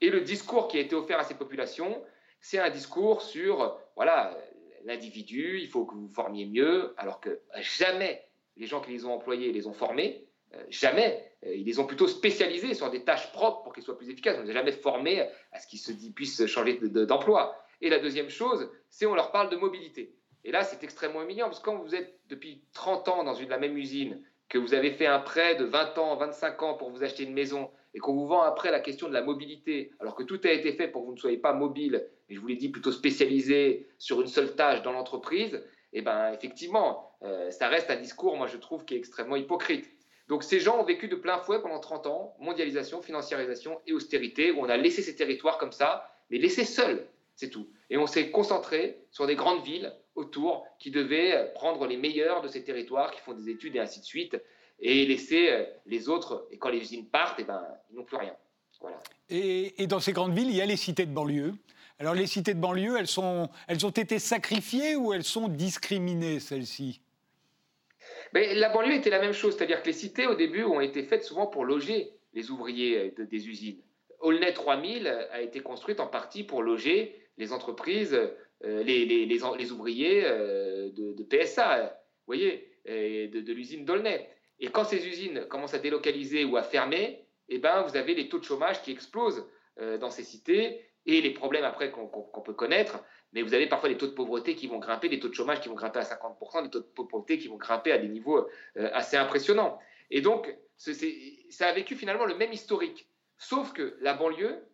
Et 0.02 0.10
le 0.10 0.20
discours 0.20 0.68
qui 0.68 0.76
a 0.76 0.80
été 0.80 0.94
offert 0.94 1.18
à 1.18 1.24
ces 1.24 1.36
populations, 1.36 2.04
c'est 2.38 2.58
un 2.58 2.68
discours 2.68 3.22
sur, 3.22 3.80
voilà, 3.96 4.36
l'individu, 4.84 5.58
il 5.58 5.68
faut 5.68 5.86
que 5.86 5.94
vous 5.94 6.08
formiez 6.08 6.44
mieux, 6.44 6.92
alors 6.98 7.18
que 7.18 7.40
jamais 7.56 8.26
les 8.58 8.66
gens 8.66 8.82
qui 8.82 8.90
les 8.90 9.06
ont 9.06 9.14
employés 9.14 9.52
les 9.52 9.66
ont 9.66 9.72
formés. 9.72 10.26
Jamais. 10.68 11.24
Ils 11.44 11.64
les 11.64 11.78
ont 11.78 11.86
plutôt 11.86 12.06
spécialisés 12.06 12.74
sur 12.74 12.90
des 12.90 13.04
tâches 13.04 13.30
propres 13.32 13.62
pour 13.62 13.74
qu'ils 13.74 13.82
soient 13.82 13.98
plus 13.98 14.08
efficaces. 14.08 14.36
On 14.38 14.42
ne 14.42 14.46
les 14.46 14.50
a 14.50 14.54
jamais 14.54 14.72
formés 14.72 15.28
à 15.52 15.58
ce 15.58 15.66
qu'ils 15.66 15.78
se 15.78 15.92
puissent 16.12 16.46
changer 16.46 16.78
d'emploi. 16.80 17.56
Et 17.80 17.90
la 17.90 17.98
deuxième 17.98 18.30
chose, 18.30 18.70
c'est 18.88 19.06
on 19.06 19.14
leur 19.14 19.30
parle 19.30 19.50
de 19.50 19.56
mobilité. 19.56 20.14
Et 20.44 20.52
là, 20.52 20.62
c'est 20.62 20.82
extrêmement 20.84 21.22
humiliant, 21.22 21.46
parce 21.46 21.60
que 21.60 21.64
quand 21.64 21.76
vous 21.76 21.94
êtes 21.94 22.18
depuis 22.28 22.62
30 22.74 23.08
ans 23.08 23.24
dans 23.24 23.34
une, 23.34 23.48
la 23.48 23.58
même 23.58 23.76
usine, 23.76 24.22
que 24.48 24.58
vous 24.58 24.74
avez 24.74 24.90
fait 24.90 25.06
un 25.06 25.18
prêt 25.18 25.56
de 25.56 25.64
20 25.64 25.98
ans, 25.98 26.16
25 26.16 26.62
ans 26.62 26.74
pour 26.74 26.90
vous 26.90 27.02
acheter 27.02 27.24
une 27.24 27.32
maison, 27.32 27.70
et 27.94 27.98
qu'on 27.98 28.12
vous 28.12 28.26
vend 28.26 28.42
après 28.42 28.70
la 28.70 28.80
question 28.80 29.08
de 29.08 29.14
la 29.14 29.22
mobilité, 29.22 29.92
alors 30.00 30.14
que 30.14 30.22
tout 30.22 30.40
a 30.44 30.50
été 30.50 30.72
fait 30.72 30.88
pour 30.88 31.02
que 31.02 31.06
vous 31.06 31.14
ne 31.14 31.20
soyez 31.20 31.38
pas 31.38 31.52
mobile, 31.52 32.06
mais 32.28 32.34
je 32.34 32.40
vous 32.40 32.46
l'ai 32.46 32.56
dit, 32.56 32.68
plutôt 32.68 32.92
spécialisé 32.92 33.88
sur 33.98 34.20
une 34.20 34.26
seule 34.26 34.54
tâche 34.54 34.82
dans 34.82 34.92
l'entreprise, 34.92 35.54
et 35.92 35.98
eh 35.98 36.02
bien 36.02 36.32
effectivement, 36.32 37.12
euh, 37.22 37.50
ça 37.52 37.68
reste 37.68 37.88
un 37.88 37.96
discours, 37.96 38.36
moi 38.36 38.48
je 38.48 38.56
trouve, 38.56 38.84
qui 38.84 38.94
est 38.94 38.98
extrêmement 38.98 39.36
hypocrite. 39.36 39.88
Donc 40.28 40.42
ces 40.42 40.60
gens 40.60 40.78
ont 40.78 40.84
vécu 40.84 41.08
de 41.08 41.16
plein 41.16 41.38
fouet 41.38 41.60
pendant 41.60 41.80
30 41.80 42.06
ans, 42.06 42.36
mondialisation, 42.38 43.02
financiarisation 43.02 43.80
et 43.86 43.92
austérité, 43.92 44.52
où 44.52 44.60
on 44.60 44.68
a 44.68 44.76
laissé 44.76 45.02
ces 45.02 45.14
territoires 45.14 45.58
comme 45.58 45.72
ça, 45.72 46.10
mais 46.30 46.38
laissés 46.38 46.64
seuls, 46.64 47.06
c'est 47.34 47.50
tout. 47.50 47.68
Et 47.90 47.96
on 47.98 48.06
s'est 48.06 48.30
concentré 48.30 49.04
sur 49.10 49.26
des 49.26 49.34
grandes 49.34 49.64
villes 49.64 49.92
autour 50.14 50.66
qui 50.78 50.90
devaient 50.90 51.52
prendre 51.54 51.86
les 51.86 51.96
meilleurs 51.96 52.40
de 52.40 52.48
ces 52.48 52.64
territoires, 52.64 53.10
qui 53.10 53.20
font 53.20 53.34
des 53.34 53.50
études 53.50 53.76
et 53.76 53.80
ainsi 53.80 54.00
de 54.00 54.04
suite, 54.04 54.36
et 54.80 55.04
laisser 55.06 55.50
euh, 55.50 55.64
les 55.86 56.08
autres. 56.08 56.46
Et 56.50 56.58
quand 56.58 56.70
les 56.70 56.78
usines 56.78 57.06
partent, 57.06 57.38
eh 57.40 57.44
ben, 57.44 57.62
ils 57.90 57.96
n'ont 57.96 58.04
plus 58.04 58.16
rien. 58.16 58.34
Voilà. 58.80 59.00
Et, 59.28 59.82
et, 59.82 59.86
dans 59.86 60.00
ces 60.00 60.12
grandes 60.12 60.34
villes, 60.34 60.50
il 60.50 60.56
y 60.56 60.60
a 60.60 60.66
les 60.66 60.76
cités 60.76 61.06
de 61.06 61.12
banlieue. 61.12 61.54
Alors 61.98 62.14
les 62.14 62.26
cités 62.26 62.54
de 62.54 62.60
banlieue, 62.60 62.98
elles, 62.98 63.06
sont, 63.06 63.48
elles 63.68 63.86
ont 63.86 63.90
été 63.90 64.18
sacrifiées 64.18 64.96
ou 64.96 65.12
elles 65.12 65.24
sont 65.24 65.48
discriminées, 65.48 66.40
celles-ci? 66.40 67.00
Mais 68.34 68.54
La 68.54 68.68
banlieue 68.68 68.94
était 68.94 69.10
la 69.10 69.20
même 69.20 69.32
chose, 69.32 69.56
c'est-à-dire 69.56 69.80
que 69.80 69.86
les 69.86 69.92
cités, 69.92 70.26
au 70.26 70.34
début, 70.34 70.64
ont 70.64 70.80
été 70.80 71.04
faites 71.04 71.24
souvent 71.24 71.46
pour 71.46 71.64
loger 71.64 72.10
les 72.34 72.50
ouvriers 72.50 73.14
des 73.16 73.48
usines. 73.48 73.80
Aulnay 74.20 74.52
3000 74.52 75.06
a 75.06 75.40
été 75.40 75.60
construite 75.60 76.00
en 76.00 76.08
partie 76.08 76.42
pour 76.42 76.62
loger 76.62 77.14
les 77.38 77.52
entreprises, 77.52 78.18
euh, 78.64 78.82
les, 78.82 79.70
ouvriers 79.72 80.24
euh, 80.24 80.90
de, 80.90 81.22
PSA, 81.22 82.00
vous 82.26 82.26
voyez, 82.26 82.68
de, 82.86 83.52
l'usine 83.52 83.84
d'Aulnay. 83.84 84.28
Et 84.60 84.68
quand 84.68 84.84
ces 84.84 85.06
usines 85.06 85.46
commencent 85.46 85.74
à 85.74 85.78
délocaliser 85.78 86.44
ou 86.44 86.56
à 86.56 86.62
fermer, 86.62 87.24
eh 87.48 87.58
ben, 87.58 87.82
vous 87.82 87.96
avez 87.96 88.14
les 88.14 88.28
taux 88.28 88.38
de 88.38 88.44
chômage 88.44 88.82
qui 88.82 88.92
explosent 88.92 89.46
euh, 89.80 89.98
dans 89.98 90.10
ces 90.10 90.22
cités 90.22 90.80
et 91.06 91.20
les 91.20 91.30
problèmes 91.30 91.64
après 91.64 91.90
qu'on 91.90 92.40
peut 92.40 92.54
connaître. 92.54 93.02
Mais 93.32 93.42
vous 93.42 93.54
avez 93.54 93.66
parfois 93.66 93.88
des 93.88 93.96
taux 93.96 94.06
de 94.06 94.12
pauvreté 94.12 94.54
qui 94.54 94.66
vont 94.66 94.78
grimper, 94.78 95.08
des 95.08 95.18
taux 95.18 95.28
de 95.28 95.34
chômage 95.34 95.60
qui 95.60 95.68
vont 95.68 95.74
grimper 95.74 95.98
à 95.98 96.02
50%, 96.02 96.62
des 96.62 96.70
taux 96.70 96.80
de 96.80 96.84
pauvreté 96.84 97.38
qui 97.38 97.48
vont 97.48 97.56
grimper 97.56 97.92
à 97.92 97.98
des 97.98 98.08
niveaux 98.08 98.48
assez 98.76 99.16
impressionnants. 99.16 99.78
Et 100.10 100.20
donc, 100.20 100.56
ça 100.76 101.68
a 101.68 101.72
vécu 101.72 101.96
finalement 101.96 102.24
le 102.26 102.36
même 102.36 102.52
historique. 102.52 103.08
Sauf 103.38 103.72
que 103.72 103.96
la 104.00 104.14
banlieue 104.14 104.64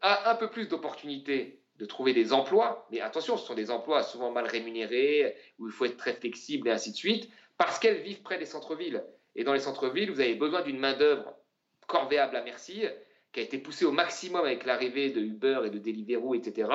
a 0.00 0.30
un 0.30 0.34
peu 0.36 0.48
plus 0.48 0.68
d'opportunités 0.68 1.60
de 1.76 1.84
trouver 1.84 2.14
des 2.14 2.32
emplois, 2.32 2.86
mais 2.90 3.00
attention, 3.00 3.36
ce 3.36 3.44
sont 3.44 3.54
des 3.54 3.70
emplois 3.70 4.02
souvent 4.02 4.30
mal 4.30 4.46
rémunérés, 4.46 5.36
où 5.58 5.66
il 5.66 5.72
faut 5.72 5.84
être 5.84 5.98
très 5.98 6.14
flexible 6.14 6.68
et 6.68 6.70
ainsi 6.70 6.92
de 6.92 6.96
suite, 6.96 7.28
parce 7.58 7.78
qu'elles 7.78 8.00
vivent 8.00 8.22
près 8.22 8.38
des 8.38 8.46
centres-villes. 8.46 9.04
Et 9.34 9.44
dans 9.44 9.52
les 9.52 9.60
centres-villes, 9.60 10.10
vous 10.10 10.20
avez 10.20 10.34
besoin 10.36 10.62
d'une 10.62 10.78
main-d'œuvre 10.78 11.34
corvéable 11.86 12.36
à 12.36 12.42
merci, 12.42 12.84
qui 13.36 13.40
a 13.40 13.44
été 13.44 13.58
poussée 13.58 13.84
au 13.84 13.92
maximum 13.92 14.46
avec 14.46 14.64
l'arrivée 14.64 15.10
de 15.10 15.20
Uber 15.20 15.60
et 15.66 15.70
de 15.70 15.78
Deliveroo, 15.78 16.34
etc., 16.34 16.70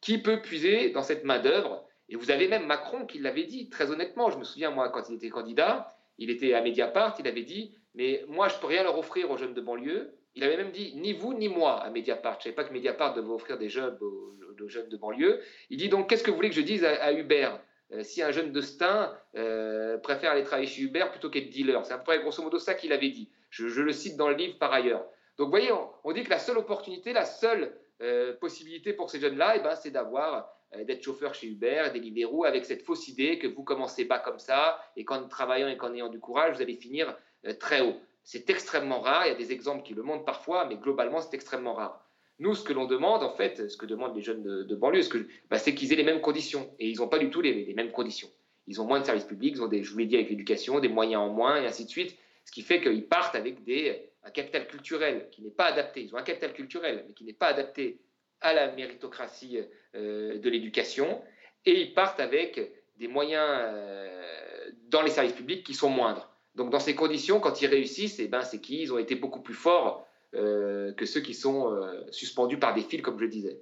qui 0.00 0.18
peut 0.18 0.42
puiser 0.42 0.90
dans 0.90 1.04
cette 1.04 1.22
main-d'œuvre. 1.22 1.86
Et 2.08 2.16
vous 2.16 2.32
avez 2.32 2.48
même 2.48 2.66
Macron 2.66 3.06
qui 3.06 3.20
l'avait 3.20 3.44
dit, 3.44 3.68
très 3.70 3.92
honnêtement. 3.92 4.28
Je 4.28 4.36
me 4.36 4.42
souviens, 4.42 4.70
moi, 4.70 4.88
quand 4.88 5.08
il 5.08 5.14
était 5.14 5.28
candidat, 5.28 5.86
il 6.18 6.28
était 6.28 6.52
à 6.54 6.62
Mediapart, 6.62 7.14
il 7.20 7.28
avait 7.28 7.44
dit 7.44 7.76
Mais 7.94 8.24
moi, 8.26 8.48
je 8.48 8.56
ne 8.56 8.60
peux 8.60 8.66
rien 8.66 8.82
leur 8.82 8.98
offrir 8.98 9.30
aux 9.30 9.36
jeunes 9.36 9.54
de 9.54 9.60
banlieue, 9.60 10.12
il 10.34 10.42
avait 10.42 10.56
même 10.56 10.72
dit 10.72 10.94
ni 10.96 11.12
vous 11.12 11.32
ni 11.32 11.48
moi 11.48 11.80
à 11.80 11.90
Mediapart. 11.90 12.34
Je 12.34 12.38
ne 12.38 12.42
savais 12.42 12.56
pas 12.56 12.64
que 12.64 12.72
Mediapart 12.72 13.14
devait 13.14 13.30
offrir 13.30 13.56
des 13.56 13.68
jobs 13.68 14.02
aux, 14.02 14.36
jeunes 14.66 14.88
de 14.88 14.96
banlieue. 14.96 15.40
Il 15.70 15.78
dit 15.78 15.88
donc 15.88 16.08
qu'est-ce 16.08 16.24
que 16.24 16.30
vous 16.30 16.36
voulez 16.36 16.50
que 16.50 16.56
je 16.56 16.60
dise 16.60 16.84
à, 16.84 17.12
Uber? 17.12 17.50
Euh, 17.92 18.02
si 18.02 18.22
un 18.22 18.30
jeune 18.30 18.52
de 18.52 18.60
Stein 18.60 19.16
euh, 19.36 19.96
préfère 19.98 20.32
aller 20.32 20.44
travailler 20.44 20.68
chez 20.68 20.82
Uber 20.82 21.06
plutôt 21.10 21.30
qu'être 21.30 21.50
dealer. 21.50 21.84
C'est 21.84 21.92
à 21.92 21.98
peu 21.98 22.04
près 22.04 22.20
grosso 22.20 22.42
modo 22.42 22.58
ça 22.58 22.74
qu'il 22.74 22.92
avait 22.92 23.08
dit. 23.08 23.30
Je, 23.48 23.80
le 23.80 23.92
cite 23.92 24.16
dans 24.16 24.28
le 24.28 24.34
livre 24.34 24.58
par 24.58 24.72
ailleurs. 24.72 25.04
Donc 25.40 25.46
vous 25.46 25.52
voyez, 25.52 25.72
on, 26.04 26.12
dit 26.12 26.22
que 26.22 26.28
la 26.28 26.38
seule 26.38 26.58
opportunité, 26.58 27.14
la 27.14 27.24
seule 27.24 27.74
euh, 28.02 28.34
possibilité 28.34 28.92
pour 28.92 29.08
ces 29.08 29.18
jeunes-là, 29.18 29.54
eh 29.56 29.60
ben, 29.60 29.74
c'est 29.74 29.90
d'avoir 29.90 30.54
d'être 30.86 31.02
chauffeur 31.02 31.32
chez 31.32 31.46
Uber, 31.46 31.86
des 31.94 31.98
libéraux, 31.98 32.44
avec 32.44 32.66
cette 32.66 32.82
fausse 32.82 33.08
idée 33.08 33.38
que 33.38 33.46
vous 33.46 33.64
commencez 33.64 34.04
bas 34.04 34.18
comme 34.18 34.38
ça, 34.38 34.78
et 34.96 35.04
qu'en 35.06 35.26
travaillant 35.28 35.66
et 35.66 35.78
qu'en 35.78 35.94
ayant 35.94 36.10
du 36.10 36.20
courage, 36.20 36.56
vous 36.56 36.62
allez 36.62 36.76
finir 36.76 37.16
très 37.58 37.80
haut. 37.80 37.96
C'est 38.22 38.50
extrêmement 38.50 39.00
rare, 39.00 39.26
il 39.26 39.30
y 39.30 39.32
a 39.32 39.34
des 39.34 39.50
exemples 39.50 39.82
qui 39.82 39.94
le 39.94 40.02
montrent 40.02 40.26
parfois, 40.26 40.66
mais 40.66 40.76
globalement, 40.76 41.22
c'est 41.22 41.34
extrêmement 41.34 41.72
rare. 41.72 42.06
Nous, 42.38 42.54
ce 42.54 42.62
que 42.62 42.74
l'on 42.74 42.84
demande, 42.84 43.22
en 43.22 43.30
fait, 43.30 43.70
ce 43.70 43.78
que 43.78 43.86
demandent 43.86 44.14
les 44.14 44.22
jeunes 44.22 44.42
de, 44.42 44.74
banlieue, 44.76 45.08
bah, 45.48 45.58
c'est 45.58 45.74
qu'ils 45.74 45.90
aient 45.94 45.96
les 45.96 46.04
mêmes 46.04 46.20
conditions. 46.20 46.70
Et 46.78 46.88
ils 46.90 46.98
n'ont 46.98 47.08
pas 47.08 47.18
du 47.18 47.30
tout 47.30 47.40
les, 47.40 47.72
mêmes 47.74 47.92
conditions. 47.92 48.28
Ils 48.66 48.80
ont 48.80 48.84
moins 48.84 49.00
de 49.00 49.06
services 49.06 49.24
publics, 49.24 49.54
ils 49.56 49.62
ont 49.62 49.68
des, 49.68 49.82
je 49.82 49.90
vous 49.90 49.98
l'ai 49.98 50.06
dit, 50.06 50.16
avec 50.16 50.28
l'éducation, 50.28 50.78
des 50.78 50.88
moyens 50.88 51.22
en 51.22 51.30
moins, 51.30 51.60
et 51.60 51.66
ainsi 51.66 51.86
de 51.86 51.90
suite. 51.90 52.14
Ce 52.44 52.52
qui 52.52 52.62
fait 52.62 52.80
qu'ils 52.80 53.08
partent 53.08 53.34
avec 53.34 53.64
des, 53.64 54.09
un 54.22 54.30
capital 54.30 54.66
culturel 54.66 55.28
qui 55.30 55.42
n'est 55.42 55.50
pas 55.50 55.66
adapté. 55.66 56.02
Ils 56.02 56.14
ont 56.14 56.18
un 56.18 56.22
capital 56.22 56.52
culturel, 56.52 57.04
mais 57.06 57.14
qui 57.14 57.24
n'est 57.24 57.32
pas 57.32 57.48
adapté 57.48 58.00
à 58.40 58.52
la 58.52 58.72
méritocratie 58.72 59.60
euh, 59.94 60.38
de 60.38 60.50
l'éducation. 60.50 61.22
Et 61.66 61.80
ils 61.80 61.94
partent 61.94 62.20
avec 62.20 62.72
des 62.96 63.08
moyens 63.08 63.46
euh, 63.48 64.70
dans 64.88 65.02
les 65.02 65.10
services 65.10 65.32
publics 65.32 65.64
qui 65.64 65.74
sont 65.74 65.90
moindres. 65.90 66.30
Donc 66.54 66.70
dans 66.70 66.80
ces 66.80 66.94
conditions, 66.94 67.40
quand 67.40 67.62
ils 67.62 67.68
réussissent, 67.68 68.18
eh 68.18 68.28
ben, 68.28 68.42
c'est 68.42 68.60
qu'ils 68.60 68.92
ont 68.92 68.98
été 68.98 69.14
beaucoup 69.14 69.40
plus 69.40 69.54
forts 69.54 70.06
euh, 70.34 70.92
que 70.92 71.06
ceux 71.06 71.20
qui 71.20 71.34
sont 71.34 71.76
suspendus 72.10 72.58
par 72.58 72.74
des 72.74 72.82
fils, 72.82 73.02
comme 73.02 73.18
je 73.18 73.24
le 73.24 73.30
disais. 73.30 73.60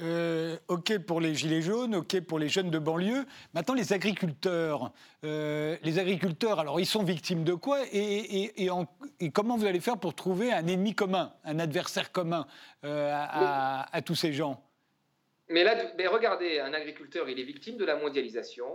Euh, 0.00 0.56
OK 0.68 0.98
pour 0.98 1.20
les 1.20 1.34
gilets 1.34 1.62
jaunes, 1.62 1.94
OK 1.94 2.20
pour 2.20 2.38
les 2.38 2.48
jeunes 2.48 2.70
de 2.70 2.78
banlieue. 2.78 3.24
Maintenant, 3.54 3.74
les 3.74 3.92
agriculteurs. 3.92 4.92
les 5.22 5.98
agriculteurs, 5.98 6.58
alors, 6.58 6.80
ils 6.80 6.86
sont 6.86 7.02
victimes 7.04 7.44
de 7.44 7.54
quoi 7.54 7.80
et, 7.92 8.70
comment 9.32 9.56
vous 9.56 9.66
allez 9.66 9.80
faire 9.80 9.98
pour 9.98 10.14
trouver 10.14 10.52
un 10.52 10.66
ennemi 10.66 10.94
commun, 10.94 11.32
un 11.44 11.58
adversaire 11.58 12.10
commun 12.10 12.46
à, 12.82 14.00
tous 14.04 14.14
ces 14.14 14.32
gens? 14.32 14.62
Mais 15.48 15.64
là, 15.64 15.76
mais 15.98 16.06
regardez, 16.06 16.60
un 16.60 16.72
agriculteur, 16.72 17.28
il 17.28 17.38
est 17.38 17.44
victime 17.44 17.76
de 17.76 17.84
la 17.84 17.96
mondialisation, 17.96 18.66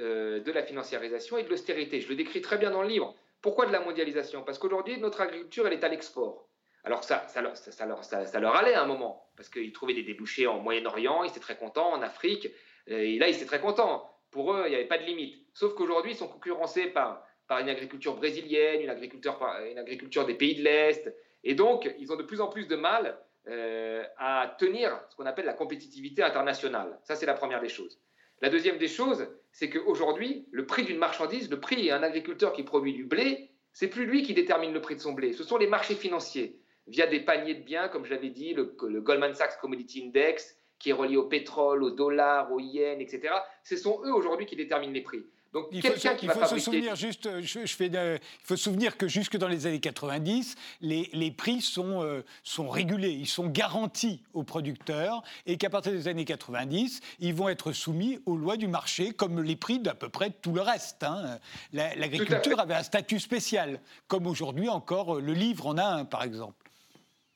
euh, 0.00 0.40
de 0.40 0.50
la 0.50 0.62
financiarisation 0.62 1.36
et 1.36 1.42
de 1.42 1.50
l'austérité. 1.50 2.00
Je 2.00 2.08
le 2.08 2.14
décris 2.14 2.40
très 2.40 2.56
bien 2.56 2.70
dans 2.70 2.80
le 2.80 2.88
livre. 2.88 3.14
Pourquoi 3.42 3.66
de 3.66 3.72
la 3.72 3.80
mondialisation? 3.80 4.42
Parce 4.42 4.58
qu'aujourd'hui, 4.58 4.98
notre 4.98 5.20
agriculture, 5.20 5.66
elle 5.66 5.74
est 5.74 5.84
à 5.84 5.88
l'export. 5.88 6.48
Alors 6.84 7.04
ça, 7.04 7.26
ça, 7.28 7.40
leur, 7.40 8.56
allait 8.56 8.74
à 8.74 8.82
un 8.82 8.86
moment, 8.86 9.30
parce 9.36 9.48
qu'ils 9.48 9.72
trouvaient 9.72 9.94
des 9.94 10.02
débouchés 10.02 10.46
en 10.46 10.58
Moyen-Orient, 10.58 11.22
ils 11.22 11.30
étaient 11.30 11.40
très 11.40 11.56
contents, 11.56 11.92
en 11.92 12.02
Afrique, 12.02 12.48
et 12.88 13.18
là, 13.18 13.28
ils 13.28 13.36
étaient 13.36 13.46
très 13.46 13.60
contents. 13.60 14.10
Pour 14.30 14.52
eux, 14.52 14.64
il 14.66 14.70
n'y 14.70 14.74
avait 14.74 14.86
pas 14.86 14.98
de 14.98 15.04
limite. 15.04 15.46
Sauf 15.54 15.74
qu'aujourd'hui, 15.74 16.12
ils 16.12 16.16
sont 16.16 16.28
concurrencés 16.28 16.86
par, 16.86 17.24
une 17.50 17.68
agriculture 17.68 18.16
brésilienne, 18.16 18.80
une 18.80 18.88
agriculture, 18.88 19.38
une 19.70 19.78
agriculture 19.78 20.24
des 20.24 20.34
pays 20.34 20.54
de 20.54 20.62
l'Est, 20.62 21.14
et 21.44 21.54
donc, 21.54 21.92
ils 21.98 22.10
ont 22.12 22.16
de 22.16 22.22
plus 22.22 22.40
en 22.40 22.48
plus 22.48 22.66
de 22.66 22.76
mal 22.76 23.18
euh, 23.48 24.04
à 24.18 24.54
tenir 24.58 24.98
ce 25.10 25.16
qu'on 25.16 25.26
appelle 25.26 25.44
la 25.44 25.52
compétitivité 25.52 26.22
internationale. 26.22 26.98
Ça, 27.02 27.16
c'est 27.16 27.26
la 27.26 27.34
première 27.34 27.60
des 27.60 27.68
choses. 27.68 28.00
La 28.40 28.48
deuxième 28.48 28.78
des 28.78 28.88
choses, 28.88 29.28
c'est 29.50 29.68
qu'aujourd'hui, 29.68 30.46
le 30.50 30.66
prix 30.66 30.84
d'une 30.84 30.98
marchandise, 30.98 31.50
le 31.50 31.60
prix 31.60 31.88
d'un 31.88 32.02
agriculteur 32.02 32.52
qui 32.52 32.62
produit 32.62 32.92
du 32.92 33.04
blé, 33.04 33.50
c'est 33.72 33.88
plus 33.88 34.06
lui 34.06 34.22
qui 34.22 34.34
détermine 34.34 34.72
le 34.72 34.80
prix 34.80 34.96
de 34.96 35.00
son 35.00 35.12
blé, 35.12 35.32
ce 35.32 35.44
sont 35.44 35.56
les 35.56 35.66
marchés 35.66 35.94
financiers, 35.94 36.60
via 36.86 37.06
des 37.06 37.20
paniers 37.20 37.54
de 37.54 37.62
biens, 37.62 37.88
comme 37.88 38.04
je 38.04 38.10
l'avais 38.10 38.30
dit, 38.30 38.54
le, 38.54 38.64
Goldman 39.00 39.34
Sachs 39.34 39.60
Commodity 39.60 40.04
Index, 40.06 40.56
qui 40.78 40.90
est 40.90 40.94
relié 40.94 41.16
au 41.16 41.24
pétrole, 41.24 41.82
au 41.82 41.90
dollar, 41.90 42.50
au 42.52 42.58
yen, 42.58 43.00
etc. 43.00 43.34
Ce 43.62 43.76
sont 43.76 44.00
eux 44.04 44.12
aujourd'hui 44.12 44.46
qui 44.46 44.56
déterminent 44.56 44.92
les 44.92 45.02
prix. 45.02 45.24
Donc 45.52 45.66
il 45.70 45.86
faut, 45.86 45.94
se, 45.94 46.08
faut 46.08 46.46
se 46.46 46.58
souvenir 46.58 46.96
juste, 46.96 47.28
je, 47.42 47.66
fais 47.66 47.88
il 47.88 48.20
faut 48.42 48.56
se 48.56 48.64
souvenir 48.64 48.96
que 48.96 49.06
jusque 49.06 49.36
dans 49.36 49.48
les 49.48 49.66
années 49.66 49.80
90, 49.80 50.56
les, 50.80 51.10
les 51.12 51.30
prix 51.30 51.60
sont, 51.60 52.02
euh, 52.02 52.24
sont 52.42 52.70
régulés, 52.70 53.10
ils 53.10 53.28
sont 53.28 53.48
garantis 53.48 54.22
aux 54.32 54.44
producteurs, 54.44 55.22
et 55.44 55.58
qu'à 55.58 55.68
partir 55.68 55.92
des 55.92 56.08
années 56.08 56.24
90, 56.24 57.00
ils 57.20 57.34
vont 57.34 57.50
être 57.50 57.72
soumis 57.72 58.18
aux 58.24 58.38
lois 58.38 58.56
du 58.56 58.66
marché, 58.66 59.12
comme 59.12 59.42
les 59.42 59.56
prix 59.56 59.78
d'à 59.78 59.94
peu 59.94 60.08
près 60.08 60.30
tout 60.30 60.54
le 60.54 60.62
reste. 60.62 61.02
Hein. 61.02 61.38
L'agriculture 61.74 62.58
avait 62.58 62.74
un 62.74 62.82
statut 62.82 63.20
spécial, 63.20 63.78
comme 64.08 64.26
aujourd'hui 64.26 64.70
encore 64.70 65.20
le 65.20 65.34
livre 65.34 65.66
en 65.66 65.76
a 65.76 65.84
un, 65.84 66.06
par 66.06 66.22
exemple. 66.22 66.61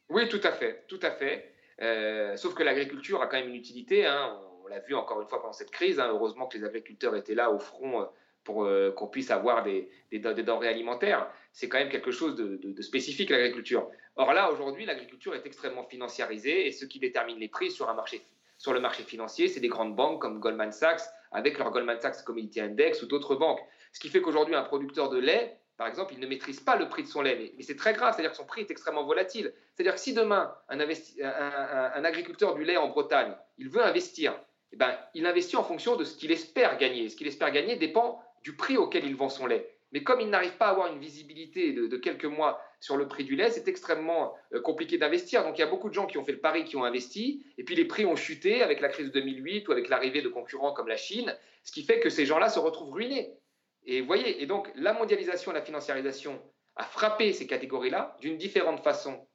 Oui, 0.09 0.29
tout 0.29 0.41
à 0.43 0.53
fait, 0.53 0.85
tout 0.89 1.01
à 1.03 1.11
fait. 1.11 1.53
Euh, 1.83 2.37
sauf 2.37 2.55
que 2.55 2.63
l'agriculture 2.63 3.21
a 3.23 3.27
quand 3.27 3.37
même 3.37 3.49
une 3.49 3.55
utilité. 3.55 4.07
Hein 4.07 4.41
on 4.67 4.69
l'a 4.69 4.81
vu 4.81 4.95
encore 4.95 5.21
une 5.21 5.29
fois 5.29 5.41
pendant 5.41 5.53
cette 5.53 5.71
crise. 5.71 6.01
Hein. 6.01 6.09
heureusement 6.11 6.47
que 6.47 6.59
les 6.59 6.65
agriculteurs 6.65 7.15
étaient 7.17 7.35
là 7.35 7.51
au 7.51 7.59
front 7.59 8.03
euh, 8.03 8.05
pour 8.45 8.65
euh, 8.65 8.93
qu'on 8.93 9.07
puisse 9.07 9.31
avoir 9.31 9.63
des, 9.63 9.89
denrées 10.13 10.69
alimentaires. 10.69 11.29
C'est 11.53 11.69
quand 11.69 11.79
même 11.79 11.89
quelque 11.89 12.11
chose 12.11 12.37
de, 12.37 12.83
spécifique 12.83 13.31
à 13.31 13.37
l'agriculture. 13.37 13.89
Or 14.17 14.33
là, 14.33 14.51
aujourd'hui, 14.51 14.85
l'agriculture 14.85 15.35
est 15.35 15.47
extrêmement 15.47 15.85
financiarisée 15.85 16.67
et 16.67 16.73
ce 16.73 16.85
qui 16.85 16.99
détermine 16.99 17.39
les 17.39 17.49
prix 17.49 17.71
sur, 17.71 17.89
un 17.89 17.95
marché, 17.95 18.23
sur 18.59 18.73
le 18.73 18.81
marché 18.81 19.03
financier, 19.03 19.49
c'est 19.49 19.61
des 19.61 19.69
grandes 19.69 19.95
banques 19.95 20.21
comme 20.21 20.41
Goldman 20.41 20.73
Sachs 20.73 21.03
avec 21.33 21.59
leur 21.59 21.71
Goldman 21.71 22.01
Sachs 22.01 22.25
Community 22.25 22.61
Index 22.61 23.03
ou 23.03 23.07
d'autres 23.07 23.37
banques. 23.37 23.61
Ce 23.93 24.01
qui 24.01 24.09
fait 24.09 24.21
qu'aujourd'hui, 24.21 24.55
un 24.55 24.63
producteur 24.63 25.11
de 25.11 25.19
lait, 25.19 25.59
par 25.77 25.89
exemple, 25.89 26.15
il 26.15 26.21
ne 26.21 26.27
maîtrise 26.27 26.61
pas 26.61 26.77
le 26.77 26.89
prix 26.89 27.03
de 27.03 27.09
son 27.09 27.23
lait. 27.23 27.53
Mais, 27.57 27.63
c'est 27.63 27.77
très 27.77 27.93
grave, 27.93 28.15
c'est-à-dire 28.15 28.31
que 28.31 28.37
son 28.37 28.47
prix 28.47 28.63
est 28.63 28.71
extrêmement 28.71 29.05
volatile. 29.05 29.53
C'est-à-dire 29.75 29.95
que 29.95 30.01
si 30.01 30.15
demain, 30.15 30.55
un, 30.69 32.05
agriculteur 32.05 32.55
du 32.55 32.65
lait 32.65 32.77
en 32.77 32.89
Bretagne, 32.89 33.35
il 33.59 33.69
veut 33.69 33.83
investir, 33.83 34.39
eh 34.73 34.77
ben, 34.77 34.97
il 35.15 35.27
investit 35.27 35.57
en 35.57 35.65
fonction 35.65 35.97
de 35.97 36.05
ce 36.05 36.17
qu'il 36.17 36.33
espère 36.33 36.79
gagner. 36.79 37.09
Ce 37.09 37.17
qu'il 37.17 37.27
espère 37.27 37.51
gagner 37.51 37.77
dépend 37.77 38.23
du 38.43 38.57
prix 38.57 38.77
auquel 38.77 39.05
il 39.05 39.17
vend 39.17 39.29
son 39.29 39.47
lait. 39.47 39.71
Mais 39.93 40.03
comme 40.03 40.21
il 40.21 40.29
n'arrive 40.29 40.57
pas 40.57 40.67
à 40.67 40.71
avoir 40.71 40.93
une 40.93 40.99
visibilité 40.99 41.73
de, 41.73 41.97
quelques 41.97 42.25
mois 42.25 42.61
sur 42.81 42.97
le 42.97 43.07
prix 43.07 43.25
du 43.25 43.37
lait, 43.37 43.51
c'est 43.51 43.69
extrêmement 43.69 44.35
euh, 44.53 44.61
compliqué 44.61 44.99
d'investir. 44.99 45.45
Donc 45.45 45.59
il 45.59 45.61
y 45.61 45.65
a 45.65 45.69
beaucoup 45.69 45.89
de 45.89 45.95
gens 45.95 46.07
qui 46.07 46.19
ont 46.19 46.25
fait 46.25 46.33
le 46.33 46.41
pari, 46.41 46.65
qui 46.65 46.77
ont 46.77 46.85
investi, 46.85 47.45
et 47.57 47.65
puis 47.65 47.75
les 47.75 47.85
prix 47.85 48.05
ont 48.05 48.17
chuté 48.17 48.63
avec 48.63 48.81
la 48.81 48.89
crise 48.89 49.07
de 49.07 49.21
2008 49.21 49.69
ou 49.69 49.73
avec 49.73 49.89
l'arrivée 49.89 50.23
de 50.23 50.29
concurrents 50.29 50.73
comme 50.73 50.89
la 50.89 50.97
Chine, 50.97 51.35
ce 51.63 51.73
qui 51.73 51.83
fait 51.83 52.01
que 52.01 52.11
ces 52.11 52.27
gens-là 52.27 52.49
se 52.49 52.59
retrouvent 52.59 52.93
ruinés. 52.93 53.33
Et 53.87 54.01
voyez, 54.01 54.43
et 54.43 54.47
donc 54.47 54.71
la 54.75 54.93
mondialisation, 54.93 55.53
la 55.53 55.63
financiarisation 55.63 56.41
a 56.75 56.85
frappé 56.85 57.33
ces 57.33 57.47
catégories-là 57.47 58.17
d'une 58.21 58.37
différente 58.37 58.81
façon 58.81 59.27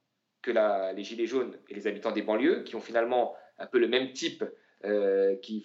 que 0.41 0.51
les 0.95 1.03
gilets 1.03 1.25
jaunes 1.25 1.57
et 1.69 1.73
les 1.73 1.87
habitants 1.87 2.11
des 2.11 2.21
banlieues, 2.21 2.63
qui 2.63 2.75
ont 2.75 2.81
finalement 2.81 3.35
un 3.57 3.67
peu 3.67 3.79
le 3.79 3.87
même 3.87 4.11
type, 4.11 4.43
euh, 4.83 5.35
qui, 5.37 5.63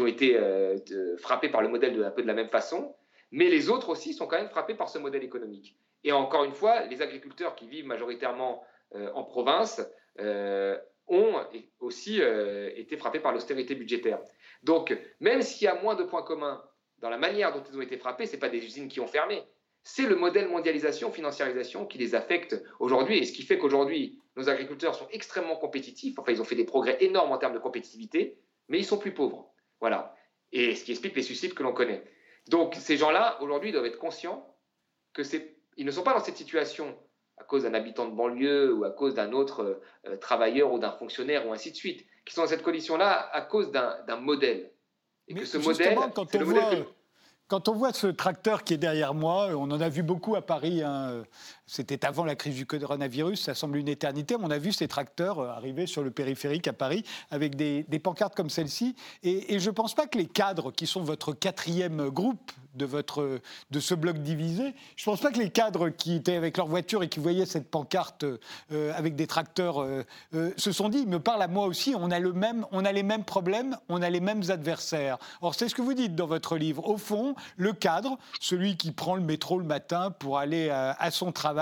ont 0.00 0.06
été 0.06 0.36
euh, 0.36 0.76
frappés 1.18 1.50
par 1.50 1.62
le 1.62 1.68
modèle 1.68 1.94
de, 1.94 2.02
un 2.02 2.10
peu 2.10 2.22
de 2.22 2.26
la 2.26 2.34
même 2.34 2.48
façon. 2.48 2.94
Mais 3.30 3.48
les 3.48 3.68
autres 3.68 3.90
aussi 3.90 4.14
sont 4.14 4.26
quand 4.26 4.38
même 4.38 4.48
frappés 4.48 4.74
par 4.74 4.88
ce 4.88 4.98
modèle 4.98 5.22
économique. 5.22 5.76
Et 6.02 6.12
encore 6.12 6.44
une 6.44 6.54
fois, 6.54 6.86
les 6.86 7.02
agriculteurs 7.02 7.54
qui 7.54 7.68
vivent 7.68 7.86
majoritairement 7.86 8.64
euh, 8.94 9.10
en 9.14 9.24
province 9.24 9.82
ont 11.06 11.34
aussi 11.78 12.20
été 12.74 12.96
frappés 12.98 13.20
par 13.20 13.32
l'austérité 13.32 13.74
budgétaire. 13.74 14.18
Donc, 14.62 14.94
même 15.20 15.40
s'il 15.40 15.64
y 15.64 15.68
a 15.68 15.80
moins 15.80 15.94
de 15.94 16.02
points 16.02 16.22
communs 16.22 16.62
dans 17.00 17.10
la 17.10 17.18
manière 17.18 17.52
dont 17.52 17.62
ils 17.70 17.76
ont 17.76 17.82
été 17.82 17.96
frappés, 17.96 18.26
ce 18.26 18.32
n'est 18.32 18.38
pas 18.38 18.48
des 18.48 18.64
usines 18.64 18.88
qui 18.88 19.00
ont 19.00 19.06
fermé. 19.06 19.42
C'est 19.84 20.06
le 20.06 20.16
modèle 20.16 20.48
mondialisation, 20.48 21.10
financiarisation 21.10 21.86
qui 21.86 21.98
les 21.98 22.14
affecte 22.14 22.62
aujourd'hui. 22.80 23.18
Et 23.18 23.24
ce 23.24 23.32
qui 23.32 23.42
fait 23.42 23.58
qu'aujourd'hui, 23.58 24.20
nos 24.36 24.48
agriculteurs 24.48 24.94
sont 24.94 25.08
extrêmement 25.10 25.56
compétitifs. 25.56 26.18
Enfin, 26.18 26.32
ils 26.32 26.40
ont 26.40 26.44
fait 26.44 26.56
des 26.56 26.64
progrès 26.64 26.98
énormes 27.00 27.32
en 27.32 27.38
termes 27.38 27.54
de 27.54 27.58
compétitivité, 27.58 28.38
mais 28.68 28.78
ils 28.78 28.84
sont 28.84 28.98
plus 28.98 29.14
pauvres. 29.14 29.52
Voilà. 29.80 30.14
Et 30.52 30.74
ce 30.74 30.84
qui 30.84 30.90
explique 30.92 31.16
les 31.16 31.22
suicides 31.22 31.54
que 31.54 31.62
l'on 31.62 31.72
connaît. 31.72 32.04
Donc, 32.48 32.74
ces 32.74 32.96
gens-là, 32.96 33.38
aujourd'hui, 33.40 33.72
doivent 33.72 33.86
être 33.86 33.98
conscients 33.98 34.54
que 35.12 35.22
ils 35.76 35.86
ne 35.86 35.90
sont 35.90 36.02
pas 36.02 36.12
dans 36.12 36.24
cette 36.24 36.36
situation 36.36 36.98
à 37.36 37.44
cause 37.44 37.62
d'un 37.62 37.74
habitant 37.74 38.06
de 38.06 38.14
banlieue 38.14 38.74
ou 38.74 38.84
à 38.84 38.90
cause 38.90 39.14
d'un 39.14 39.32
autre 39.32 39.80
euh, 40.06 40.16
travailleur 40.16 40.72
ou 40.72 40.78
d'un 40.78 40.90
fonctionnaire 40.92 41.46
ou 41.46 41.52
ainsi 41.52 41.70
de 41.70 41.76
suite, 41.76 42.04
qui 42.24 42.34
sont 42.34 42.42
dans 42.42 42.48
cette 42.48 42.62
condition-là 42.62 43.30
à 43.32 43.42
cause 43.42 43.70
d'un 43.70 44.16
modèle. 44.16 44.72
Et 45.28 45.34
que 45.34 45.44
ce 45.44 45.58
modèle, 45.58 45.96
quand 46.14 46.34
on, 46.34 46.44
voit, 46.44 46.70
quand 47.46 47.68
on 47.68 47.74
voit 47.74 47.92
ce 47.92 48.06
tracteur 48.06 48.64
qui 48.64 48.74
est 48.74 48.78
derrière 48.78 49.14
moi, 49.14 49.50
on 49.54 49.70
en 49.70 49.80
a 49.80 49.88
vu 49.88 50.02
beaucoup 50.02 50.36
à 50.36 50.42
Paris. 50.42 50.82
Hein, 50.82 51.24
c'était 51.68 52.06
avant 52.06 52.24
la 52.24 52.34
crise 52.34 52.54
du 52.54 52.64
coronavirus, 52.64 53.42
ça 53.42 53.54
semble 53.54 53.76
une 53.76 53.88
éternité. 53.88 54.36
On 54.40 54.50
a 54.50 54.58
vu 54.58 54.72
ces 54.72 54.88
tracteurs 54.88 55.38
euh, 55.38 55.48
arriver 55.50 55.86
sur 55.86 56.02
le 56.02 56.10
périphérique 56.10 56.66
à 56.66 56.72
Paris 56.72 57.04
avec 57.30 57.56
des, 57.56 57.84
pancartes 58.02 58.34
comme 58.34 58.48
celle-ci. 58.48 58.96
Et, 59.22 59.58
je 59.58 59.68
ne 59.68 59.74
pense 59.74 59.94
pas 59.94 60.06
que 60.06 60.16
les 60.16 60.26
cadres, 60.26 60.72
qui 60.72 60.86
sont 60.86 61.02
votre 61.02 61.34
quatrième 61.34 62.08
groupe 62.08 62.52
de, 62.74 62.86
votre, 62.86 63.40
de 63.70 63.80
ce 63.80 63.94
bloc 63.94 64.18
divisé, 64.18 64.74
je 64.96 65.02
ne 65.02 65.12
pense 65.12 65.20
pas 65.20 65.30
que 65.30 65.38
les 65.38 65.50
cadres 65.50 65.90
qui 65.90 66.14
étaient 66.14 66.36
avec 66.36 66.56
leur 66.56 66.68
voiture 66.68 67.02
et 67.02 67.08
qui 67.08 67.18
voyaient 67.18 67.44
cette 67.44 67.68
pancarte 67.68 68.24
euh, 68.24 68.92
avec 68.94 69.16
des 69.16 69.26
tracteurs 69.26 69.82
euh, 69.82 70.04
se 70.56 70.72
sont 70.72 70.88
dit, 70.88 71.00
ils 71.00 71.08
me 71.08 71.18
parlent 71.18 71.42
à 71.42 71.48
moi 71.48 71.66
aussi, 71.66 71.94
on 71.98 72.10
a, 72.10 72.20
le 72.20 72.32
même, 72.32 72.64
on 72.70 72.84
a 72.84 72.92
les 72.92 73.02
mêmes 73.02 73.24
problèmes, 73.24 73.76
on 73.88 74.00
a 74.00 74.08
les 74.08 74.20
mêmes 74.20 74.42
adversaires. 74.48 75.18
Or, 75.42 75.54
c'est 75.54 75.68
ce 75.68 75.74
que 75.74 75.82
vous 75.82 75.94
dites 75.94 76.14
dans 76.14 76.26
votre 76.26 76.56
livre. 76.56 76.88
Au 76.88 76.96
fond, 76.96 77.34
le 77.56 77.72
cadre, 77.72 78.16
celui 78.40 78.76
qui 78.76 78.92
prend 78.92 79.16
le 79.16 79.22
métro 79.22 79.58
le 79.58 79.64
matin 79.64 80.12
pour 80.12 80.38
aller 80.38 80.70
à 80.70 81.10
son 81.10 81.32
travail, 81.32 81.57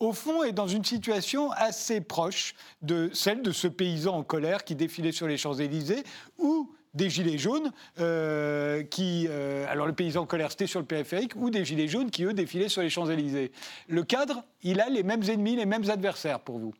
au 0.00 0.12
fond, 0.12 0.42
est 0.42 0.52
dans 0.52 0.66
une 0.66 0.84
situation 0.84 1.50
assez 1.52 2.00
proche 2.00 2.54
de 2.82 3.10
celle 3.12 3.42
de 3.42 3.52
ce 3.52 3.68
paysan 3.68 4.16
en 4.16 4.22
colère 4.22 4.64
qui 4.64 4.74
défilait 4.74 5.12
sur 5.12 5.26
les 5.26 5.36
Champs-Élysées, 5.36 6.04
ou 6.38 6.74
des 6.94 7.10
gilets 7.10 7.38
jaunes 7.38 7.72
euh, 7.98 8.82
qui... 8.84 9.26
Euh, 9.28 9.66
alors 9.68 9.86
le 9.86 9.92
paysan 9.92 10.22
en 10.22 10.26
colère, 10.26 10.50
c'était 10.50 10.66
sur 10.66 10.80
le 10.80 10.86
périphérique, 10.86 11.32
ou 11.36 11.50
des 11.50 11.64
gilets 11.64 11.88
jaunes 11.88 12.10
qui, 12.10 12.24
eux, 12.24 12.32
défilaient 12.32 12.68
sur 12.68 12.82
les 12.82 12.90
Champs-Élysées. 12.90 13.52
Le 13.88 14.02
cadre, 14.04 14.44
il 14.62 14.80
a 14.80 14.88
les 14.88 15.02
mêmes 15.02 15.22
ennemis, 15.22 15.56
les 15.56 15.66
mêmes 15.66 15.88
adversaires 15.90 16.40
pour 16.40 16.58
vous. 16.58 16.74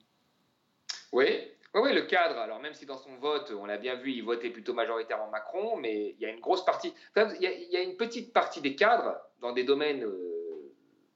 Oui, 1.12 1.26
oui, 1.74 1.92
le 1.92 2.02
cadre, 2.02 2.38
alors 2.38 2.60
même 2.60 2.74
si 2.74 2.86
dans 2.86 2.96
son 2.96 3.16
vote, 3.16 3.52
on 3.58 3.66
l'a 3.66 3.78
bien 3.78 3.96
vu, 3.96 4.12
il 4.12 4.22
votait 4.22 4.50
plutôt 4.50 4.74
majoritairement 4.74 5.28
Macron, 5.28 5.76
mais 5.76 6.10
il 6.10 6.20
y 6.20 6.24
a 6.24 6.30
une 6.30 6.38
grosse 6.38 6.64
partie, 6.64 6.94
il 7.16 7.68
y 7.70 7.76
a, 7.76 7.82
une 7.82 7.96
petite 7.96 8.32
partie 8.32 8.60
des 8.60 8.76
cadres 8.76 9.16
dans 9.40 9.52
des 9.52 9.64
domaines 9.64 10.04
euh, 10.04 10.43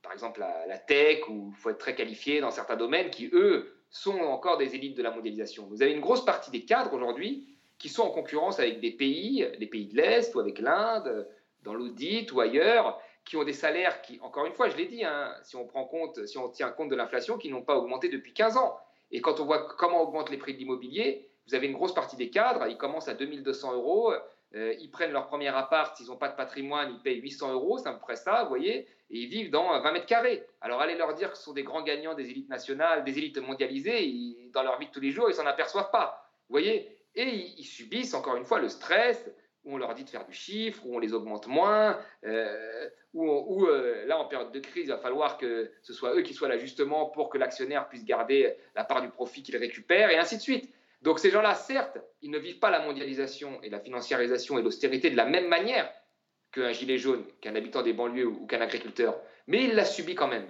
par 0.09 0.15
exemple 0.15 0.41
la, 0.41 0.79
tech, 0.79 1.29
où 1.29 1.53
il 1.55 1.61
faut 1.61 1.69
être 1.69 1.77
très 1.77 1.95
qualifié 1.95 2.41
dans 2.41 2.51
certains 2.51 2.77
domaines, 2.77 3.11
qui, 3.11 3.29
eux, 3.35 3.75
sont 3.91 4.19
encore 4.19 4.57
des 4.57 4.75
élites 4.75 4.97
de 4.97 5.03
la 5.03 5.11
mondialisation. 5.11 5.67
Vous 5.67 5.83
avez 5.83 5.93
une 5.93 6.01
grosse 6.01 6.25
partie 6.25 6.51
des 6.51 6.65
cadres 6.65 6.95
aujourd'hui 6.95 7.47
qui 7.77 7.91
sont 7.91 8.05
en 8.05 8.11
concurrence 8.11 8.59
avec 8.59 8.81
des 8.81 8.91
pays, 8.91 9.47
des 9.61 9.67
pays 9.67 9.85
de 9.85 9.97
l'Est 9.97 10.35
ou 10.35 10.41
avec 10.41 10.61
l'Inde, 10.61 11.29
dans 11.63 11.75
l'audit 11.75 12.33
ou 12.33 12.41
ailleurs, 12.41 12.99
qui 13.27 13.37
ont 13.37 13.45
des 13.45 13.53
salaires 13.53 14.01
qui, 14.01 14.19
encore 14.23 14.47
une 14.47 14.55
fois, 14.55 14.71
je 14.71 14.79
l'ai 14.79 14.87
dit, 14.87 15.05
hein, 15.05 15.31
si 15.43 15.57
on 15.57 15.67
prend 15.67 15.85
compte, 15.85 16.25
si 16.27 16.39
on 16.39 16.49
tient 16.49 16.71
compte 16.71 16.89
de 16.89 16.97
l'inflation, 16.97 17.37
qui 17.37 17.51
n'ont 17.51 17.61
pas 17.61 17.77
augmenté 17.77 18.09
depuis 18.09 18.33
15 18.33 18.57
ans. 18.57 18.79
Et 19.11 19.21
quand 19.21 19.41
on 19.41 19.45
voit 19.45 19.69
comment 19.77 20.01
augmentent 20.01 20.31
les 20.31 20.39
prix 20.39 20.55
de 20.55 20.59
l'immobilier, 20.59 21.29
vous 21.47 21.55
avez 21.55 21.67
une 21.67 21.75
grosse 21.75 21.95
partie 21.95 22.17
des 22.17 22.31
cadres, 22.31 22.67
ils 22.67 22.79
commencent 22.79 23.09
à 23.09 23.15
2200 23.15 23.75
euros, 23.75 24.15
euh, 24.55 24.75
ils 24.81 24.91
prennent 24.91 25.13
leur 25.13 25.27
premier 25.27 25.49
appart, 25.49 25.95
s'ils 25.97 26.07
n'ont 26.07 26.17
pas 26.17 26.29
de 26.29 26.37
patrimoine, 26.37 26.91
ils 26.93 27.03
payent 27.03 27.21
800 27.21 27.53
euros, 27.53 27.79
c'est 27.79 27.89
à 27.89 27.93
peu 27.93 28.01
près 28.01 28.17
ça, 28.17 28.45
vous 28.45 28.49
voyez, 28.49 28.87
et 29.11 29.19
ils 29.19 29.29
vivent 29.29 29.51
dans 29.51 29.81
20 29.81 29.93
mètres 29.93 30.07
carrés. 30.07 30.45
Alors 30.61 30.81
allez 30.81 30.95
leur 30.95 31.15
dire 31.15 31.33
que 31.33 31.37
ce 31.37 31.45
sont 31.45 31.53
des 31.53 31.65
grands 31.65 31.83
gagnants 31.83 32.15
des 32.15 32.31
élites 32.31 32.49
nationales, 32.49 33.05
des 33.05 33.19
élites 33.19 33.39
mondialisées, 33.39 34.37
dans 34.53 34.63
leur 34.63 34.79
vie 34.79 34.87
de 34.87 34.91
tous 34.91 35.01
les 35.01 35.11
jours, 35.11 35.29
ils 35.29 35.35
s'en 35.35 35.47
aperçoivent 35.47 35.91
pas, 35.91 36.23
vous 36.49 36.55
voyez, 36.55 36.89
et 37.15 37.25
ils, 37.25 37.65
subissent 37.65 38.15
encore 38.15 38.37
une 38.37 38.45
fois 38.45 38.59
le 38.59 38.69
stress, 38.69 39.31
où 39.65 39.75
on 39.75 39.77
leur 39.77 39.93
dit 39.95 40.05
de 40.05 40.09
faire 40.09 40.25
du 40.25 40.33
chiffre, 40.33 40.87
où 40.87 40.97
on 40.97 40.99
les 40.99 41.13
augmente 41.13 41.47
moins, 41.47 41.99
euh, 42.25 42.89
où, 43.13 43.67
euh, 43.67 44.07
là 44.07 44.19
en 44.19 44.27
période 44.27 44.53
de 44.53 44.61
crise, 44.61 44.85
il 44.85 44.91
va 44.91 44.99
falloir 44.99 45.37
que 45.37 45.71
ce 45.83 45.93
soit 45.93 46.15
eux 46.15 46.23
qui 46.23 46.33
soient 46.33 46.49
là 46.49 46.57
justement 46.57 47.07
pour 47.07 47.29
que 47.29 47.37
l'actionnaire 47.37 47.89
puisse 47.89 48.05
garder 48.05 48.57
la 48.75 48.85
part 48.85 49.03
du 49.03 49.09
profit 49.09 49.43
qu'il 49.43 49.57
récupère, 49.57 50.11
et 50.11 50.17
ainsi 50.17 50.37
de 50.37 50.43
suite. 50.43 50.73
Donc 51.03 51.19
ces 51.19 51.31
gens-là, 51.31 51.55
certes, 51.55 51.99
ils 52.23 52.31
ne 52.31 52.39
vivent 52.39 52.59
pas 52.59 52.71
la 52.71 52.81
mondialisation 52.81 53.63
et 53.63 53.71
la 53.71 53.81
financiarisation 53.81 54.59
et 54.59 54.63
l'austérité 54.63 55.11
de 55.11 55.17
la 55.17 55.25
même 55.25 55.49
manière 55.49 55.91
qu'un 56.53 56.73
gilet 56.73 56.99
jaune, 56.99 57.25
qu'un 57.41 57.55
habitant 57.55 57.83
des 57.83 57.93
banlieues 57.93 58.27
ou 58.27 58.47
qu'un 58.47 58.61
agriculteur, 58.61 59.21
mais 59.47 59.65
ils 59.65 59.75
la 59.75 59.85
subissent 59.85 60.17
quand 60.17 60.29
même. 60.29 60.49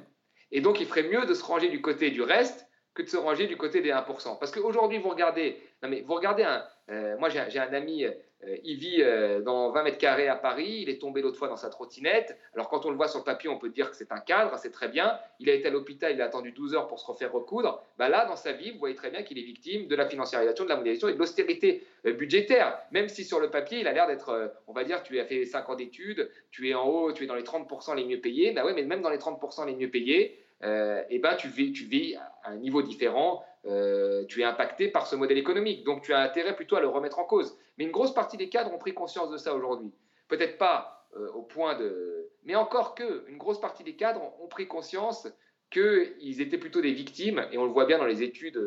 Et 0.51 0.61
donc 0.61 0.81
il 0.81 0.87
ferait 0.87 1.03
mieux 1.03 1.27
de 1.27 1.35
se 1.35 1.45
ranger 1.45 1.69
du 1.69 1.83
côté 1.83 2.11
du 2.11 2.23
reste 2.23 2.68
de 3.03 3.09
se 3.09 3.17
ranger 3.17 3.47
du 3.47 3.57
côté 3.57 3.81
des 3.81 3.91
1%. 3.91 4.39
Parce 4.39 4.51
qu'aujourd'hui, 4.51 4.99
vous 4.99 5.11
regardez, 5.11 5.61
non 5.83 5.89
mais 5.89 6.03
vous 6.03 6.15
regardez, 6.15 6.43
un, 6.43 6.65
euh, 6.91 7.17
moi 7.19 7.29
j'ai 7.29 7.59
un 7.59 7.73
ami 7.73 8.07
euh, 8.47 8.57
il 8.63 8.79
vit 8.79 9.03
euh, 9.03 9.41
dans 9.41 9.71
20 9.71 9.83
mètres 9.83 9.99
carrés 9.99 10.29
à 10.29 10.37
Paris, 10.37 10.79
il 10.83 10.89
est 10.89 11.01
tombé 11.01 11.23
l'autre 11.23 11.39
fois 11.39 11.49
dans 11.49 11.57
sa 11.57 11.71
trottinette. 11.71 12.39
Alors 12.55 12.69
quand 12.69 12.87
on 12.87 12.91
le 12.91 12.97
voit 12.97 13.09
sur 13.09 13.19
le 13.19 13.25
papier, 13.25 13.49
on 13.49 13.59
peut 13.59 13.69
dire 13.69 13.91
que 13.91 13.97
c'est 13.97 14.13
un 14.13 14.21
cadre, 14.21 14.57
c'est 14.59 14.71
très 14.71 14.89
bien. 14.89 15.19
Il 15.41 15.51
a 15.51 15.55
été 15.55 15.67
à 15.67 15.71
l'hôpital, 15.71 16.13
il 16.13 16.23
a 16.23 16.27
attendu 16.27 16.53
12 16.53 16.75
heures 16.75 16.87
pour 16.87 17.01
se 17.01 17.07
refaire 17.07 17.33
recoudre. 17.33 17.83
Bah 17.99 18.09
là, 18.09 18.27
dans 18.27 18.37
sa 18.37 18.53
vie, 18.53 18.71
vous 18.71 18.79
voyez 18.79 18.95
très 18.95 19.11
bien 19.11 19.23
qu'il 19.25 19.39
est 19.39 19.43
victime 19.43 19.89
de 19.89 19.97
la 19.97 20.09
financiarisation, 20.09 20.65
de 20.65 20.69
la 20.69 20.77
mondialisation 20.77 21.09
et 21.09 21.15
de 21.15 21.19
l'austérité 21.19 21.85
budgétaire. 22.05 22.79
Même 22.93 23.09
si 23.09 23.25
sur 23.25 23.41
le 23.41 23.51
papier, 23.51 23.81
il 23.81 23.89
a 23.89 23.93
l'air 23.93 24.07
d'être, 24.07 24.53
on 24.69 24.73
va 24.73 24.85
dire, 24.85 25.03
tu 25.03 25.19
as 25.19 25.25
fait 25.25 25.45
5 25.45 25.69
ans 25.69 25.75
d'études, 25.75 26.31
tu 26.53 26.69
es 26.69 26.75
en 26.75 26.87
haut, 26.87 27.13
tu 27.13 27.25
es 27.25 27.27
dans 27.27 27.35
les 27.35 27.43
30% 27.43 27.97
les 27.97 28.05
mieux 28.05 28.21
payés. 28.21 28.53
Bah 28.53 28.65
ouais, 28.65 28.73
mais 28.73 28.85
même 28.85 29.03
dans 29.03 29.11
les 29.11 29.19
30% 29.19 29.67
les 29.67 29.75
mieux 29.75 29.91
payés, 29.91 30.39
euh, 30.65 31.03
et 31.09 31.19
ben 31.19 31.37
tu 31.37 31.49
vis, 31.49 32.17
à 32.17 32.51
un 32.51 32.57
niveau 32.57 32.83
différent, 32.83 33.45
euh, 33.67 34.25
tu 34.27 34.41
es 34.41 34.45
impacté 34.45 34.89
par 34.89 35.07
ce 35.07 35.17
modèle 35.17 35.39
économique. 35.39 35.85
Donc 35.85 36.03
tu 36.03 36.13
as 36.13 36.21
intérêt 36.21 36.55
plutôt 36.57 36.77
à 36.77 36.81
le 36.81 36.89
remettre 36.89 37.19
en 37.19 37.25
cause. 37.25 37.57
Mais 37.77 37.85
une 37.85 37.91
grosse 37.91 38.15
partie 38.15 38.37
des 38.37 38.49
cadres 38.49 38.73
ont 38.73 38.79
pris 38.79 38.95
conscience 38.95 39.31
de 39.31 39.37
ça 39.37 39.55
aujourd'hui. 39.55 39.93
Peut-être 40.29 40.59
pas 40.59 41.07
euh, 41.17 41.31
au 41.33 41.43
point 41.43 41.79
de... 41.79 42.29
Mais 42.45 42.55
encore 42.55 42.95
que, 42.95 43.25
une 43.29 43.39
grosse 43.39 43.61
partie 43.61 43.85
des 43.85 43.95
cadres 43.95 44.33
ont 44.41 44.49
pris 44.49 44.67
conscience 44.67 45.29
qu'ils 45.71 46.41
étaient 46.41 46.59
plutôt 46.59 46.81
des 46.81 46.93
victimes, 46.93 47.47
et 47.53 47.59
on 47.59 47.65
le 47.65 47.71
voit 47.71 47.85
bien 47.85 47.99
dans 47.99 48.07
les 48.07 48.23
études 48.23 48.59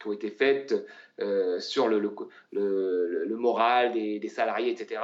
qui 0.00 0.08
ont 0.08 0.12
été 0.12 0.28
faites 0.28 0.74
sur 1.60 1.86
le, 1.86 3.36
moral 3.36 3.92
des 3.92 4.28
salariés, 4.28 4.72
etc 4.72 5.00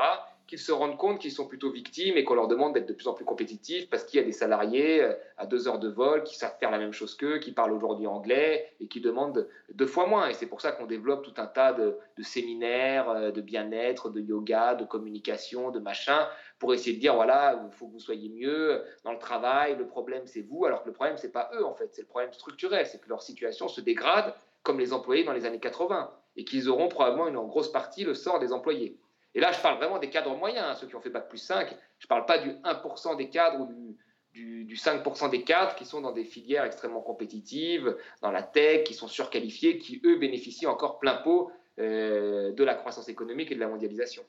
qu'ils 0.52 0.58
se 0.58 0.70
rendent 0.70 0.98
compte 0.98 1.18
qu'ils 1.18 1.32
sont 1.32 1.46
plutôt 1.46 1.70
victimes 1.70 2.18
et 2.18 2.24
qu'on 2.24 2.34
leur 2.34 2.46
demande 2.46 2.74
d'être 2.74 2.86
de 2.86 2.92
plus 2.92 3.08
en 3.08 3.14
plus 3.14 3.24
compétitifs 3.24 3.88
parce 3.88 4.04
qu'il 4.04 4.20
y 4.20 4.22
a 4.22 4.26
des 4.26 4.32
salariés 4.32 5.02
euh, 5.02 5.14
à 5.38 5.46
deux 5.46 5.66
heures 5.66 5.78
de 5.78 5.88
vol 5.88 6.24
qui 6.24 6.36
savent 6.36 6.54
faire 6.60 6.70
la 6.70 6.76
même 6.76 6.92
chose 6.92 7.14
qu'eux, 7.14 7.38
qui 7.38 7.52
parlent 7.52 7.72
aujourd'hui 7.72 8.06
anglais 8.06 8.70
et 8.78 8.86
qui 8.86 9.00
demandent 9.00 9.48
deux 9.72 9.86
fois 9.86 10.06
moins. 10.06 10.28
Et 10.28 10.34
c'est 10.34 10.44
pour 10.44 10.60
ça 10.60 10.72
qu'on 10.72 10.84
développe 10.84 11.22
tout 11.22 11.32
un 11.38 11.46
tas 11.46 11.72
de, 11.72 11.96
séminaires, 12.20 13.08
euh, 13.08 13.30
de 13.30 13.40
bien-être, 13.40 14.10
de 14.10 14.20
yoga, 14.20 14.74
de 14.74 14.84
communication, 14.84 15.70
de 15.70 15.78
machin, 15.78 16.28
pour 16.58 16.74
essayer 16.74 16.96
de 16.96 17.00
dire 17.00 17.14
voilà, 17.14 17.58
il 17.64 17.74
faut 17.74 17.86
que 17.86 17.92
vous 17.92 18.00
soyez 18.00 18.28
mieux 18.28 18.82
dans 19.04 19.12
le 19.12 19.18
travail, 19.18 19.76
le 19.78 19.86
problème 19.86 20.26
c'est 20.26 20.42
vous, 20.42 20.66
alors 20.66 20.82
que 20.82 20.88
le 20.88 20.92
problème 20.92 21.16
c'est 21.16 21.32
pas 21.32 21.50
eux 21.54 21.64
en 21.64 21.72
fait, 21.72 21.88
c'est 21.94 22.02
le 22.02 22.08
problème 22.08 22.32
structurel, 22.34 22.86
c'est 22.86 23.00
que 23.00 23.08
leur 23.08 23.22
situation 23.22 23.68
se 23.68 23.80
dégrade 23.80 24.34
comme 24.62 24.78
les 24.78 24.92
employés 24.92 25.24
dans 25.24 25.32
les 25.32 25.46
années 25.46 25.60
80 25.60 26.12
et 26.36 26.44
qu'ils 26.44 26.68
auront 26.68 26.88
probablement 26.88 27.40
en 27.40 27.46
grosse 27.46 27.72
partie 27.72 28.04
le 28.04 28.12
sort 28.12 28.38
des 28.38 28.52
employés. 28.52 28.98
Et 29.34 29.40
là, 29.40 29.52
je 29.52 29.60
parle 29.60 29.78
vraiment 29.78 29.98
des 29.98 30.10
cadres 30.10 30.36
moyens, 30.36 30.66
hein, 30.68 30.74
ceux 30.74 30.86
qui 30.86 30.94
ont 30.94 31.00
fait 31.00 31.10
Bac 31.10 31.28
plus 31.28 31.38
5. 31.38 31.68
Je 31.98 32.04
ne 32.04 32.08
parle 32.08 32.26
pas 32.26 32.38
du 32.38 32.50
1% 32.50 33.16
des 33.16 33.30
cadres 33.30 33.60
ou 33.60 33.96
du, 34.32 34.64
du, 34.64 34.76
5% 34.76 35.30
des 35.30 35.42
cadres 35.42 35.74
qui 35.74 35.84
sont 35.84 36.00
dans 36.00 36.12
des 36.12 36.24
filières 36.24 36.64
extrêmement 36.64 37.00
compétitives, 37.00 37.96
dans 38.20 38.30
la 38.30 38.42
tech, 38.42 38.84
qui 38.84 38.94
sont 38.94 39.08
surqualifiés, 39.08 39.78
qui, 39.78 40.00
eux, 40.04 40.18
bénéficient 40.18 40.66
encore 40.66 40.98
plein 40.98 41.16
pot 41.16 41.50
euh, 41.78 42.52
de 42.52 42.64
la 42.64 42.74
croissance 42.74 43.08
économique 43.08 43.50
et 43.50 43.54
de 43.54 43.60
la 43.60 43.68
mondialisation. 43.68 44.22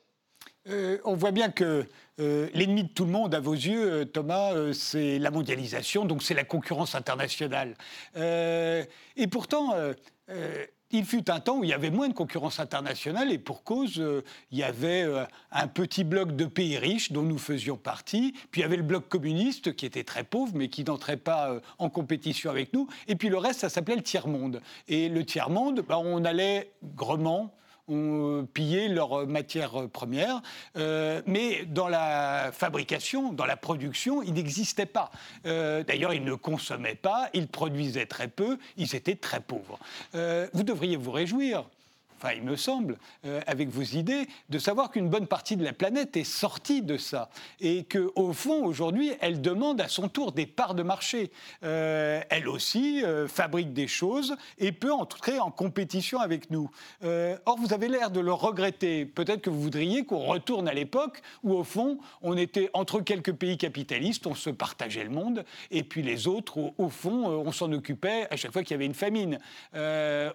Euh, 0.68 0.96
on 1.04 1.14
voit 1.14 1.30
bien 1.30 1.50
que 1.50 1.84
euh, 2.20 2.48
l'ennemi 2.54 2.84
de 2.84 2.88
tout 2.88 3.04
le 3.04 3.10
monde, 3.10 3.34
à 3.34 3.40
vos 3.40 3.52
yeux, 3.52 4.06
Thomas, 4.06 4.72
c'est 4.72 5.18
la 5.18 5.30
mondialisation, 5.30 6.06
donc 6.06 6.22
c'est 6.22 6.32
la 6.32 6.44
concurrence 6.44 6.94
internationale. 6.94 7.74
et 8.16 9.26
pourtant, 9.30 9.74
il 10.90 11.04
fut 11.04 11.30
un 11.30 11.40
temps 11.40 11.58
où 11.58 11.64
il 11.64 11.70
y 11.70 11.72
avait 11.72 11.90
moins 11.90 12.08
de 12.08 12.14
concurrence 12.14 12.60
internationale 12.60 13.32
et 13.32 13.38
pour 13.38 13.64
cause, 13.64 13.98
euh, 13.98 14.22
il 14.50 14.58
y 14.58 14.62
avait 14.62 15.02
euh, 15.02 15.24
un 15.50 15.66
petit 15.66 16.04
bloc 16.04 16.36
de 16.36 16.44
pays 16.44 16.78
riches 16.78 17.10
dont 17.12 17.22
nous 17.22 17.38
faisions 17.38 17.76
partie, 17.76 18.34
puis 18.50 18.60
il 18.60 18.62
y 18.62 18.64
avait 18.64 18.76
le 18.76 18.82
bloc 18.82 19.08
communiste 19.08 19.74
qui 19.74 19.86
était 19.86 20.04
très 20.04 20.24
pauvre 20.24 20.52
mais 20.54 20.68
qui 20.68 20.84
n'entrait 20.84 21.16
pas 21.16 21.50
euh, 21.50 21.60
en 21.78 21.90
compétition 21.90 22.50
avec 22.50 22.72
nous, 22.72 22.88
et 23.08 23.16
puis 23.16 23.28
le 23.28 23.38
reste, 23.38 23.60
ça 23.60 23.68
s'appelait 23.68 23.96
le 23.96 24.02
tiers-monde. 24.02 24.60
Et 24.88 25.08
le 25.08 25.24
tiers-monde, 25.24 25.84
bah, 25.88 25.98
on 25.98 26.24
allait 26.24 26.70
grement 26.82 27.52
ont 27.88 28.40
euh, 28.40 28.42
pillé 28.42 28.88
leurs 28.88 29.26
matières 29.26 29.88
premières, 29.92 30.42
euh, 30.76 31.22
mais 31.26 31.64
dans 31.66 31.88
la 31.88 32.50
fabrication, 32.52 33.32
dans 33.32 33.46
la 33.46 33.56
production, 33.56 34.22
ils 34.22 34.32
n'existaient 34.32 34.86
pas. 34.86 35.10
Euh, 35.46 35.82
d'ailleurs, 35.84 36.14
ils 36.14 36.24
ne 36.24 36.34
consommaient 36.34 36.94
pas, 36.94 37.28
ils 37.34 37.48
produisaient 37.48 38.06
très 38.06 38.28
peu, 38.28 38.58
ils 38.76 38.94
étaient 38.94 39.16
très 39.16 39.40
pauvres. 39.40 39.78
vous 40.12 40.62
devriez 40.62 40.96
vous 40.96 41.10
réjouir 41.10 41.64
il 42.32 42.42
me 42.42 42.56
semble, 42.56 42.96
euh, 43.26 43.40
avec 43.46 43.68
vos 43.68 43.82
idées, 43.82 44.26
de 44.48 44.58
savoir 44.58 44.90
qu'une 44.90 45.08
bonne 45.08 45.26
partie 45.26 45.56
de 45.56 45.64
la 45.64 45.72
planète 45.72 46.16
est 46.16 46.24
sortie 46.24 46.80
de 46.80 46.96
ça 46.96 47.28
et 47.60 47.84
qu'au 47.84 48.32
fond, 48.32 48.64
aujourd'hui, 48.64 49.12
elle 49.20 49.40
demande 49.40 49.80
à 49.80 49.88
son 49.88 50.08
tour 50.08 50.32
des 50.32 50.46
parts 50.46 50.74
de 50.74 50.82
marché. 50.82 51.30
Euh, 51.64 52.22
elle 52.30 52.48
aussi 52.48 53.04
euh, 53.04 53.28
fabrique 53.28 53.72
des 53.72 53.88
choses 53.88 54.36
et 54.58 54.72
peut 54.72 54.92
entrer 54.92 55.38
en 55.38 55.50
compétition 55.50 56.20
avec 56.20 56.50
nous. 56.50 56.70
or, 57.02 57.58
vous 57.58 57.72
avez 57.74 57.88
l'air 57.88 58.10
de 58.10 58.20
le 58.20 58.32
regretter. 58.32 59.04
Peut-être 59.04 59.42
que 59.42 59.50
vous 59.50 59.60
voudriez 59.60 60.04
qu'on 60.04 60.24
retourne 60.24 60.68
à 60.68 60.74
l'époque 60.74 61.20
où, 61.42 61.52
au 61.52 61.64
fond, 61.64 61.98
on 62.22 62.36
était 62.36 62.70
entre 62.72 63.00
quelques 63.00 63.32
pays 63.32 63.58
capitalistes, 63.58 64.26
on 64.26 64.34
se 64.34 64.50
partageait 64.50 65.04
le 65.04 65.10
monde, 65.10 65.44
et 65.70 65.82
puis 65.82 66.02
les 66.02 66.28
autres, 66.28 66.58
au, 66.78 66.88
fond, 66.88 67.26
on 67.26 67.52
s'en 67.52 67.72
occupait 67.72 68.26
à 68.30 68.36
chaque 68.36 68.52
fois 68.52 68.62
qu'il 68.62 68.72
y 68.72 68.74
avait 68.74 68.86
une 68.86 68.94
famine. 68.94 69.38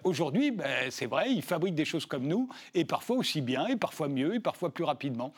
aujourd'hui, 0.04 0.50
ben, 0.50 0.90
c'est 0.90 1.06
vrai, 1.06 1.32
ils 1.32 1.42
fabriquent 1.42 1.79
choses 1.84 2.06
comme 2.06 2.26
nous, 2.26 2.48
et 2.74 2.84
parfois 2.84 3.16
aussi 3.16 3.40
bien, 3.40 3.66
et 3.66 3.76
parfois 3.76 4.08
mieux, 4.08 4.34
et 4.34 4.40
parfois 4.40 4.70
plus 4.70 4.84
rapidement 4.84 5.32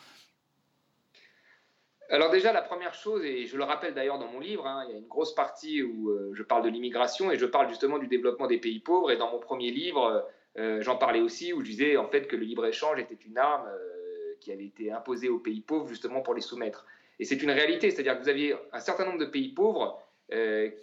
alors 2.13 2.31
déjà, 2.31 2.53
la 2.53 2.61
première 2.61 2.93
chose, 2.93 3.25
et 3.25 3.47
je 3.47 3.57
le 3.57 3.65
rappelle 3.65 3.95
d'ailleurs 3.95 4.19
dans 4.19 4.27
mon 4.27 4.39
livre, 4.39 4.67
hein, 4.67 4.85
il 4.87 4.93
y 4.93 4.95
a 4.95 4.99
une 4.99 5.07
grosse 5.07 5.35
partie 5.35 5.83
où 5.83 6.11
euh, 6.11 6.31
je 6.35 6.43
parle 6.43 6.63
de 6.63 6.69
l'immigration 6.69 7.31
et 7.31 7.39
je 7.39 7.47
parle 7.47 7.71
justement 7.71 7.99
du 7.99 8.07
développement 8.07 8.47
des 8.47 8.59
pays 8.59 8.81
pauvres. 8.81 9.11
Et 9.11 9.17
dans 9.17 9.31
mon 9.31 9.39
premier 9.39 9.71
livre, 9.71 10.29
euh, 10.59 10.83
j'en 10.83 10.97
parlais 10.97 11.23
aussi, 11.23 11.55
où 11.55 11.61
je 11.61 11.71
disais 11.71 11.97
en 11.97 12.07
fait 12.09 12.27
que 12.27 12.37
le 12.37 12.45
libre-échange 12.45 12.99
était 12.99 13.19
une 13.27 13.39
arme 13.39 13.67
euh, 13.67 14.35
qui 14.41 14.53
avait 14.53 14.67
été 14.67 14.93
imposée 14.93 15.31
aux 15.31 15.39
pays 15.39 15.63
pauvres 15.63 15.89
justement 15.89 16.21
pour 16.21 16.35
les 16.35 16.43
soumettre. 16.43 16.85
Et 17.19 17.25
c'est 17.25 17.43
une 17.43 17.51
réalité, 17.51 17.91
c'est-à-dire 17.91 18.19
que 18.19 18.23
vous 18.23 18.29
aviez 18.29 18.57
un 18.75 18.81
certain 18.81 19.07
nombre 19.07 19.19
de 19.19 19.27
pays 19.27 19.49
pauvres 19.49 19.99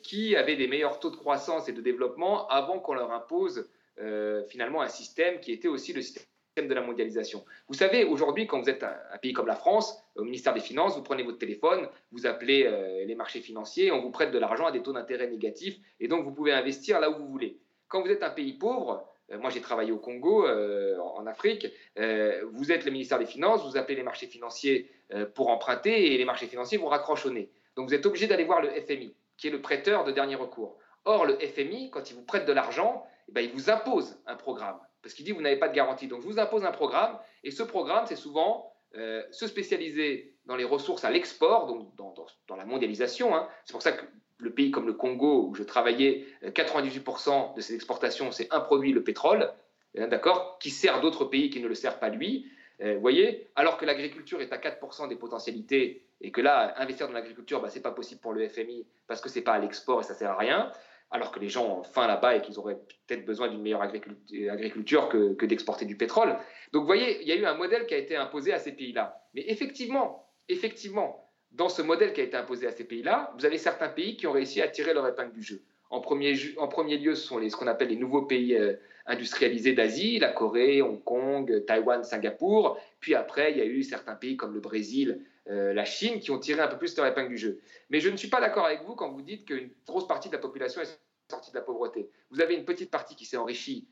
qui 0.03 0.35
avaient 0.35 0.55
des 0.55 0.67
meilleurs 0.67 0.99
taux 0.99 1.09
de 1.09 1.15
croissance 1.15 1.67
et 1.67 1.71
de 1.71 1.81
développement 1.81 2.47
avant 2.49 2.79
qu'on 2.79 2.93
leur 2.93 3.11
impose 3.11 3.67
euh, 4.01 4.43
finalement 4.45 4.81
un 4.81 4.87
système 4.87 5.39
qui 5.39 5.51
était 5.51 5.67
aussi 5.67 5.93
le 5.93 6.01
système 6.01 6.25
de 6.57 6.73
la 6.73 6.81
mondialisation. 6.81 7.43
Vous 7.67 7.73
savez, 7.73 8.03
aujourd'hui, 8.03 8.47
quand 8.47 8.59
vous 8.61 8.69
êtes 8.69 8.83
un, 8.83 9.17
pays 9.21 9.33
comme 9.33 9.47
la 9.47 9.55
France, 9.55 10.01
au 10.15 10.23
ministère 10.23 10.53
des 10.53 10.59
Finances, 10.59 10.95
vous 10.95 11.03
prenez 11.03 11.23
votre 11.23 11.37
téléphone, 11.37 11.87
vous 12.11 12.25
appelez 12.25 12.65
euh, 12.65 13.05
les 13.05 13.15
marchés 13.15 13.39
financiers, 13.39 13.91
on 13.91 14.01
vous 14.01 14.11
prête 14.11 14.31
de 14.31 14.39
l'argent 14.39 14.65
à 14.65 14.71
des 14.71 14.81
taux 14.81 14.93
d'intérêt 14.93 15.27
négatifs, 15.27 15.77
et 15.99 16.07
donc 16.07 16.23
vous 16.23 16.31
pouvez 16.31 16.51
investir 16.51 16.99
là 16.99 17.09
où 17.09 17.15
vous 17.15 17.27
voulez. 17.27 17.59
Quand 17.87 18.01
vous 18.01 18.09
êtes 18.09 18.23
un 18.23 18.29
pays 18.29 18.53
pauvre, 18.53 19.05
euh, 19.31 19.37
moi 19.37 19.49
j'ai 19.49 19.61
travaillé 19.61 19.91
au 19.91 19.99
Congo, 19.99 20.47
en 20.47 21.27
Afrique, 21.27 21.67
vous 21.97 22.71
êtes 22.71 22.85
le 22.85 22.91
ministère 22.91 23.19
des 23.19 23.25
Finances, 23.25 23.65
vous 23.69 23.77
appelez 23.77 23.95
les 23.95 24.03
marchés 24.03 24.27
financiers 24.27 24.89
pour 25.35 25.49
emprunter, 25.49 26.13
et 26.13 26.17
les 26.17 26.25
marchés 26.25 26.47
financiers 26.47 26.77
vous 26.77 26.87
raccrochent 26.87 27.25
au 27.25 27.31
nez. 27.31 27.49
Donc 27.75 27.87
vous 27.87 27.93
êtes 27.93 28.05
obligé 28.05 28.27
d'aller 28.27 28.45
voir 28.45 28.61
le 28.61 28.69
FMI, 28.69 29.13
qui 29.37 29.47
est 29.47 29.51
le 29.51 29.61
prêteur 29.61 30.03
de 30.03 30.11
dernier 30.11 30.35
recours. 30.35 30.77
Or, 31.05 31.25
le 31.25 31.37
FMI, 31.39 31.89
quand 31.91 32.09
il 32.11 32.15
vous 32.15 32.23
prête 32.23 32.45
de 32.45 32.53
l'argent, 32.53 33.05
eh 33.29 33.31
ben, 33.31 33.41
il 33.41 33.51
vous 33.51 33.69
impose 33.69 34.17
un 34.25 34.35
programme, 34.35 34.79
parce 35.03 35.13
qu'il 35.13 35.23
dit 35.23 35.31
vous 35.31 35.41
n'avez 35.41 35.57
pas 35.57 35.69
de 35.69 35.75
garantie. 35.75 36.07
Donc 36.07 36.21
je 36.21 36.27
vous 36.27 36.39
impose 36.39 36.65
un 36.65 36.71
programme, 36.71 37.17
et 37.43 37.51
ce 37.51 37.61
programme, 37.61 38.05
c'est 38.07 38.15
souvent 38.15 38.73
euh, 38.95 39.21
se 39.31 39.45
spécialiser 39.45 40.33
dans 40.45 40.55
les 40.55 40.63
ressources 40.63 41.05
à 41.05 41.11
l'export, 41.11 41.67
donc 41.67 41.95
dans, 41.95 42.55
la 42.55 42.65
mondialisation. 42.65 43.35
Hein. 43.35 43.47
C'est 43.65 43.73
pour 43.73 43.83
ça 43.83 43.91
que 43.91 44.03
le 44.39 44.49
pays 44.51 44.71
comme 44.71 44.87
le 44.87 44.93
Congo, 44.93 45.47
où 45.47 45.53
je 45.53 45.61
travaillais, 45.61 46.25
98% 46.43 47.51
euh, 47.51 47.55
de 47.55 47.61
ses 47.61 47.75
exportations, 47.75 48.31
c'est 48.31 48.51
un 48.51 48.61
produit, 48.61 48.91
le 48.91 49.03
pétrole, 49.03 49.51
hein, 49.95 50.07
d'accord, 50.07 50.57
qui 50.59 50.71
sert 50.71 51.01
d'autres 51.01 51.25
pays 51.25 51.51
qui 51.51 51.59
ne 51.59 51.67
le 51.67 51.75
servent 51.75 51.99
pas 51.99 52.09
lui. 52.09 52.49
Euh, 52.81 52.97
voyez 52.97 53.47
Alors 53.55 53.77
que 53.77 53.85
l'agriculture 53.85 54.41
est 54.41 54.51
à 54.51 54.57
4% 54.57 55.07
des 55.07 55.17
potentialités, 55.17 56.03
et 56.21 56.31
que 56.31 56.41
là, 56.41 56.73
investir 56.77 57.07
dans 57.07 57.13
l'agriculture, 57.13 57.61
bah, 57.61 57.69
ce 57.69 57.75
n'est 57.75 57.81
pas 57.81 57.91
possible 57.91 58.21
pour 58.21 58.33
le 58.33 58.47
FMI, 58.49 58.87
parce 59.05 59.21
que 59.21 59.29
ce 59.29 59.35
n'est 59.35 59.43
pas 59.43 59.53
à 59.53 59.59
l'export 59.59 60.01
et 60.01 60.03
ça 60.03 60.13
ne 60.13 60.17
sert 60.17 60.31
à 60.31 60.37
rien 60.37 60.71
alors 61.11 61.31
que 61.31 61.39
les 61.39 61.49
gens 61.49 61.79
ont 61.79 61.83
faim 61.83 62.07
là-bas 62.07 62.35
et 62.35 62.41
qu'ils 62.41 62.59
auraient 62.59 62.79
peut-être 63.07 63.25
besoin 63.25 63.47
d'une 63.47 63.61
meilleure 63.61 63.81
agriculture 63.81 65.09
que, 65.09 65.45
d'exporter 65.45 65.85
du 65.85 65.97
pétrole. 65.97 66.35
Donc 66.71 66.81
vous 66.81 66.87
voyez, 66.87 67.21
il 67.21 67.27
y 67.27 67.31
a 67.31 67.35
eu 67.35 67.45
un 67.45 67.55
modèle 67.55 67.87
qui 67.87 67.95
a 67.95 67.97
été 67.97 68.15
imposé 68.15 68.53
à 68.53 68.59
ces 68.59 68.73
pays-là. 68.73 69.21
Mais 69.33 69.43
effectivement, 69.47 70.29
effectivement, 70.47 71.27
dans 71.51 71.69
ce 71.69 71.81
modèle 71.81 72.13
qui 72.13 72.21
a 72.21 72.23
été 72.23 72.37
imposé 72.37 72.67
à 72.67 72.71
ces 72.71 72.83
pays-là, 72.83 73.33
vous 73.37 73.45
avez 73.45 73.57
certains 73.57 73.89
pays 73.89 74.17
qui 74.17 74.27
ont 74.27 74.31
réussi 74.31 74.61
à 74.61 74.67
tirer 74.67 74.93
leur 74.93 75.07
épingle 75.07 75.33
du 75.33 75.41
jeu. 75.41 75.63
En 75.89 76.01
premier, 76.01 76.33
lieu, 76.33 77.15
ce 77.15 77.25
sont 77.25 77.39
les, 77.39 77.49
ce 77.49 77.55
qu'on 77.55 77.65
appelle 77.65 77.87
les 77.87 77.95
nouveaux 77.95 78.21
pays 78.21 78.55
euh, 78.55 78.75
industrialisés 79.07 79.73
d'Asie, 79.73 80.19
la 80.19 80.29
Corée, 80.29 80.83
Hong 80.83 81.03
Kong, 81.03 81.65
Taïwan, 81.65 82.03
Singapour. 82.03 82.79
Puis 82.99 83.15
après, 83.15 83.51
il 83.51 83.57
y 83.57 83.61
a 83.61 83.65
eu 83.65 83.81
certains 83.81 84.13
pays 84.13 84.37
comme 84.37 84.53
le 84.53 84.59
Brésil, 84.59 85.25
euh, 85.49 85.73
la 85.73 85.85
Chine 85.85 86.19
qui 86.19 86.29
ont 86.31 86.37
tiré 86.37 86.61
un 86.61 86.67
peu 86.67 86.77
plus 86.77 86.95
leur 86.95 87.07
épingle 87.07 87.29
du 87.29 87.37
jeu. 87.37 87.59
Mais 87.89 87.99
je 87.99 88.09
ne 88.09 88.17
suis 88.17 88.27
pas 88.27 88.39
d'accord 88.39 88.65
avec 88.65 88.83
vous 88.83 88.95
quand 88.95 89.11
vous 89.11 89.21
dites 89.21 89.45
qu'une 89.45 89.71
grosse 89.87 90.07
partie 90.07 90.29
de 90.29 90.33
la 90.33 90.39
population 90.39 90.81
est 90.81 90.99
sortie 91.29 91.51
de 91.51 91.55
la 91.55 91.63
pauvreté. 91.63 92.09
Vous 92.29 92.41
avez 92.41 92.55
une 92.55 92.65
petite 92.65 92.91
partie 92.91 93.15
qui 93.15 93.25
s'est 93.25 93.37
enrichie 93.37 93.87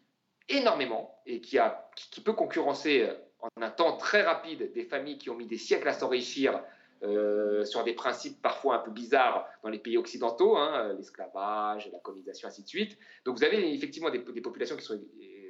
énormément 0.49 1.19
et 1.25 1.41
qui, 1.41 1.57
peut 2.23 2.33
concurrencer 2.33 3.03
euh, 3.03 3.13
en 3.39 3.61
un 3.61 3.71
temps 3.71 3.97
très 3.97 4.21
rapide 4.21 4.71
des 4.73 4.83
familles 4.83 5.17
qui 5.17 5.29
ont 5.29 5.35
mis 5.35 5.47
des 5.47 5.57
siècles 5.57 5.87
à 5.87 5.93
s'enrichir 5.93 6.61
euh, 7.03 7.63
sur 7.65 7.83
des 7.83 7.93
principes 7.93 8.41
parfois 8.41 8.75
un 8.75 8.79
peu 8.79 8.91
bizarres 8.91 9.47
dans 9.63 9.69
les 9.69 9.79
pays 9.79 9.97
occidentaux, 9.97 10.57
hein, 10.57 10.93
l'esclavage, 10.97 11.89
la 11.91 11.99
colonisation, 11.99 12.47
ainsi 12.47 12.63
de 12.63 12.67
suite. 12.67 12.97
Donc 13.25 13.37
vous 13.37 13.43
avez 13.43 13.73
effectivement 13.73 14.09
des, 14.09 14.19
populations 14.19 14.75
qui 14.75 14.83
sont 14.83 14.99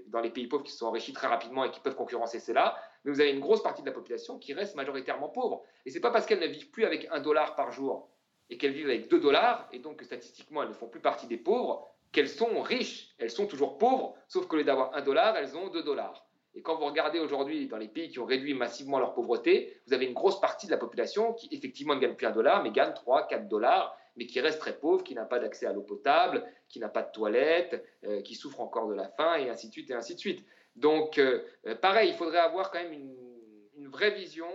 dans 0.08 0.20
les 0.22 0.30
pays 0.30 0.47
pauvres 0.47 0.64
qui 0.64 0.72
se 0.72 0.80
sont 0.80 0.88
enrichis 0.88 1.14
très 1.14 1.28
rapidement 1.28 1.64
et 1.64 1.72
qui 1.72 1.80
peuvent 1.80 1.95
concurrencer 1.95 2.39
cela, 2.39 2.78
mais 3.08 3.14
vous 3.14 3.22
avez 3.22 3.32
une 3.32 3.39
grosse 3.39 3.64
partie 3.64 3.82
de 3.82 3.88
la 3.88 3.93
population 3.93 4.38
qui 4.38 4.53
reste 4.53 4.76
majoritairement 4.76 5.30
pauvre. 5.30 5.64
Et 5.86 5.91
ce 5.91 5.95
n'est 5.95 6.01
pas 6.01 6.12
parce 6.12 6.26
qu'elles 6.26 6.41
ne 6.41 6.47
vivent 6.47 6.70
plus 6.72 6.84
avec 6.84 7.08
un 7.10 7.22
dollar 7.22 7.55
par 7.55 7.72
jour 7.72 8.10
et 8.49 8.58
qu'elles 8.58 8.74
vivent 8.74 8.89
avec 8.89 9.08
deux 9.10 9.22
dollars, 9.22 9.68
et 9.72 9.80
donc 9.80 10.01
statistiquement 10.03 10.62
elles 10.62 10.70
ne 10.70 10.74
font 10.74 10.89
plus 10.89 10.99
partie 10.99 11.26
des 11.26 11.38
pauvres, 11.38 11.88
qu'elles 12.12 12.28
sont 12.28 12.60
riches. 12.62 13.16
Elles 13.18 13.32
sont 13.32 13.47
toujours 13.47 13.78
pauvres, 13.78 14.16
sauf 14.28 14.47
qu'au 14.47 14.58
lieu 14.58 14.66
d'avoir 14.66 14.93
un 14.93 15.01
dollar, 15.01 15.38
elles 15.38 15.55
ont 15.55 15.70
deux 15.70 15.84
dollars. 15.84 16.28
Et 16.53 16.62
quand 16.62 16.76
vous 16.76 16.86
regardez 16.86 17.20
aujourd'hui 17.20 17.68
dans 17.68 17.78
les 17.78 17.88
pays 17.88 18.10
qui 18.10 18.20
ont 18.20 18.26
réduit 18.26 18.53
massivement 18.53 18.99
leur 18.99 19.14
pauvreté, 19.14 19.80
vous 19.88 19.93
avez 19.93 20.05
une 20.05 20.14
grosse 20.14 20.41
partie 20.41 20.66
de 20.66 20.72
la 20.72 20.78
population 20.78 21.32
qui 21.32 21.47
effectivement 21.51 21.95
ne 21.95 22.01
gagne 22.01 22.16
plus 22.16 22.28
un 22.28 22.32
dollar, 22.32 22.62
mais 22.62 22.72
gagne 22.72 22.93
3, 22.93 23.28
4 23.28 23.47
dollars, 23.47 23.97
mais 24.18 24.26
qui 24.26 24.41
reste 24.41 24.60
très 24.60 24.78
pauvre, 24.78 25.03
qui 25.03 25.14
n'a 25.14 25.24
pas 25.24 25.39
d'accès 25.39 25.66
à 25.66 25.72
l'eau 25.72 25.84
potable, 25.84 26.43
qui 26.68 26.80
n'a 26.80 26.89
pas 26.89 27.03
de 27.03 27.12
toilette, 27.12 27.86
euh, 28.03 28.22
qui 28.22 28.36
souffre 28.36 28.60
encore 28.60 28.88
de 28.89 28.95
la 28.95 29.08
faim, 29.08 29.36
et 29.36 29.49
ainsi 29.49 29.68
de 29.68 29.72
suite, 29.72 29.91
et 29.91 29.93
ainsi 29.93 30.16
de 30.16 30.20
suite. 30.20 30.45
Donc, 30.78 31.18
euh, 31.18 31.42
euh, 31.66 31.76
pareil, 31.76 32.10
il 32.10 32.16
faudrait 32.16 32.38
avoir 32.38 32.72
quand 32.72 32.80
même 32.80 32.94
une, 32.94 33.88
vraie 33.90 34.12
vision 34.12 34.48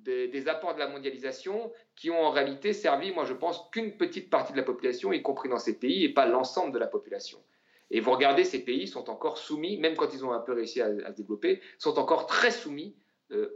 des, 0.00 0.48
apports 0.48 0.74
de 0.74 0.80
la 0.80 0.88
mondialisation 0.88 1.72
qui 1.94 2.10
ont 2.10 2.20
en 2.20 2.30
réalité 2.30 2.72
servi, 2.72 3.12
moi 3.12 3.24
je 3.24 3.32
pense, 3.32 3.70
qu'une 3.70 3.96
petite 3.96 4.28
partie 4.28 4.52
de 4.52 4.58
la 4.58 4.64
population, 4.64 5.12
y 5.12 5.22
compris 5.22 5.48
dans 5.48 5.58
ces 5.58 5.78
pays, 5.78 6.04
et 6.04 6.12
pas 6.12 6.26
l'ensemble 6.26 6.72
de 6.72 6.78
la 6.78 6.88
population. 6.88 7.38
Et 7.90 8.00
vous 8.00 8.10
regardez, 8.10 8.44
ces 8.44 8.64
pays 8.64 8.88
sont 8.88 9.08
encore 9.08 9.38
soumis, 9.38 9.78
même 9.78 9.94
quand 9.94 10.12
ils 10.12 10.24
ont 10.24 10.32
un 10.32 10.40
peu 10.40 10.52
réussi 10.52 10.80
à, 10.80 10.88
se 11.12 11.16
développer, 11.16 11.60
sont 11.78 11.98
encore 11.98 12.26
très 12.26 12.50
soumis 12.50 12.96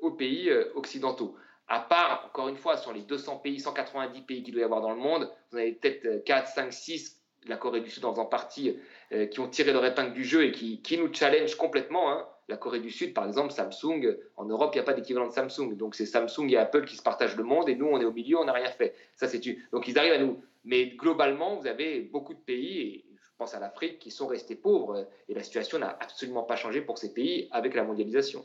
aux 0.01 0.13
pays 0.13 0.51
occidentaux. 0.75 1.35
À 1.67 1.81
part, 1.81 2.27
encore 2.27 2.49
une 2.49 2.57
fois, 2.57 2.77
sur 2.77 2.93
les 2.93 3.03
200 3.03 3.39
pays, 3.39 3.59
190 3.59 4.23
pays 4.23 4.43
qu'il 4.45 4.55
doit 4.55 4.63
y 4.63 4.65
avoir 4.65 4.81
dans 4.81 4.93
le 4.93 5.01
monde, 5.01 5.29
vous 5.51 5.59
avez 5.59 5.73
peut-être 5.73 6.25
4, 6.25 6.49
5, 6.49 6.73
6 6.73 7.21
la 7.49 7.57
Corée 7.57 7.81
du 7.81 7.91
Sud 7.91 8.05
en 8.05 8.13
faisant 8.13 8.27
partie, 8.27 8.77
euh, 9.13 9.27
qui 9.27 9.41
ont 9.41 9.49
tiré 9.49 9.73
leur 9.73 9.85
épingle 9.85 10.13
du 10.13 10.25
jeu 10.25 10.45
et 10.45 10.53
qui, 10.53 10.99
nous 10.99 11.13
challenge 11.13 11.55
complètement. 11.57 12.11
Hein. 12.11 12.27
La 12.49 12.57
Corée 12.57 12.81
du 12.81 12.91
Sud, 12.91 13.13
par 13.15 13.27
exemple, 13.27 13.53
Samsung, 13.53 14.17
en 14.37 14.45
Europe, 14.45 14.71
il 14.75 14.79
n'y 14.79 14.83
a 14.83 14.85
pas 14.85 14.93
d'équivalent 14.93 15.27
de 15.27 15.33
Samsung. 15.33 15.77
Donc 15.77 15.95
c'est 15.95 16.07
Samsung 16.07 16.49
et 16.51 16.57
Apple 16.57 16.85
qui 16.85 16.97
se 16.97 17.03
partagent 17.03 17.37
le 17.37 17.45
monde 17.45 17.69
et 17.69 17.75
nous, 17.75 17.87
on 17.87 18.01
est 18.01 18.05
au 18.05 18.13
milieu, 18.13 18.39
on 18.39 18.45
n'a 18.45 18.53
rien 18.53 18.71
fait. 18.71 18.95
Ça, 19.17 19.27
c'est 19.27 19.41
Donc 19.73 19.89
ils 19.89 19.99
arrivent 19.99 20.13
à 20.13 20.19
nous. 20.19 20.41
Mais 20.65 20.87
globalement, 20.87 21.57
vous 21.57 21.67
avez 21.67 22.01
beaucoup 22.01 22.35
de 22.35 22.41
pays, 22.41 22.81
et 22.81 23.05
je 23.15 23.29
pense 23.39 23.55
à 23.55 23.61
l'Afrique, 23.61 23.99
qui 23.99 24.11
sont 24.11 24.27
restés 24.27 24.57
pauvres 24.57 25.07
et 25.29 25.35
la 25.35 25.43
situation 25.43 25.79
n'a 25.79 25.97
absolument 26.01 26.43
pas 26.43 26.57
changé 26.57 26.81
pour 26.81 26.99
ces 26.99 27.13
pays 27.13 27.49
avec 27.53 27.75
la 27.75 27.85
mondialisation. 27.85 28.45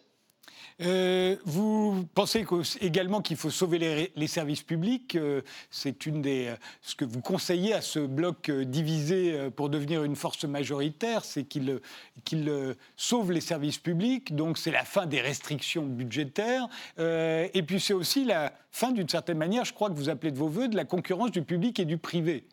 Euh, 0.82 1.36
vous 1.46 2.08
pensez 2.16 2.46
également 2.80 3.22
qu'il 3.22 3.38
faut 3.38 3.50
sauver 3.50 4.10
les, 4.16 4.28
services 4.28 4.64
publics. 4.64 5.16
Euh, 5.16 5.42
c'est 5.70 6.06
une 6.06 6.22
des 6.22 6.48
euh, 6.48 6.56
ce 6.82 6.96
que 6.96 7.06
vous 7.06 7.22
conseillez 7.22 7.74
à 7.74 7.82
ce 7.82 8.00
bloc 8.00 8.50
divisé 8.50 9.50
pour 9.56 9.70
devenir 9.70 10.04
une 10.04 10.16
force 10.16 10.44
majoritaire, 10.46 11.24
c'est 11.24 11.44
qu'il 11.44 11.80
qu'il 12.24 12.76
sauve 12.96 13.32
les 13.32 13.42
services 13.42 13.78
publics. 13.78 14.36
Donc 14.36 14.58
c'est 14.58 14.72
la 14.72 14.84
fin 14.84 15.06
des 15.06 15.22
restrictions 15.22 15.84
budgétaires. 15.84 16.68
et 16.98 17.64
puis 17.66 17.80
c'est 17.80 17.94
aussi 17.94 18.26
la 18.26 18.54
fin, 18.72 18.92
d'une 18.92 19.10
certaine 19.10 19.38
manière, 19.38 19.66
je 19.66 19.74
crois 19.74 19.90
que 19.90 19.96
vous 19.96 20.10
appelez 20.10 20.32
de 20.32 20.38
vos 20.38 20.48
voeux, 20.48 20.68
de 20.68 20.76
la 20.76 20.86
concurrence 20.86 21.32
du 21.32 21.42
public 21.42 21.80
et 21.80 21.86
du 21.86 21.98
privé. 21.98 22.46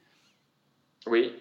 Oui, 1.06 1.32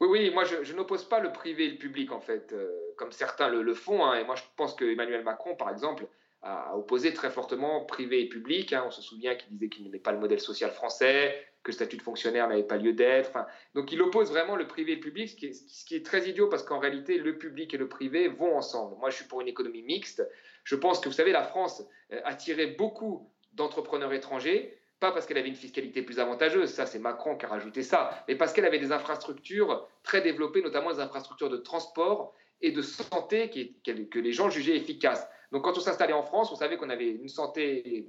oui, 0.00 0.08
oui, 0.10 0.30
moi 0.30 0.44
je, 0.44 0.72
n'oppose 0.72 1.04
pas 1.04 1.20
le 1.20 1.32
privé 1.32 1.66
et 1.66 1.70
le 1.70 1.78
public 1.78 2.10
en 2.12 2.20
fait, 2.20 2.54
comme 2.96 3.12
certains 3.12 3.48
le, 3.48 3.74
font. 3.74 4.04
Hein. 4.04 4.18
et 4.18 4.24
moi 4.24 4.34
je 4.34 4.42
pense 4.56 4.74
que 4.74 4.84
Emmanuel 4.84 5.22
Macron, 5.22 5.54
par 5.54 5.70
exemple, 5.70 6.06
a 6.42 6.74
opposé 6.76 7.12
très 7.12 7.30
fortement 7.30 7.84
privé 7.84 8.22
et 8.22 8.28
public. 8.28 8.72
Hein. 8.72 8.84
On 8.86 8.90
se 8.90 9.02
souvient 9.02 9.34
qu'il 9.34 9.50
disait 9.50 9.68
qu'il 9.68 9.84
n'aimait 9.84 9.98
pas 9.98 10.12
le 10.12 10.18
modèle 10.18 10.40
social 10.40 10.70
français, 10.70 11.46
que 11.62 11.70
le 11.70 11.74
statut 11.74 11.96
de 11.96 12.02
fonctionnaire 12.02 12.48
n'avait 12.48 12.62
pas 12.62 12.78
lieu 12.78 12.94
d'être. 12.94 13.32
donc 13.74 13.92
il 13.92 14.00
oppose 14.00 14.30
vraiment 14.30 14.56
le 14.56 14.66
privé 14.66 14.92
et 14.92 14.94
le 14.96 15.00
public, 15.00 15.28
ce 15.28 15.36
qui 15.36 15.46
est, 15.46 15.52
ce 15.52 15.84
qui 15.84 15.94
est 15.94 16.04
très 16.04 16.28
idiot 16.28 16.48
parce 16.48 16.62
qu'en 16.62 16.78
réalité, 16.78 17.18
le 17.18 17.36
public 17.36 17.74
et 17.74 17.76
le 17.76 17.88
privé 17.88 18.28
vont 18.28 18.56
ensemble. 18.56 18.96
Moi, 18.98 19.10
je 19.10 19.16
suis 19.16 19.26
pour 19.26 19.40
une 19.40 19.48
économie 19.48 19.82
mixte. 19.82 20.26
Je 20.64 20.76
pense 20.76 21.00
que, 21.00 21.08
vous 21.08 21.14
savez, 21.14 21.32
la 21.32 21.42
France 21.42 21.84
euh, 22.12 22.20
attirait 22.24 22.68
beaucoup 22.68 23.30
d'entrepreneurs 23.52 24.12
étrangers 24.12 24.78
pas 25.00 25.12
parce 25.12 25.26
qu'elle 25.26 25.38
avait 25.38 25.48
une 25.48 25.56
fiscalité 25.56 26.02
plus 26.02 26.20
avantageuse, 26.20 26.70
ça 26.70 26.86
c'est 26.86 26.98
Macron 26.98 27.36
qui 27.36 27.46
a 27.46 27.48
rajouté 27.48 27.82
ça, 27.82 28.24
mais 28.28 28.36
parce 28.36 28.52
qu'elle 28.52 28.66
avait 28.66 28.78
des 28.78 28.92
infrastructures 28.92 29.88
très 30.02 30.20
développées, 30.20 30.62
notamment 30.62 30.92
des 30.92 31.00
infrastructures 31.00 31.48
de 31.48 31.56
transport 31.56 32.34
et 32.60 32.70
de 32.70 32.82
santé 32.82 33.50
que 33.50 34.18
les 34.18 34.32
gens 34.32 34.50
jugeaient 34.50 34.76
efficaces. 34.76 35.26
Donc 35.52 35.64
quand 35.64 35.76
on 35.76 35.80
s'installait 35.80 36.12
en 36.12 36.22
France, 36.22 36.52
on 36.52 36.56
savait 36.56 36.76
qu'on 36.76 36.90
avait 36.90 37.08
une 37.08 37.28
santé 37.28 38.06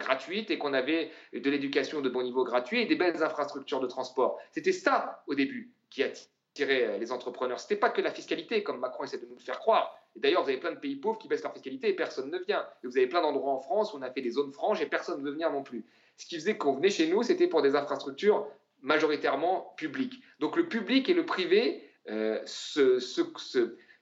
gratuite 0.00 0.50
et 0.50 0.58
qu'on 0.58 0.74
avait 0.74 1.10
de 1.32 1.50
l'éducation 1.50 2.00
de 2.00 2.08
bon 2.08 2.22
niveau 2.22 2.44
gratuit 2.44 2.80
et 2.80 2.86
des 2.86 2.96
belles 2.96 3.22
infrastructures 3.22 3.80
de 3.80 3.86
transport. 3.86 4.38
C'était 4.50 4.72
ça 4.72 5.22
au 5.28 5.34
début 5.34 5.72
qui 5.88 6.02
attirait 6.02 6.98
les 6.98 7.12
entrepreneurs. 7.12 7.60
C'était 7.60 7.76
pas 7.76 7.90
que 7.90 8.00
la 8.00 8.10
fiscalité, 8.10 8.64
comme 8.64 8.80
Macron 8.80 9.04
essaie 9.04 9.18
de 9.18 9.26
nous 9.26 9.36
le 9.36 9.40
faire 9.40 9.60
croire. 9.60 9.96
d'ailleurs, 10.16 10.42
vous 10.42 10.48
avez 10.48 10.58
plein 10.58 10.72
de 10.72 10.80
pays 10.80 10.96
pauvres 10.96 11.18
qui 11.18 11.28
baissent 11.28 11.44
leur 11.44 11.52
fiscalité 11.52 11.88
et 11.88 11.94
personne 11.94 12.28
ne 12.28 12.38
vient. 12.38 12.66
Et 12.82 12.88
vous 12.88 12.96
avez 12.98 13.06
plein 13.06 13.22
d'endroits 13.22 13.52
en 13.52 13.60
France 13.60 13.94
où 13.94 13.98
on 13.98 14.02
a 14.02 14.10
fait 14.10 14.20
des 14.20 14.32
zones 14.32 14.52
franches 14.52 14.80
et 14.80 14.86
personne 14.86 15.20
ne 15.20 15.24
veut 15.24 15.32
venir 15.32 15.52
non 15.52 15.62
plus. 15.62 15.86
Ce 16.18 16.26
qui 16.26 16.34
faisait 16.34 16.58
qu'on 16.58 16.74
venait 16.74 16.90
chez 16.90 17.06
nous, 17.08 17.22
c'était 17.22 17.46
pour 17.46 17.62
des 17.62 17.74
infrastructures 17.76 18.46
majoritairement 18.82 19.72
publiques. 19.76 20.20
Donc 20.40 20.56
le 20.56 20.68
public 20.68 21.08
et 21.08 21.14
le 21.14 21.24
privé 21.24 21.88
euh, 22.08 22.40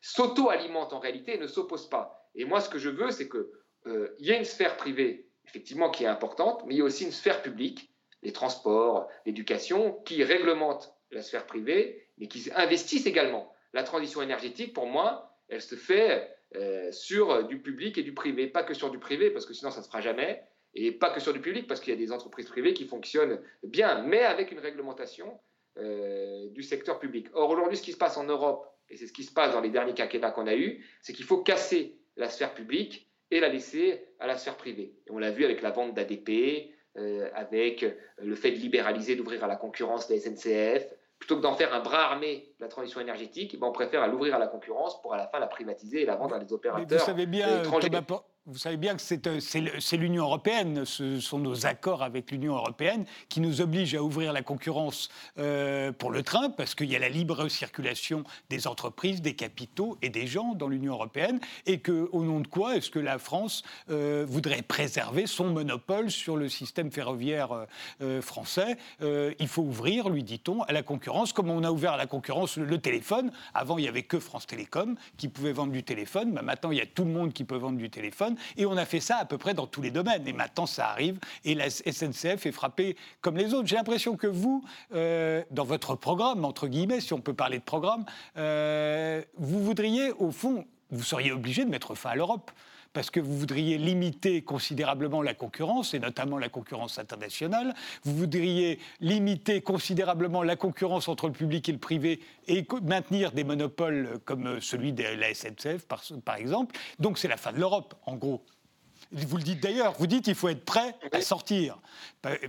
s'auto-alimentent 0.00 0.92
en 0.92 0.98
réalité 0.98 1.34
et 1.34 1.38
ne 1.38 1.46
s'opposent 1.46 1.88
pas. 1.88 2.30
Et 2.34 2.44
moi, 2.44 2.60
ce 2.60 2.68
que 2.68 2.78
je 2.78 2.88
veux, 2.88 3.10
c'est 3.10 3.28
qu'il 3.28 3.46
euh, 3.86 4.14
y 4.18 4.30
ait 4.30 4.38
une 4.38 4.44
sphère 4.44 4.76
privée, 4.76 5.28
effectivement, 5.46 5.90
qui 5.90 6.04
est 6.04 6.08
importante, 6.08 6.64
mais 6.66 6.74
il 6.74 6.78
y 6.78 6.80
a 6.80 6.84
aussi 6.84 7.04
une 7.04 7.12
sphère 7.12 7.42
publique, 7.42 7.92
les 8.22 8.32
transports, 8.32 9.08
l'éducation, 9.26 9.92
qui 10.04 10.24
réglemente 10.24 10.94
la 11.10 11.22
sphère 11.22 11.46
privée, 11.46 12.08
mais 12.18 12.28
qui 12.28 12.50
investissent 12.54 13.06
également. 13.06 13.52
La 13.72 13.82
transition 13.82 14.22
énergétique, 14.22 14.72
pour 14.72 14.86
moi, 14.86 15.38
elle 15.48 15.62
se 15.62 15.74
fait 15.74 16.34
euh, 16.56 16.90
sur 16.92 17.44
du 17.44 17.60
public 17.60 17.98
et 17.98 18.02
du 18.02 18.14
privé, 18.14 18.46
pas 18.46 18.62
que 18.62 18.74
sur 18.74 18.90
du 18.90 18.98
privé, 18.98 19.30
parce 19.30 19.44
que 19.44 19.52
sinon 19.52 19.70
ça 19.70 19.78
ne 19.78 19.84
se 19.84 19.88
fera 19.88 20.00
jamais, 20.00 20.42
et 20.76 20.92
pas 20.92 21.10
que 21.10 21.20
sur 21.20 21.32
du 21.32 21.40
public, 21.40 21.66
parce 21.66 21.80
qu'il 21.80 21.92
y 21.92 21.96
a 21.96 21.98
des 21.98 22.12
entreprises 22.12 22.48
privées 22.48 22.74
qui 22.74 22.84
fonctionnent 22.84 23.40
bien, 23.62 24.02
mais 24.02 24.22
avec 24.22 24.52
une 24.52 24.58
réglementation 24.58 25.40
euh, 25.78 26.48
du 26.50 26.62
secteur 26.62 26.98
public. 26.98 27.28
Or, 27.32 27.50
aujourd'hui, 27.50 27.78
ce 27.78 27.82
qui 27.82 27.92
se 27.92 27.96
passe 27.96 28.18
en 28.18 28.24
Europe, 28.24 28.70
et 28.90 28.96
c'est 28.96 29.06
ce 29.06 29.12
qui 29.12 29.24
se 29.24 29.32
passe 29.32 29.52
dans 29.52 29.62
les 29.62 29.70
derniers 29.70 29.94
quinquennats 29.94 30.30
qu'on 30.30 30.46
a 30.46 30.54
eus, 30.54 30.84
c'est 31.00 31.14
qu'il 31.14 31.24
faut 31.24 31.38
casser 31.38 31.96
la 32.16 32.28
sphère 32.28 32.52
publique 32.52 33.10
et 33.30 33.40
la 33.40 33.48
laisser 33.48 34.06
à 34.20 34.26
la 34.26 34.36
sphère 34.36 34.56
privée. 34.56 34.94
Et 35.06 35.10
on 35.10 35.18
l'a 35.18 35.30
vu 35.30 35.44
avec 35.44 35.62
la 35.62 35.70
vente 35.70 35.94
d'ADP, 35.94 36.70
euh, 36.98 37.30
avec 37.34 37.84
le 38.18 38.34
fait 38.34 38.50
de 38.50 38.56
libéraliser, 38.56 39.16
d'ouvrir 39.16 39.42
à 39.44 39.46
la 39.46 39.56
concurrence 39.56 40.08
la 40.10 40.18
SNCF. 40.18 40.92
Plutôt 41.18 41.36
que 41.36 41.42
d'en 41.42 41.54
faire 41.54 41.72
un 41.72 41.80
bras 41.80 42.10
armé 42.10 42.52
de 42.58 42.64
la 42.64 42.68
transition 42.68 43.00
énergétique, 43.00 43.52
eh 43.54 43.56
ben, 43.56 43.66
on 43.68 43.72
préfère 43.72 44.06
l'ouvrir 44.06 44.34
à 44.34 44.38
la 44.38 44.46
concurrence 44.46 45.00
pour 45.00 45.14
à 45.14 45.16
la 45.16 45.26
fin 45.26 45.38
la 45.38 45.46
privatiser 45.46 46.02
et 46.02 46.06
la 46.06 46.16
vendre 46.16 46.34
à 46.34 46.38
des 46.38 46.52
opérateurs. 46.52 46.98
vous 46.98 47.04
savez 47.04 47.24
bien, 47.24 47.62
étrangers. 47.62 47.88
Vous 48.48 48.58
savez 48.58 48.76
bien 48.76 48.94
que 48.94 49.28
euh, 49.28 49.40
c'est 49.80 49.96
l'Union 49.96 50.22
européenne, 50.22 50.84
ce 50.84 51.18
sont 51.18 51.40
nos 51.40 51.66
accords 51.66 52.04
avec 52.04 52.30
l'Union 52.30 52.54
européenne 52.54 53.04
qui 53.28 53.40
nous 53.40 53.60
obligent 53.60 53.96
à 53.96 54.02
ouvrir 54.04 54.32
la 54.32 54.42
concurrence 54.42 55.08
euh, 55.36 55.90
pour 55.90 56.12
le 56.12 56.22
train, 56.22 56.50
parce 56.50 56.76
qu'il 56.76 56.88
y 56.88 56.94
a 56.94 57.00
la 57.00 57.08
libre 57.08 57.48
circulation 57.48 58.22
des 58.48 58.68
entreprises, 58.68 59.20
des 59.20 59.34
capitaux 59.34 59.98
et 60.00 60.10
des 60.10 60.28
gens 60.28 60.54
dans 60.54 60.68
l'Union 60.68 60.92
européenne, 60.92 61.40
et 61.66 61.80
que, 61.80 62.08
au 62.12 62.22
nom 62.22 62.38
de 62.38 62.46
quoi 62.46 62.76
est-ce 62.76 62.88
que 62.88 63.00
la 63.00 63.18
France 63.18 63.64
euh, 63.90 64.24
voudrait 64.28 64.62
préserver 64.62 65.26
son 65.26 65.46
monopole 65.46 66.12
sur 66.12 66.36
le 66.36 66.48
système 66.48 66.92
ferroviaire 66.92 67.66
français? 68.20 68.76
Il 69.00 69.48
faut 69.48 69.62
ouvrir, 69.62 70.08
lui 70.08 70.22
dit-on, 70.22 70.62
à 70.62 70.72
la 70.72 70.84
concurrence, 70.84 71.32
comme 71.32 71.50
on 71.50 71.64
a 71.64 71.72
ouvert 71.72 71.94
à 71.94 71.96
la 71.96 72.06
concurrence 72.06 72.58
le, 72.58 72.78
téléphone. 72.78 73.32
Avant, 73.54 73.76
il 73.76 73.82
n'y 73.82 73.88
avait 73.88 74.04
que 74.04 74.20
France 74.20 74.46
Télécom 74.46 74.94
qui 75.16 75.28
pouvait 75.28 75.52
vendre 75.52 75.72
du 75.72 75.82
téléphone, 75.82 76.30
mais 76.32 76.42
maintenant, 76.42 76.70
il 76.70 76.78
y 76.78 76.82
a 76.82 76.86
tout 76.86 77.04
le 77.04 77.10
monde 77.10 77.32
qui 77.32 77.42
peut 77.42 77.56
vendre 77.56 77.78
du 77.78 77.90
téléphone. 77.90 78.35
Et 78.56 78.66
on 78.66 78.76
a 78.76 78.84
fait 78.84 79.00
ça 79.00 79.16
à 79.16 79.24
peu 79.24 79.38
près 79.38 79.54
dans 79.54 79.66
tous 79.66 79.82
les 79.82 79.90
domaines. 79.90 80.26
Et 80.26 80.32
maintenant, 80.32 80.66
ça 80.66 80.88
arrive. 80.88 81.18
Et 81.44 81.54
la 81.54 81.70
SNCF 81.70 82.46
est 82.46 82.52
frappée 82.52 82.96
comme 83.20 83.36
les 83.36 83.54
autres. 83.54 83.66
J'ai 83.66 83.76
l'impression 83.76 84.16
que 84.16 84.26
vous, 84.26 84.64
euh, 84.94 85.42
dans 85.50 85.64
votre 85.64 85.94
programme, 85.94 86.44
entre 86.44 86.68
guillemets, 86.68 87.00
si 87.00 87.12
on 87.12 87.20
peut 87.20 87.34
parler 87.34 87.58
de 87.58 87.64
programme, 87.64 88.04
euh, 88.36 89.22
vous 89.36 89.62
voudriez, 89.62 90.12
au 90.12 90.30
fond, 90.30 90.64
vous 90.90 91.02
seriez 91.02 91.32
obligé 91.32 91.64
de 91.64 91.70
mettre 91.70 91.94
fin 91.94 92.10
à 92.10 92.14
l'Europe 92.14 92.50
parce 92.96 93.10
que 93.10 93.20
vous 93.20 93.36
voudriez 93.36 93.76
limiter 93.76 94.40
considérablement 94.40 95.20
la 95.20 95.34
concurrence, 95.34 95.92
et 95.92 95.98
notamment 95.98 96.38
la 96.38 96.48
concurrence 96.48 96.98
internationale. 96.98 97.74
Vous 98.04 98.16
voudriez 98.16 98.78
limiter 99.00 99.60
considérablement 99.60 100.42
la 100.42 100.56
concurrence 100.56 101.06
entre 101.06 101.26
le 101.26 101.34
public 101.34 101.68
et 101.68 101.72
le 101.72 101.78
privé 101.78 102.20
et 102.48 102.66
maintenir 102.82 103.32
des 103.32 103.44
monopoles 103.44 104.18
comme 104.24 104.62
celui 104.62 104.94
de 104.94 105.02
la 105.02 105.34
SNCF, 105.34 105.84
par, 106.24 106.36
exemple. 106.36 106.74
Donc 106.98 107.18
c'est 107.18 107.28
la 107.28 107.36
fin 107.36 107.52
de 107.52 107.58
l'Europe, 107.58 107.94
en 108.06 108.16
gros. 108.16 108.42
Vous 109.12 109.36
le 109.36 109.42
dites 109.42 109.62
d'ailleurs, 109.62 109.92
vous 109.98 110.06
dites 110.06 110.24
qu'il 110.24 110.34
faut 110.34 110.48
être 110.48 110.64
prêt 110.64 110.94
à 111.12 111.20
sortir. 111.20 111.78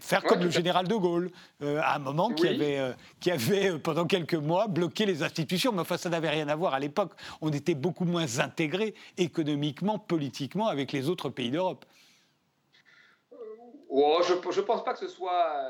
Faire 0.02 0.24
comme 0.24 0.42
le 0.42 0.50
général 0.50 0.88
de 0.88 0.96
Gaulle, 0.96 1.30
euh, 1.62 1.80
à 1.84 1.96
un 1.96 2.00
moment, 2.00 2.30
qui, 2.30 2.48
avait, 2.48 2.80
euh, 2.80 2.94
qui 3.20 3.30
avait, 3.30 3.72
euh, 3.72 3.78
pendant 3.78 4.06
quelques 4.06 4.34
mois, 4.34 4.68
bloqué 4.68 5.06
les 5.06 5.22
institutions. 5.22 5.72
Mais 5.72 5.82
enfin, 5.82 5.98
ça 5.98 6.10
n'avait 6.10 6.30
rien 6.30 6.48
à 6.48 6.56
voir 6.56 6.74
à 6.74 6.80
l'époque. 6.80 7.12
On 7.42 7.52
était 7.52 7.76
beaucoup 7.76 8.06
moins 8.06 8.40
intégrés 8.40 8.96
économiquement, 9.18 10.00
politiquement, 10.00 10.68
avec 10.68 10.92
les 10.92 11.10
autres 11.10 11.30
pays 11.30 11.52
d'Europe. 11.52 11.86
Oh, 13.90 14.20
je 14.28 14.34
ne 14.34 14.66
pense 14.66 14.84
pas 14.84 14.94
que 14.94 15.00
ce 15.00 15.08
soit 15.08 15.70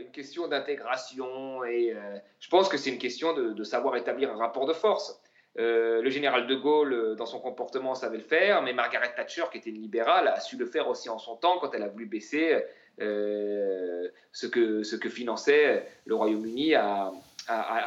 une 0.00 0.10
question 0.10 0.46
d'intégration. 0.46 1.64
et 1.64 1.94
Je 2.38 2.48
pense 2.48 2.68
que 2.68 2.76
c'est 2.76 2.90
une 2.90 2.98
question 2.98 3.32
de, 3.32 3.52
de, 3.52 3.64
savoir 3.64 3.96
établir 3.96 4.30
un 4.30 4.36
rapport 4.36 4.66
de 4.66 4.72
force. 4.74 5.20
Euh, 5.58 6.02
le 6.02 6.10
général 6.10 6.46
de 6.46 6.54
Gaulle, 6.54 6.92
euh, 6.92 7.14
dans 7.16 7.26
son 7.26 7.40
comportement, 7.40 7.94
savait 7.94 8.18
le 8.18 8.22
faire, 8.22 8.62
mais 8.62 8.72
Margaret 8.72 9.12
Thatcher, 9.16 9.44
qui 9.50 9.58
était 9.58 9.70
une 9.70 9.82
libérale, 9.82 10.28
a 10.28 10.38
su 10.38 10.56
le 10.56 10.66
faire 10.66 10.88
aussi 10.88 11.08
en 11.08 11.18
son 11.18 11.34
temps 11.36 11.58
quand 11.58 11.74
elle 11.74 11.82
a 11.82 11.88
voulu 11.88 12.06
baisser 12.06 12.62
euh, 13.00 14.08
ce, 14.30 14.46
que, 14.46 14.84
ce 14.84 14.94
que 14.94 15.08
finançait 15.08 15.84
le 16.04 16.14
Royaume-Uni 16.14 16.74
à, 16.76 17.12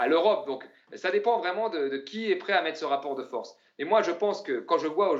l'Europe. 0.09 0.47
Donc 0.47 0.67
ça 0.95 1.11
dépend 1.11 1.39
vraiment 1.39 1.69
de, 1.69 1.97
qui 1.97 2.29
est 2.29 2.35
prêt 2.35 2.53
à 2.53 2.61
mettre 2.61 2.77
ce 2.77 2.85
rapport 2.85 3.15
de 3.15 3.23
force. 3.23 3.55
Et 3.79 3.85
moi, 3.85 4.01
je 4.01 4.11
pense 4.11 4.41
que 4.41 4.59
quand 4.59 4.77
je 4.77 4.87
vois 4.87 5.17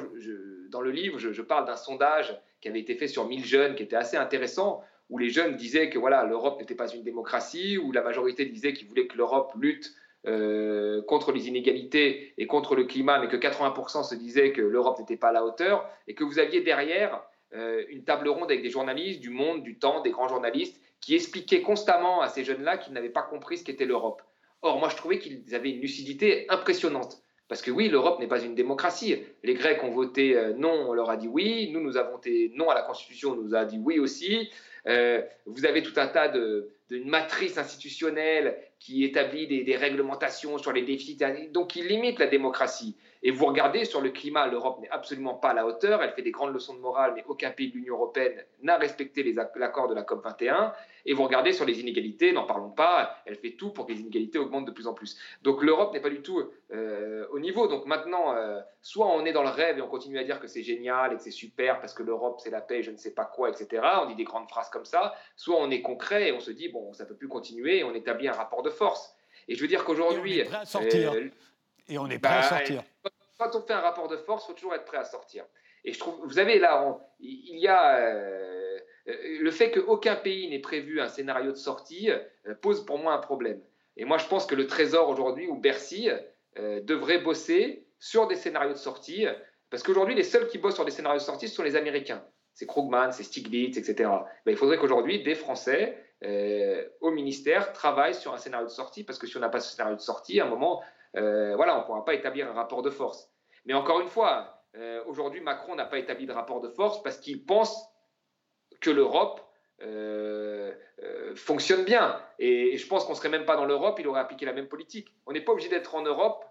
dans 0.70 0.82
le 0.82 0.92
livre, 0.92 1.20
je, 1.20 1.32
je 1.32 1.42
parle 1.42 1.66
d'un 1.66 1.78
sondage 1.78 2.38
qui 2.60 2.68
avait 2.68 2.80
été 2.80 2.96
fait 2.96 3.08
sur 3.08 3.28
1000 3.28 3.46
jeunes, 3.46 3.76
qui 3.76 3.84
était 3.84 3.96
assez 3.96 4.18
intéressant, 4.18 4.84
où 5.10 5.18
les 5.18 5.30
jeunes 5.30 5.56
disaient 5.56 5.90
que 5.90 6.00
voilà, 6.00 6.26
l'Europe 6.26 6.60
n'était 6.60 6.76
pas 6.76 6.90
une 6.90 7.04
démocratie, 7.04 7.78
où 7.78 7.92
la 7.92 8.02
majorité 8.02 8.46
disait 8.46 8.74
qu'ils 8.74 8.88
voulaient 8.88 9.08
que 9.08 9.18
l'Europe 9.18 9.54
lutte 9.56 9.94
euh, 10.28 11.02
contre 11.02 11.32
les 11.32 11.48
inégalités 11.48 12.36
et 12.38 12.46
contre 12.46 12.76
le 12.76 12.84
climat, 12.84 13.20
mais 13.20 13.28
que 13.28 13.38
80% 13.38 14.04
se 14.04 14.14
disaient 14.14 14.52
que 14.52 14.62
l'Europe 14.62 15.00
n'était 15.00 15.18
pas 15.18 15.30
à 15.30 15.32
la 15.32 15.44
hauteur, 15.44 15.90
et 16.08 16.14
que 16.14 16.24
vous 16.24 16.38
aviez 16.38 16.62
derrière 16.62 17.24
euh, 17.56 17.84
une 17.90 18.04
table 18.04 18.30
ronde 18.30 18.52
avec 18.52 18.62
des 18.62 18.70
journalistes 18.70 19.20
du 19.20 19.32
monde, 19.32 19.64
du 19.64 19.80
temps, 19.80 20.02
des 20.02 20.12
grands 20.12 20.28
journalistes, 20.28 20.80
qui 21.00 21.16
expliquaient 21.16 21.64
constamment 21.64 22.22
à 22.22 22.28
ces 22.28 22.44
jeunes-là 22.44 22.78
qu'ils 22.78 22.94
n'avaient 22.94 23.10
pas 23.10 23.24
compris 23.24 23.58
ce 23.58 23.64
qu'était 23.64 23.86
l'Europe. 23.86 24.22
Or, 24.62 24.78
moi, 24.78 24.90
je 24.90 24.96
trouvais 24.96 25.18
qu'ils 25.18 25.56
avaient 25.56 25.72
une 25.72 25.82
lucidité 25.82 26.46
impressionnante. 26.50 27.24
Parce 27.48 27.64
que 27.64 27.72
oui, 27.72 27.90
l'Europe 27.90 28.20
n'est 28.20 28.28
pas 28.28 28.42
une 28.42 28.54
démocratie. 28.54 29.24
Les 29.44 29.56
Grecs 29.56 29.84
ont 29.84 29.90
voté 29.90 30.38
euh, 30.38 30.54
non, 30.54 30.86
on 30.90 30.94
leur 30.94 31.10
a 31.10 31.18
dit 31.18 31.28
oui. 31.28 31.72
Nous, 31.74 31.82
nous 31.82 31.98
avons 31.98 32.12
voté 32.12 32.52
non 32.54 32.70
à 32.70 32.76
la 32.76 32.84
Constitution, 32.84 33.32
on 33.32 33.38
nous 33.38 33.56
a 33.56 33.66
dit 33.66 33.80
oui 33.84 33.98
aussi. 33.98 34.52
vous 34.86 35.66
avez 35.66 35.82
tout 35.82 35.94
un 35.98 36.08
tas 36.08 36.28
de, 36.28 36.72
d'une 36.92 37.08
matrice 37.08 37.58
institutionnelle 37.58 38.58
qui 38.78 39.06
établit 39.06 39.48
des, 39.48 39.76
réglementations 39.78 40.58
sur 40.58 40.74
les 40.74 40.82
déficits, 40.82 41.18
donc 41.52 41.70
qui 41.70 41.84
limite 41.84 42.20
la 42.20 42.28
démocratie. 42.28 42.98
Et 43.24 43.30
vous 43.30 43.46
regardez 43.46 43.86
sur 43.86 44.02
le 44.02 44.10
climat, 44.10 44.48
l'Europe 44.48 44.80
n'est 44.82 44.90
absolument 44.90 45.36
pas 45.36 45.50
à 45.50 45.54
la 45.54 45.68
hauteur. 45.68 46.02
Elle 46.02 46.12
fait 46.12 46.24
des 46.24 46.32
grandes 46.32 46.54
leçons 46.54 46.74
de 46.74 46.80
morale, 46.80 47.14
mais 47.16 47.24
aucun 47.28 47.52
pays 47.52 47.70
de 47.70 47.76
l'Union 47.76 47.96
européenne 47.96 48.44
n'a 48.64 48.78
respecté 48.78 49.36
l'accord 49.56 49.88
de 49.88 49.94
la 49.94 50.02
COP 50.02 50.24
21. 50.24 50.74
Et 51.06 51.14
vous 51.14 51.24
regardez 51.24 51.54
sur 51.54 51.66
les 51.66 51.80
inégalités, 51.80 52.32
n'en 52.32 52.46
parlons 52.46 52.72
pas, 52.72 53.18
elle 53.26 53.36
fait 53.36 53.52
tout 53.52 53.72
pour 53.72 53.86
que 53.86 53.92
les 53.92 54.00
inégalités 54.00 54.40
augmentent 54.40 54.66
de 54.66 54.72
plus 54.72 54.88
en 54.88 54.94
plus. 54.94 55.18
Donc 55.44 55.62
l'Europe 55.62 55.94
n'est 55.94 56.00
pas 56.00 56.10
du 56.10 56.22
tout 56.22 56.42
euh, 56.74 57.28
au 57.32 57.40
niveau. 57.40 57.68
Donc 57.68 57.86
maintenant, 57.86 58.36
euh, 58.36 58.60
soit 58.82 59.08
on 59.08 59.26
est 59.26 59.34
dans 59.34 59.44
le 59.44 59.50
rêve 59.50 59.78
et 59.78 59.82
on 59.82 59.88
continue 59.88 60.18
à 60.18 60.24
dire 60.24 60.40
que 60.40 60.48
c'est 60.48 60.64
génial 60.64 61.14
et 61.14 61.18
que 61.18 61.22
c'est 61.22 61.32
super 61.32 61.80
parce 61.80 61.94
que 61.94 62.04
l'Europe 62.04 62.40
c'est 62.44 62.52
la 62.52 62.62
paix, 62.62 62.82
je 62.82 62.92
ne 62.92 62.98
sais 62.98 63.14
pas 63.14 63.26
quoi, 63.26 63.50
etc. 63.50 63.84
On 64.02 64.08
dit 64.08 64.16
des 64.16 64.24
grandes 64.24 64.50
phrases 64.50 64.70
comme 64.70 64.86
ça. 64.86 65.14
Soit 65.36 65.58
on 65.58 65.70
est 65.70 65.82
concret 65.82 66.30
et 66.30 66.32
on 66.32 66.40
se 66.40 66.52
dit 66.52 66.70
bon, 66.70 66.94
ça 66.94 67.06
peut 67.06 67.16
plus 67.16 67.28
continuer 67.28 67.80
et 67.80 67.84
on 67.84 67.94
établit 67.94 68.28
un 68.28 68.34
rapport 68.34 68.64
de 68.64 68.70
force. 68.70 69.16
Et 69.48 69.56
je 69.56 69.62
veux 69.62 69.68
dire 69.68 69.84
qu'aujourd'hui, 69.84 70.40
et 71.88 71.98
on 71.98 72.08
est 72.10 72.20
prêt 72.20 72.38
à 72.38 72.44
sortir. 72.44 72.80
Euh, 72.80 72.82
quand 73.42 73.56
on 73.56 73.62
fait 73.62 73.74
un 73.74 73.80
rapport 73.80 74.08
de 74.08 74.18
force, 74.18 74.44
il 74.44 74.48
faut 74.48 74.54
toujours 74.54 74.76
être 74.76 74.86
prêt 74.86 74.98
à 74.98 75.04
sortir. 75.04 75.46
Et 75.84 75.94
je 75.94 76.00
trouve, 76.00 76.16
vous 76.24 76.38
avez 76.38 76.60
là, 76.60 77.00
il 77.20 77.58
y 77.58 77.68
a 77.68 77.98
euh, 77.98 78.80
le 79.08 79.52
fait 79.52 79.72
qu'aucun 79.72 80.16
pays 80.16 80.48
n'ait 80.48 80.60
prévu 80.60 81.02
un 81.02 81.08
scénario 81.08 81.52
de 81.52 81.58
sortie 81.58 82.12
euh, 82.12 82.54
pose 82.62 82.86
pour 82.86 83.00
moi 83.00 83.14
un 83.14 83.18
problème. 83.18 83.60
Et 83.98 84.06
moi, 84.06 84.20
je 84.20 84.28
pense 84.28 84.46
que 84.46 84.54
le 84.54 84.68
Trésor 84.68 85.10
aujourd'hui 85.10 85.48
ou 85.48 85.56
Bercy 85.56 86.10
devrait 86.56 87.20
bosser 87.20 87.86
sur 88.00 88.28
des 88.28 88.36
scénarios 88.36 88.74
de 88.74 88.78
sortie, 88.78 89.26
parce 89.70 89.84
qu'aujourd'hui, 89.84 90.16
les 90.16 90.24
seuls 90.24 90.48
qui 90.48 90.58
bossent 90.58 90.76
sur 90.76 90.86
des 90.86 90.92
scénarios 90.92 91.20
de 91.20 91.24
sortie 91.24 91.50
sont 91.50 91.64
les 91.64 91.76
Américains. 91.76 92.24
C'est 92.54 92.66
Krugman, 92.66 93.12
c'est 93.12 93.24
Stiglitz, 93.24 93.78
etc. 93.78 94.10
Il 94.46 94.56
faudrait 94.56 94.78
qu'aujourd'hui, 94.78 95.24
des 95.24 95.36
Français 95.36 95.98
au 97.02 97.12
ministère 97.12 97.74
travaillent 97.74 98.16
sur 98.16 98.34
un 98.34 98.38
scénario 98.38 98.68
de 98.68 98.72
sortie, 98.72 99.04
parce 99.04 99.20
que 99.20 99.28
si 99.28 99.36
on 99.36 99.42
n'a 99.42 99.50
pas 99.50 99.60
ce 99.60 99.76
scénario 99.76 99.96
de 99.98 100.02
sortie, 100.02 100.40
à 100.40 100.46
un 100.46 100.50
moment, 100.50 100.82
euh, 101.18 101.56
voilà, 101.56 101.78
on 101.78 101.82
ne 101.82 101.86
pourra 101.86 102.06
pas 102.06 102.14
établir 102.14 102.50
un 102.50 102.54
rapport 102.54 102.82
de 102.82 102.90
force. 102.90 103.30
Mais 103.66 103.74
encore 103.74 104.02
une 104.02 104.08
fois, 104.08 104.64
euh, 104.76 105.04
aujourd'hui, 105.06 105.42
Macron 105.42 105.76
n'a 105.76 105.86
pas 105.86 106.00
établi 106.00 106.26
de 106.26 106.32
rapport 106.32 106.62
de 106.62 106.70
force 106.70 107.02
parce 107.04 107.18
qu'il 107.18 107.46
pense 107.46 107.86
que 108.80 108.90
l'Europe 108.90 109.42
euh, 109.82 110.74
fonctionne 111.36 111.84
bien. 111.84 112.22
Et, 112.40 112.78
je 112.78 112.88
pense 112.88 113.06
qu'on 113.06 113.12
ne 113.12 113.18
serait 113.18 113.30
même 113.30 113.46
pas 113.46 113.56
dans 113.56 113.66
l'Europe, 113.66 113.98
il 114.00 114.08
aurait 114.08 114.22
appliqué 114.22 114.46
la 114.46 114.54
même 114.54 114.68
politique. 114.68 115.14
On 115.26 115.34
n'est 115.34 115.42
pas 115.42 115.52
obligé 115.52 115.70
d'être 115.70 115.96
en 115.96 116.02
Europe 116.02 116.46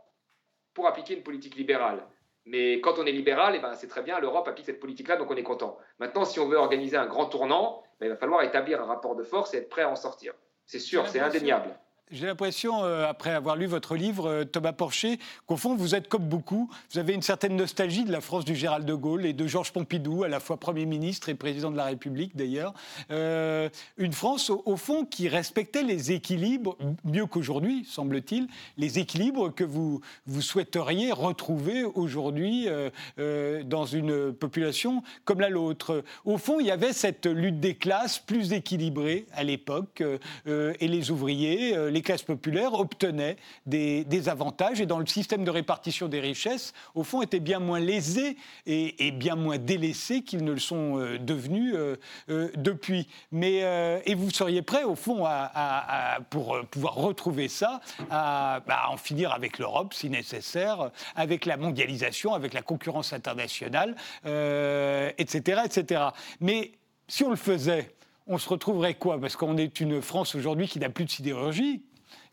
pour 0.75 0.87
appliquer 0.87 1.15
une 1.15 1.23
politique 1.23 1.57
libérale. 1.57 2.07
Mais 2.47 2.81
quand 2.81 2.99
on 2.99 3.07
est 3.07 3.13
libéral, 3.13 3.55
eh 3.57 3.59
ben, 3.61 3.75
c'est 3.75 3.87
très 3.87 4.03
bien, 4.03 4.19
l'Europe 4.19 4.49
applique 4.49 4.67
cette 4.67 4.81
politique-là, 4.81 5.17
donc 5.17 5.31
on 5.31 5.37
est 5.37 5.43
content. 5.43 5.77
Maintenant, 5.99 6.25
si 6.25 6.41
on 6.41 6.49
veut 6.49 6.57
organiser 6.57 6.97
un 6.97 7.07
grand 7.07 7.27
tournant, 7.27 7.83
ben, 7.99 8.07
il 8.07 8.09
va 8.09 8.17
falloir 8.17 8.43
établir 8.43 8.81
un 8.81 8.87
rapport 8.87 9.15
de 9.15 9.23
force 9.23 9.53
et 9.55 9.59
être 9.59 9.69
prêt 9.69 9.83
à 9.83 9.91
en 9.91 9.97
sortir. 9.97 10.33
C'est 10.65 10.79
sûr, 10.79 11.07
c'est 11.07 11.21
indéniable. 11.21 11.79
J'ai 12.13 12.27
l'impression, 12.27 12.83
euh, 12.83 13.07
après 13.07 13.31
avoir 13.31 13.55
lu 13.55 13.67
votre 13.67 13.95
livre, 13.95 14.29
euh, 14.29 14.45
Thomas 14.45 14.73
Porcher, 14.73 15.21
qu'au 15.47 15.57
fond, 15.57 15.77
vous 15.77 15.95
êtes 15.95 16.09
comme 16.09 16.25
beaucoup. 16.25 16.69
Vous 16.91 16.99
avez 16.99 17.15
une 17.15 17.23
certaine 17.23 17.55
nostalgie 17.55 18.03
de 18.03 18.11
la 18.11 18.21
France 18.21 18.45
du 18.45 18.57
Gérald 18.57 18.85
de 18.85 18.95
Gaulle 18.95 19.27
et 19.27 19.33
de 19.33 19.47
Georges 19.47 19.73
Pompidou, 19.73 20.25
à 20.25 20.29
la 20.29 20.41
fois 20.41 20.57
Premier 20.57 20.87
ministre 20.87 21.29
et 21.29 21.37
Président 21.37 21.71
de 21.71 21.77
la 21.77 21.85
République 21.85 22.35
d'ailleurs. 22.35 22.75
Euh, 23.13 23.69
une 23.97 24.13
France, 24.13 24.51
au, 24.51 24.77
fond, 24.77 25.05
qui 25.05 25.29
respectait 25.29 25.85
les 25.85 26.11
équilibres, 26.11 26.77
mieux 27.05 27.27
qu'aujourd'hui, 27.27 27.85
semble-t-il, 27.89 28.49
les 28.77 28.99
équilibres 28.99 29.55
que 29.55 29.63
vous, 29.63 30.01
vous 30.27 30.43
souhaiteriez 30.43 31.13
retrouver 31.13 31.85
aujourd'hui 31.85 32.67
dans 33.17 33.87
une 33.87 34.33
population 34.33 35.03
comme 35.25 35.41
la 35.41 35.51
nôtre. 35.51 36.03
Au 36.25 36.39
fond, 36.39 36.59
il 36.59 36.67
y 36.67 36.71
avait 36.71 36.93
cette 36.93 37.27
lutte 37.27 37.61
des 37.61 37.77
classes 37.77 38.19
plus 38.19 38.53
équilibrée 38.53 39.27
à 39.33 39.45
l'époque, 39.45 40.03
et 40.47 40.89
les 40.89 41.11
ouvriers, 41.11 41.91
les 41.91 42.00
les 42.01 42.03
classes 42.03 42.23
populaires 42.23 42.73
obtenaient 42.73 43.37
des, 43.67 44.29
avantages 44.31 44.81
et 44.81 44.87
dans 44.87 44.99
le 44.99 45.05
système 45.05 45.45
de 45.45 45.51
répartition 45.51 46.09
des 46.09 46.21
richesses, 46.21 46.73
au 46.95 47.05
fond, 47.05 47.21
étaient 47.21 47.41
bien 47.41 47.59
moins 47.59 47.79
lésés 47.79 48.39
et, 48.65 49.11
bien 49.11 49.37
moins 49.37 49.59
délaissés 49.59 50.23
qu'ils 50.23 50.43
ne 50.43 50.53
le 50.53 50.59
sont 50.59 50.99
euh, 50.99 51.19
devenus 51.19 51.75
euh, 51.77 51.97
euh, 52.31 52.51
depuis. 52.57 53.07
Mais, 53.33 53.59
et 54.07 54.15
vous 54.15 54.31
seriez 54.31 54.63
prêt, 54.63 54.85
au 54.85 54.95
fond, 54.95 55.25
à, 55.27 56.21
pour 56.31 56.59
pouvoir 56.71 56.95
retrouver 56.95 57.49
ça, 57.49 57.83
à, 58.11 58.61
bah, 58.67 58.85
en 58.89 58.97
finir 58.97 59.33
avec 59.33 59.59
l'Europe, 59.59 59.93
si 59.93 60.09
nécessaire, 60.09 60.91
avec 61.17 61.45
la 61.45 61.59
mondialisation, 61.59 62.33
avec 62.33 62.55
la 62.55 62.63
concurrence 62.63 63.13
internationale, 63.13 63.95
etc., 64.25 65.63
etc. 65.67 66.03
Mais 66.41 66.73
si 67.09 67.25
on 67.25 67.31
le 67.31 67.37
faisait, 67.37 67.93
on 68.27 68.39
se 68.39 68.49
retrouverait 68.49 68.95
quoi? 68.95 69.21
Parce 69.21 69.37
qu'on 69.37 69.57
est 69.57 69.81
une 69.81 70.01
France 70.01 70.35
aujourd'hui 70.35 70.69
qui 70.69 70.79
n'a 70.79 70.89
plus 70.89 71.05
de 71.05 71.11
sidérurgie, 71.11 71.83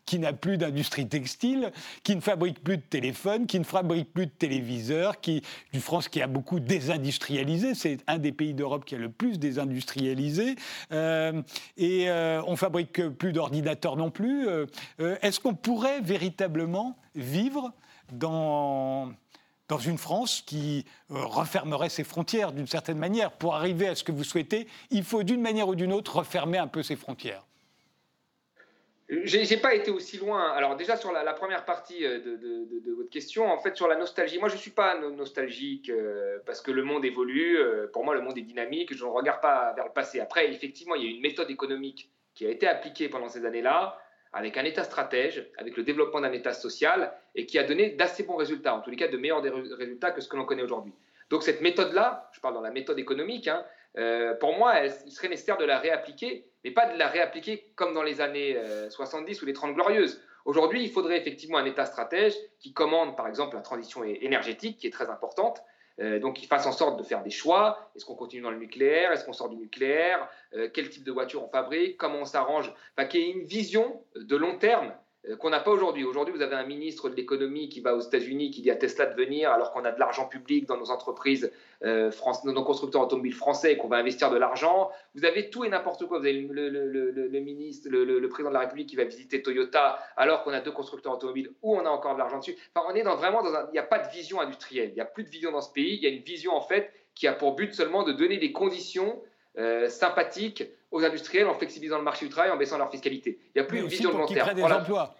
qui 0.08 0.18
n'a 0.18 0.32
plus 0.32 0.56
d'industrie 0.56 1.06
textile, 1.06 1.70
qui 2.02 2.16
ne 2.16 2.22
fabrique 2.22 2.64
plus 2.64 2.78
de 2.78 2.82
téléphones, 2.82 3.46
qui 3.46 3.58
ne 3.58 3.64
fabrique 3.64 4.10
plus 4.10 4.24
de 4.24 4.30
téléviseurs, 4.30 5.20
qui, 5.20 5.42
une 5.74 5.82
France 5.82 6.08
qui 6.08 6.22
a 6.22 6.26
beaucoup 6.26 6.60
désindustrialisé, 6.60 7.74
c'est 7.74 7.98
un 8.06 8.16
des 8.16 8.32
pays 8.32 8.54
d'Europe 8.54 8.86
qui 8.86 8.94
a 8.94 8.98
le 8.98 9.10
plus 9.10 9.38
désindustrialisé, 9.38 10.56
euh, 10.92 11.42
et 11.76 12.08
euh, 12.08 12.40
on 12.46 12.56
fabrique 12.56 13.06
plus 13.06 13.34
d'ordinateurs 13.34 13.96
non 13.96 14.10
plus. 14.10 14.48
Euh, 14.48 14.64
est-ce 14.98 15.40
qu'on 15.40 15.54
pourrait 15.54 16.00
véritablement 16.00 16.96
vivre 17.14 17.74
dans 18.10 19.12
dans 19.68 19.76
une 19.76 19.98
France 19.98 20.42
qui 20.46 20.86
refermerait 21.10 21.90
ses 21.90 22.02
frontières 22.02 22.52
d'une 22.52 22.66
certaine 22.66 22.96
manière? 22.96 23.32
Pour 23.32 23.54
arriver 23.54 23.86
à 23.86 23.94
ce 23.94 24.02
que 24.02 24.12
vous 24.12 24.24
souhaitez, 24.24 24.66
il 24.88 25.04
faut 25.04 25.22
d'une 25.22 25.42
manière 25.42 25.68
ou 25.68 25.74
d'une 25.74 25.92
autre 25.92 26.16
refermer 26.16 26.56
un 26.56 26.68
peu 26.68 26.82
ses 26.82 26.96
frontières. 26.96 27.44
J'ai 29.10 29.56
pas 29.56 29.74
été 29.74 29.90
aussi 29.90 30.18
loin. 30.18 30.52
Alors 30.52 30.76
déjà 30.76 30.96
sur 30.96 31.12
la, 31.12 31.32
première 31.32 31.64
partie 31.64 32.04
euh, 32.04 32.18
de, 32.18 32.92
votre 32.92 33.08
question, 33.08 33.50
en 33.50 33.58
fait 33.58 33.74
sur 33.74 33.88
la 33.88 33.96
nostalgie, 33.96 34.38
moi 34.38 34.50
je 34.50 34.58
suis 34.58 34.70
pas 34.70 34.98
nostalgique 34.98 35.88
euh, 35.88 36.38
parce 36.44 36.60
que 36.60 36.70
le 36.70 36.82
monde 36.82 37.06
évolue. 37.06 37.56
Euh, 37.56 37.86
pour 37.90 38.04
moi 38.04 38.14
le 38.14 38.20
monde 38.20 38.36
est 38.36 38.42
dynamique. 38.42 38.94
Je 38.94 39.02
ne 39.02 39.08
regarde 39.08 39.40
pas 39.40 39.72
vers 39.72 39.86
le 39.86 39.92
passé. 39.92 40.20
Après 40.20 40.52
effectivement 40.52 40.94
il 40.94 41.04
y 41.04 41.06
a 41.06 41.10
une 41.10 41.22
méthode 41.22 41.50
économique 41.50 42.10
qui 42.34 42.44
a 42.44 42.50
été 42.50 42.68
appliquée 42.68 43.08
pendant 43.08 43.28
ces 43.28 43.46
années-là 43.46 43.98
avec 44.34 44.58
un 44.58 44.64
État 44.64 44.84
stratège, 44.84 45.50
avec 45.56 45.78
le 45.78 45.84
développement 45.84 46.20
d'un 46.20 46.32
État 46.32 46.52
social 46.52 47.14
et 47.34 47.46
qui 47.46 47.58
a 47.58 47.64
donné 47.64 47.90
d'assez 47.90 48.24
bons 48.24 48.36
résultats, 48.36 48.74
en 48.74 48.80
tous 48.80 48.90
les 48.90 48.96
cas 48.96 49.08
de 49.08 49.16
meilleurs 49.16 49.42
résultats 49.42 50.10
que 50.10 50.20
ce 50.20 50.28
que 50.28 50.36
l'on 50.36 50.44
connaît 50.44 50.62
aujourd'hui. 50.62 50.92
Donc 51.30 51.42
cette 51.42 51.62
méthode-là, 51.62 52.28
je 52.34 52.40
parle 52.40 52.52
dans 52.52 52.60
la 52.60 52.70
méthode 52.70 52.98
économique, 52.98 53.48
hein, 53.48 53.64
pour 54.38 54.54
moi, 54.58 54.84
il 54.84 55.12
serait 55.12 55.28
nécessaire 55.28 55.56
de 55.56 55.64
la 55.64 55.78
réappliquer 55.78 56.44
mais 56.64 56.70
pas 56.70 56.86
de 56.86 56.98
la 56.98 57.08
réappliquer 57.08 57.72
comme 57.76 57.94
dans 57.94 58.02
les 58.02 58.20
années 58.20 58.56
70 58.90 59.38
euh, 59.38 59.42
ou 59.42 59.46
les 59.46 59.52
30 59.52 59.74
glorieuses. 59.74 60.20
Aujourd'hui, 60.44 60.82
il 60.82 60.90
faudrait 60.90 61.18
effectivement 61.18 61.58
un 61.58 61.64
État 61.64 61.84
stratège 61.84 62.34
qui 62.58 62.72
commande, 62.72 63.16
par 63.16 63.28
exemple, 63.28 63.56
la 63.56 63.62
transition 63.62 64.02
énergétique, 64.04 64.78
qui 64.78 64.86
est 64.86 64.90
très 64.90 65.10
importante, 65.10 65.60
euh, 66.00 66.18
donc 66.20 66.36
qui 66.36 66.46
fasse 66.46 66.66
en 66.66 66.72
sorte 66.72 66.98
de 66.98 67.02
faire 67.02 67.22
des 67.22 67.30
choix. 67.30 67.90
Est-ce 67.94 68.04
qu'on 68.04 68.14
continue 68.14 68.42
dans 68.42 68.50
le 68.50 68.58
nucléaire? 68.58 69.12
Est-ce 69.12 69.24
qu'on 69.24 69.32
sort 69.32 69.48
du 69.48 69.56
nucléaire? 69.56 70.28
Euh, 70.54 70.68
Quel 70.72 70.88
type 70.88 71.04
de 71.04 71.12
voiture 71.12 71.44
on 71.44 71.48
fabrique? 71.48 71.96
Comment 71.98 72.20
on 72.20 72.24
s'arrange? 72.24 72.72
Enfin, 72.96 73.06
Qu'il 73.06 73.20
y 73.20 73.24
ait 73.24 73.32
une 73.32 73.44
vision 73.44 74.02
de 74.16 74.36
long 74.36 74.56
terme 74.58 74.94
qu'on 75.40 75.50
n'a 75.50 75.60
pas 75.60 75.70
aujourd'hui. 75.70 76.04
Aujourd'hui, 76.04 76.32
vous 76.34 76.42
avez 76.42 76.54
un 76.54 76.64
ministre 76.64 77.08
de 77.08 77.16
l'économie 77.16 77.68
qui 77.68 77.80
va 77.80 77.94
aux 77.94 78.00
États-Unis, 78.00 78.50
qui 78.50 78.62
dit 78.62 78.70
à 78.70 78.76
Tesla 78.76 79.06
de 79.06 79.14
venir, 79.14 79.50
alors 79.50 79.72
qu'on 79.72 79.84
a 79.84 79.90
de 79.90 79.98
l'argent 79.98 80.26
public 80.26 80.66
dans 80.66 80.76
nos 80.76 80.90
entreprises, 80.90 81.50
euh, 81.84 82.10
dans 82.44 82.52
nos 82.52 82.62
constructeurs 82.62 83.02
automobiles 83.02 83.34
français, 83.34 83.72
et 83.72 83.76
qu'on 83.76 83.88
va 83.88 83.96
investir 83.96 84.30
de 84.30 84.36
l'argent. 84.36 84.90
Vous 85.14 85.24
avez 85.24 85.50
tout 85.50 85.64
et 85.64 85.68
n'importe 85.68 86.06
quoi. 86.06 86.18
Vous 86.18 86.24
avez 86.24 86.40
le, 86.40 87.40
ministre, 87.40 87.88
le, 87.90 88.28
président 88.28 88.50
de 88.50 88.54
la 88.54 88.60
République 88.60 88.88
qui 88.88 88.96
va 88.96 89.04
visiter 89.04 89.42
Toyota, 89.42 89.98
alors 90.16 90.44
qu'on 90.44 90.52
a 90.52 90.60
deux 90.60 90.72
constructeurs 90.72 91.14
automobiles 91.14 91.50
où 91.62 91.76
on 91.76 91.84
a 91.84 91.90
encore 91.90 92.14
de 92.14 92.18
l'argent 92.20 92.38
dessus. 92.38 92.56
Enfin, 92.74 92.86
on 92.90 92.94
est 92.94 93.02
vraiment 93.02 93.42
dans 93.42 93.54
un. 93.54 93.66
Il 93.68 93.72
n'y 93.72 93.78
a 93.78 93.84
pas 93.84 93.98
de 93.98 94.08
vision 94.10 94.40
industrielle. 94.40 94.90
Il 94.90 94.94
n'y 94.94 95.00
a 95.00 95.04
plus 95.06 95.24
de 95.24 95.30
vision 95.30 95.50
dans 95.50 95.62
ce 95.62 95.72
pays. 95.72 95.96
Il 95.96 96.02
y 96.02 96.06
a 96.06 96.10
une 96.10 96.22
vision, 96.22 96.54
en 96.54 96.62
fait, 96.62 96.92
qui 97.14 97.26
a 97.26 97.32
pour 97.32 97.54
but 97.54 97.74
seulement 97.74 98.04
de 98.04 98.12
donner 98.12 98.38
des 98.38 98.52
conditions 98.52 99.20
euh, 99.58 99.88
sympathiques 99.88 100.64
aux 100.90 101.04
industriels 101.04 101.46
en 101.46 101.54
flexibilisant 101.54 101.98
le 101.98 102.04
marché 102.04 102.26
du 102.26 102.30
travail, 102.30 102.50
en 102.50 102.56
baissant 102.56 102.78
leur 102.78 102.90
fiscalité. 102.90 103.38
Il 103.54 103.60
n'y 103.60 103.62
a 103.62 103.64
plus 103.64 103.80
une 103.80 103.86
vision 103.86 104.12
de 104.12 104.18
long 104.18 104.26
terme. 104.26 104.54
Des 104.54 104.62
emplois. 104.62 105.14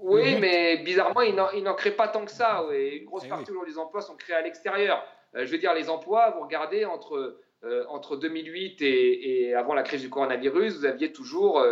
Oui, 0.00 0.36
mais 0.38 0.78
bizarrement, 0.78 1.22
ils 1.22 1.34
n'en 1.34 1.74
créent 1.74 1.92
pas 1.92 2.08
tant 2.08 2.24
que 2.24 2.30
ça. 2.30 2.64
Une 2.70 3.04
grosse 3.04 3.22
eh 3.24 3.28
partie 3.28 3.52
des 3.66 3.78
emplois 3.78 4.02
sont 4.02 4.16
créés 4.16 4.36
à 4.36 4.42
l'extérieur. 4.42 5.02
Euh, 5.34 5.46
je 5.46 5.50
veux 5.50 5.58
dire, 5.58 5.72
les 5.72 5.88
emplois, 5.88 6.30
vous 6.30 6.42
regardez, 6.42 6.84
entre, 6.84 7.38
euh, 7.64 7.84
entre 7.88 8.16
2008 8.16 8.82
et, 8.82 9.54
avant 9.54 9.72
la 9.72 9.82
crise 9.82 10.02
du 10.02 10.10
coronavirus, 10.10 10.78
vous 10.78 10.84
aviez 10.84 11.12
toujours 11.12 11.64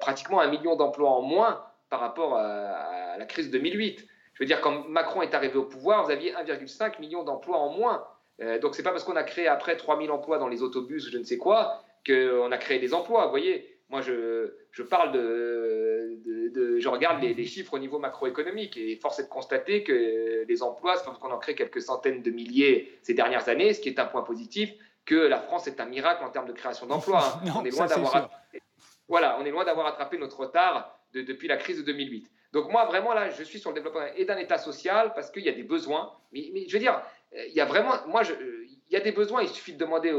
pratiquement 0.00 0.40
un 0.40 0.48
million 0.48 0.76
d'emplois 0.76 1.10
en 1.10 1.22
moins 1.22 1.64
par 1.88 2.00
rapport 2.00 2.36
à, 2.36 3.16
la 3.18 3.24
crise 3.24 3.50
2008. 3.50 4.06
Je 4.34 4.42
veux 4.42 4.46
dire, 4.46 4.60
quand 4.60 4.86
Macron 4.88 5.22
est 5.22 5.34
arrivé 5.34 5.56
au 5.56 5.64
pouvoir, 5.64 6.04
vous 6.04 6.10
aviez 6.10 6.32
1,5 6.32 7.00
million 7.00 7.22
d'emplois 7.24 7.56
en 7.56 7.70
moins. 7.70 8.06
Euh, 8.40 8.58
donc, 8.58 8.74
c'est 8.74 8.82
pas 8.82 8.90
parce 8.90 9.04
qu'on 9.04 9.16
a 9.16 9.22
créé 9.22 9.48
après 9.48 9.76
3000 9.76 10.10
emplois 10.10 10.38
dans 10.38 10.48
les 10.48 10.62
autobus 10.62 11.06
ou 11.06 11.10
je 11.10 11.18
ne 11.18 11.24
sais 11.24 11.38
quoi 11.38 11.82
qu'on 12.06 12.52
a 12.52 12.58
créé 12.58 12.78
des 12.78 12.94
emplois. 12.94 13.24
Vous 13.24 13.30
voyez, 13.30 13.80
moi, 13.88 14.00
je, 14.00 14.52
je 14.70 14.82
parle 14.82 15.12
de, 15.12 16.18
de, 16.52 16.78
Je 16.78 16.88
regarde 16.88 17.22
les, 17.22 17.44
chiffres 17.46 17.74
au 17.74 17.78
niveau 17.78 17.98
macroéconomique 17.98 18.76
et 18.76 18.96
force 18.96 19.18
est 19.20 19.24
de 19.24 19.28
constater 19.28 19.82
que 19.82 20.44
les 20.46 20.62
emplois, 20.62 20.96
c'est 20.96 21.04
parce 21.04 21.18
qu'on 21.18 21.30
en 21.30 21.38
crée 21.38 21.54
quelques 21.54 21.82
centaines 21.82 22.22
de 22.22 22.30
milliers 22.30 22.98
ces 23.02 23.14
dernières 23.14 23.48
années, 23.48 23.72
ce 23.72 23.80
qui 23.80 23.88
est 23.88 23.98
un 23.98 24.06
point 24.06 24.22
positif, 24.22 24.72
que 25.04 25.14
la 25.14 25.38
France 25.38 25.66
est 25.66 25.80
un 25.80 25.86
miracle 25.86 26.24
en 26.24 26.30
termes 26.30 26.48
de 26.48 26.52
création 26.52 26.86
d'emplois. 26.86 27.40
on 27.56 27.64
est 27.64 27.70
loin 27.70 27.86
d'avoir. 27.86 28.30
Voilà, 29.08 29.38
on 29.40 29.44
est 29.44 29.50
loin 29.50 29.64
d'avoir 29.64 29.86
attrapé 29.86 30.18
notre 30.18 30.40
retard 30.40 30.98
depuis 31.14 31.48
la 31.48 31.56
crise 31.56 31.78
de 31.78 31.82
2008. 31.82 32.28
Donc 32.52 32.70
moi, 32.70 32.86
vraiment, 32.86 33.12
là, 33.12 33.30
je 33.30 33.42
suis 33.42 33.58
sur 33.58 33.70
le 33.70 33.74
développement 33.74 34.00
et 34.16 34.24
d'un 34.24 34.38
État 34.38 34.58
social 34.58 35.12
parce 35.14 35.30
qu'il 35.30 35.42
y 35.42 35.48
a 35.48 35.52
des 35.52 35.62
besoins. 35.62 36.12
Mais, 36.32 36.50
je 36.66 36.72
veux 36.72 36.78
dire, 36.78 37.00
il 37.32 37.54
y 37.54 37.60
a 37.60 37.64
vraiment, 37.64 37.94
moi, 38.06 38.22
je, 38.22 38.32
il 38.88 38.94
y 38.94 38.96
a 38.96 39.00
des 39.00 39.12
besoins. 39.12 39.42
Il 39.42 39.48
suffit 39.48 39.72
de 39.72 39.78
demander. 39.78 40.10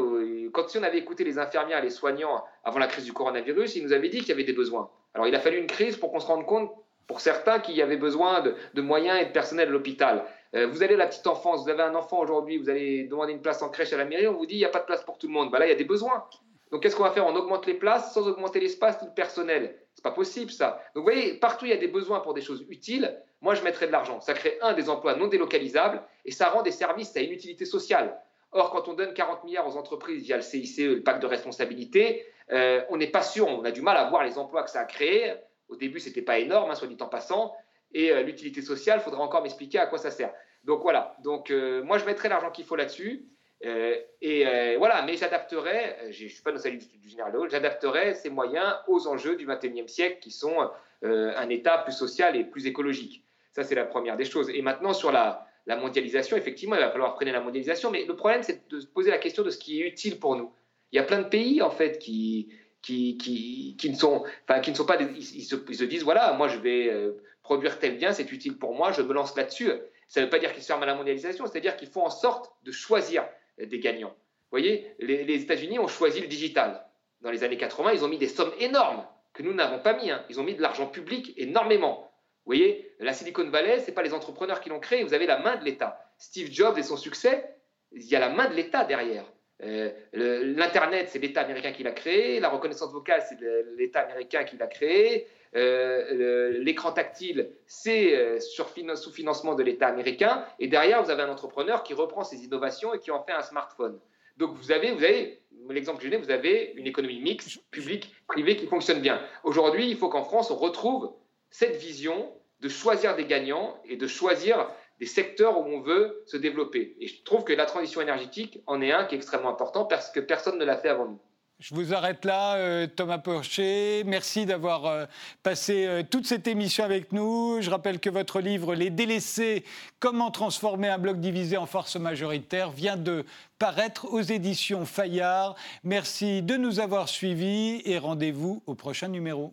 quand 0.54 0.68
si 0.70 0.78
on 0.78 0.84
avait 0.84 0.98
écouté 0.98 1.24
les 1.24 1.40
infirmières, 1.40 1.82
les 1.82 1.90
soignants 1.90 2.44
avant 2.64 2.80
la 2.80 2.88
crise 2.88 3.06
du 3.06 3.14
coronavirus, 3.14 3.76
ils 3.76 3.84
nous 3.84 3.94
avaient 3.94 4.10
dit 4.10 4.20
qu'il 4.20 4.30
y 4.30 4.34
avait 4.34 4.44
des 4.44 4.54
besoins. 4.54 4.90
Alors 5.14 5.28
il 5.28 5.36
a 5.36 5.40
fallu 5.40 5.58
une 5.58 5.68
crise 5.68 5.98
pour 5.98 6.12
qu'on 6.12 6.20
se 6.20 6.28
rende 6.28 6.46
compte, 6.46 6.72
pour 7.08 7.22
certains, 7.22 7.60
qu'il 7.60 7.76
y 7.76 7.82
avait 7.82 7.98
besoin 7.98 8.42
de, 8.42 8.82
moyens 8.82 9.22
et 9.22 9.26
de 9.26 9.32
personnel 9.32 9.70
à 9.70 9.72
l'hôpital. 9.72 10.26
Euh, 10.56 10.68
vous 10.68 10.84
allez 10.84 10.96
à 10.96 10.98
la 10.98 11.08
petite 11.08 11.28
enfance, 11.28 11.64
vous 11.64 11.70
avez 11.70 11.84
un 11.84 11.96
enfant 11.96 12.20
aujourd'hui, 12.20 12.58
vous 12.58 12.70
allez 12.70 13.06
demander 13.06 13.34
une 13.34 13.42
place 13.42 13.62
en 13.62 13.70
crèche 13.70 13.94
à 13.94 13.98
la 13.98 14.06
mairie, 14.06 14.28
on 14.28 14.34
vous 14.34 14.46
dit 14.46 14.56
il 14.56 14.60
n'y 14.60 14.66
a 14.66 14.70
pas 14.70 14.80
de 14.80 14.86
place 14.86 15.04
pour 15.04 15.18
tout 15.18 15.28
le 15.28 15.34
monde. 15.34 15.50
Bah 15.50 15.60
là, 15.60 15.66
il 15.66 15.70
y 15.70 15.74
a 15.74 15.76
des 15.76 15.86
besoins. 15.86 16.26
Donc 16.72 16.84
qu'est-ce 16.84 16.96
qu'on 16.96 17.04
va 17.04 17.12
faire? 17.12 17.26
On 17.26 17.36
augmente 17.36 17.66
les 17.66 17.76
places 17.76 18.14
sans 18.14 18.28
augmenter 18.28 18.60
l'espace 18.60 19.02
ni 19.02 19.08
le 19.08 19.14
personnel. 19.14 19.78
C'est 19.96 20.04
pas 20.04 20.12
possible 20.12 20.52
ça. 20.52 20.82
Donc 20.94 21.06
vous 21.06 21.12
voyez, 21.12 21.36
partout 21.36 21.66
il 21.66 21.70
y 21.70 21.74
a 21.74 21.78
des 21.78 21.88
besoins 21.88 22.20
pour 22.20 22.34
des 22.34 22.42
choses 22.42 22.66
utiles. 22.70 23.18
Moi, 23.42 23.54
je 23.54 23.64
mettrais 23.64 23.88
de 23.88 23.92
l'argent. 23.92 24.20
Ça 24.20 24.34
crée 24.34 24.58
un 24.62 24.74
des 24.74 24.90
emplois 24.90 25.16
non 25.16 25.28
délocalisables 25.28 26.02
et 26.26 26.32
ça 26.32 26.50
rend 26.50 26.64
des 26.64 26.72
services 26.72 27.16
à 27.16 27.22
une 27.22 27.32
utilité 27.32 27.66
sociale. 27.66 28.20
Or, 28.52 28.72
quand 28.72 28.88
on 28.88 28.94
donne 28.94 29.14
40 29.14 29.44
milliards 29.44 29.68
aux 29.68 29.78
entreprises 29.78 30.24
via 30.24 30.38
le 30.38 30.42
CICE, 30.42 30.80
le 30.80 31.04
pacte 31.04 31.22
de 31.22 31.28
responsabilité, 31.28 32.26
euh, 32.52 32.82
on 32.90 32.98
n'est 32.98 33.12
pas 33.12 33.22
sûr, 33.22 33.48
on 33.48 33.64
a 33.64 33.72
du 33.72 33.82
mal 33.82 33.98
à 33.98 34.10
voir 34.10 34.24
les 34.24 34.38
emplois 34.38 34.64
que 34.64 34.70
ça 34.70 34.80
a 34.80 34.86
créés. 34.86 35.34
Au 35.70 35.76
début, 35.76 36.00
ce 36.00 36.08
n'était 36.08 36.22
pas 36.22 36.40
énorme, 36.40 36.72
hein, 36.72 36.76
soit 36.76 36.88
dit 36.88 36.98
en 37.00 37.08
passant. 37.08 37.54
Et 37.94 38.12
euh, 38.12 38.24
l'utilité 38.24 38.62
sociale, 38.62 39.00
il 39.02 39.04
faudra 39.04 39.22
encore 39.22 39.42
m'expliquer 39.44 39.80
à 39.80 39.86
quoi 39.86 39.98
ça 39.98 40.12
sert. 40.12 40.34
Donc 40.64 40.82
voilà, 40.82 41.16
donc 41.24 41.52
euh, 41.52 41.82
moi 41.84 41.98
je 41.98 42.06
mettrai 42.06 42.28
l'argent 42.28 42.52
qu'il 42.52 42.66
faut 42.66 42.76
là-dessus. 42.76 43.26
et 43.62 44.76
voilà, 44.78 45.02
mais 45.04 45.16
j'adapterai, 45.16 46.12
je 46.12 46.26
ne 46.26 46.30
suis 46.30 46.42
pas 46.42 46.52
dans 46.52 46.62
du, 46.62 46.78
du 46.78 47.10
général 47.10 47.32
de 47.32 47.50
j'adapterai 47.50 48.14
ces 48.16 48.30
moyens 48.30 48.76
aux 48.88 49.08
enjeux 49.08 49.36
du 49.36 49.48
21e 49.48 49.88
siècle 49.88 50.20
qui 50.20 50.32
sont 50.32 50.70
un 51.04 51.50
État 51.50 51.78
plus 51.80 51.94
social 51.94 52.36
et 52.36 52.44
plus 52.44 52.66
écologique. 52.68 53.24
Ça, 53.58 53.64
c'est 53.64 53.74
la 53.74 53.86
première 53.86 54.18
des 54.18 54.24
choses. 54.24 54.52
Et 54.52 54.62
maintenant, 54.62 54.94
sur 54.94 55.12
la, 55.12 55.48
mondialisation, 55.66 56.38
effectivement, 56.38 56.76
il 56.76 56.82
va 56.82 56.92
falloir 56.92 57.16
freiner 57.16 57.32
la 57.32 57.42
mondialisation, 57.42 57.90
mais 57.90 58.06
le 58.06 58.16
problème, 58.16 58.44
c'est 58.44 58.70
de 58.70 58.80
se 58.80 58.86
poser 58.86 59.10
la 59.10 59.18
question 59.18 59.42
de 59.42 59.50
ce 59.50 59.58
qui 59.58 59.82
est 59.82 59.88
utile 59.88 60.20
pour 60.20 60.36
nous. 60.36 60.54
Il 60.92 60.98
y 60.98 61.00
a 61.00 61.04
plein 61.04 61.18
de 61.24 61.28
pays, 61.28 61.64
en 61.64 61.72
fait, 61.72 61.98
qui, 61.98 62.50
qui, 62.84 63.18
qui, 63.18 63.90
ne, 63.90 63.96
sont, 63.96 64.24
enfin, 64.48 64.60
qui 64.60 64.70
ne 64.70 64.76
sont 64.76 64.86
pas. 64.86 65.02
ils, 65.02 65.44
se, 65.44 65.84
disent 65.86 66.04
voilà, 66.04 66.34
moi, 66.34 66.50
je 66.50 66.60
vais 66.60 66.88
euh, 66.88 67.14
produire 67.42 67.80
tel 67.80 67.98
bien, 67.98 68.14
c'est 68.14 68.32
utile 68.32 68.60
pour 68.60 68.76
moi, 68.76 68.92
je 68.92 69.02
me 69.02 69.12
lance 69.12 69.36
là-dessus. 69.36 69.72
Ça 70.08 70.20
ne 70.20 70.26
veut 70.26 70.30
pas 70.30 70.38
dire 70.38 70.54
qu'ils 70.54 70.62
se 70.62 70.68
ferment 70.68 70.84
à 70.84 70.86
la 70.86 70.94
mondialisation, 70.94 71.48
c'est-à-dire 71.48 71.78
qu'ils 71.78 71.90
font 71.90 72.06
en 72.06 72.12
sorte 72.12 72.52
de 72.62 72.72
choisir 72.72 73.28
des 73.58 73.80
gagnants. 73.80 74.10
Vous 74.52 74.52
voyez, 74.52 74.94
les, 75.00 75.24
les 75.24 75.42
États-Unis 75.42 75.80
ont 75.80 75.88
choisi 75.88 76.22
le 76.22 76.28
digital. 76.28 76.86
Dans 77.22 77.32
les 77.32 77.44
années 77.44 77.58
80, 77.58 77.94
ils 77.94 78.06
ont 78.06 78.08
mis 78.08 78.20
des 78.20 78.28
sommes 78.28 78.54
énormes 78.60 79.04
que 79.34 79.42
nous 79.42 79.56
n'avons 79.56 79.80
pas 79.80 79.94
mis. 79.94 80.12
Hein. 80.12 80.24
Ils 80.30 80.40
ont 80.40 80.44
mis 80.44 80.54
de 80.54 80.62
l'argent 80.62 80.86
public 80.86 81.34
énormément. 81.38 82.08
Vous 82.48 82.54
voyez, 82.54 82.90
la 83.02 83.12
Silicon 83.12 83.50
Valley, 83.50 83.82
ce 83.82 83.88
n'est 83.88 83.94
pas 83.94 84.04
les 84.04 84.14
entrepreneurs 84.14 84.62
qui 84.62 84.70
l'ont 84.70 84.80
créé, 84.80 85.04
vous 85.04 85.14
avez 85.14 85.26
la 85.26 85.38
main 85.38 85.58
de 85.58 85.66
l'État. 85.66 86.00
Steve 86.18 86.48
Jobs 86.50 86.78
et 86.78 86.84
son 86.84 86.96
succès, 86.96 87.44
il 87.92 88.06
y 88.06 88.16
a 88.16 88.22
la 88.22 88.30
main 88.30 88.48
de 88.48 88.54
l'État 88.54 88.86
derrière. 88.86 89.26
Euh, 89.64 89.92
L'Internet, 90.14 91.10
c'est 91.10 91.20
l'État 91.20 91.42
américain 91.42 91.74
qui 91.74 91.84
l'a 91.84 91.92
créé. 91.92 92.40
La 92.40 92.48
reconnaissance 92.48 92.94
vocale, 92.94 93.22
c'est 93.28 93.38
l'État 93.78 94.00
américain 94.00 94.46
qui 94.46 94.56
l'a 94.56 94.68
créé. 94.68 95.28
Euh, 95.58 96.58
L'écran 96.60 96.94
tactile, 96.94 97.52
c'est 97.66 98.16
euh, 98.16 98.40
sous 98.40 99.12
financement 99.12 99.54
de 99.54 99.64
l'État 99.64 99.88
américain. 99.88 100.46
Et 100.58 100.70
derrière, 100.70 101.04
vous 101.04 101.12
avez 101.12 101.24
un 101.24 101.30
entrepreneur 101.30 101.84
qui 101.84 101.94
reprend 101.94 102.24
ces 102.24 102.46
innovations 102.46 102.94
et 102.94 103.00
qui 103.00 103.12
en 103.12 103.22
fait 103.26 103.34
un 103.34 103.42
smartphone. 103.42 104.00
Donc 104.38 104.54
vous 104.54 104.72
avez, 104.72 104.92
vous 104.92 105.04
avez 105.04 105.42
l'exemple 105.68 106.00
que 106.00 106.06
je 106.06 106.12
donne, 106.12 106.22
vous 106.22 106.32
avez 106.32 106.72
une 106.78 106.88
économie 106.88 107.20
mixte, 107.20 107.60
publique, 107.72 108.16
privée, 108.26 108.56
qui 108.56 108.68
fonctionne 108.68 109.02
bien. 109.02 109.22
Aujourd'hui, 109.44 109.90
il 109.90 109.98
faut 109.98 110.08
qu'en 110.08 110.24
France, 110.24 110.50
on 110.50 110.56
retrouve 110.56 111.12
cette 111.50 111.76
vision 111.76 112.32
de 112.60 112.70
choisir 112.70 113.16
des 113.16 113.26
gagnants 113.26 113.80
et 113.86 113.98
de 113.98 114.08
choisir 114.08 114.70
des 115.00 115.06
secteurs 115.06 115.60
où 115.60 115.64
on 115.64 115.82
veut 115.82 116.24
se 116.26 116.38
développer. 116.38 116.96
Et 117.00 117.08
je 117.08 117.24
trouve 117.24 117.44
que 117.44 117.54
la 117.54 117.66
transition 117.66 118.02
énergétique 118.02 118.62
en 118.66 118.82
est 118.82 118.92
un 118.92 119.06
qui 119.06 119.16
est 119.16 119.18
extrêmement 119.18 119.50
important 119.50 119.86
parce 119.86 120.10
que 120.10 120.20
personne 120.20 120.58
ne 120.58 120.66
l'a 120.66 120.78
fait 120.78 120.90
avant 120.90 121.06
nous. 121.06 121.20
Je 121.60 121.74
vous 121.74 121.92
arrête 121.96 122.24
là, 122.24 122.56
euh, 122.58 122.86
Thomas 122.86 123.18
Porcher. 123.18 124.04
Merci 124.06 124.46
d'avoir 124.46 124.86
euh, 124.86 125.06
passé 125.42 125.88
euh, 125.88 126.04
toute 126.04 126.28
cette 126.28 126.48
émission 126.48 126.84
avec 126.84 127.12
nous. 127.12 127.62
Je 127.62 127.72
rappelle 127.72 128.00
que 128.00 128.12
votre 128.12 128.42
livre 128.42 128.76
Les 128.76 128.92
délaissés, 128.92 129.64
comment 130.00 130.30
transformer 130.30 130.88
un 130.88 131.00
bloc 131.00 131.20
divisé 131.20 131.58
en 131.58 131.66
force 131.66 131.96
majoritaire, 131.96 132.70
vient 132.70 132.96
de 132.96 133.26
paraître 133.58 134.06
aux 134.14 134.22
éditions 134.22 134.86
Fayard. 134.86 135.56
Merci 135.84 136.44
de 136.44 136.58
nous 136.58 136.80
avoir 136.80 137.10
suivis 137.10 137.82
et 137.86 137.98
rendez-vous 137.98 138.62
au 138.68 138.76
prochain 138.76 139.08
numéro. 139.08 139.52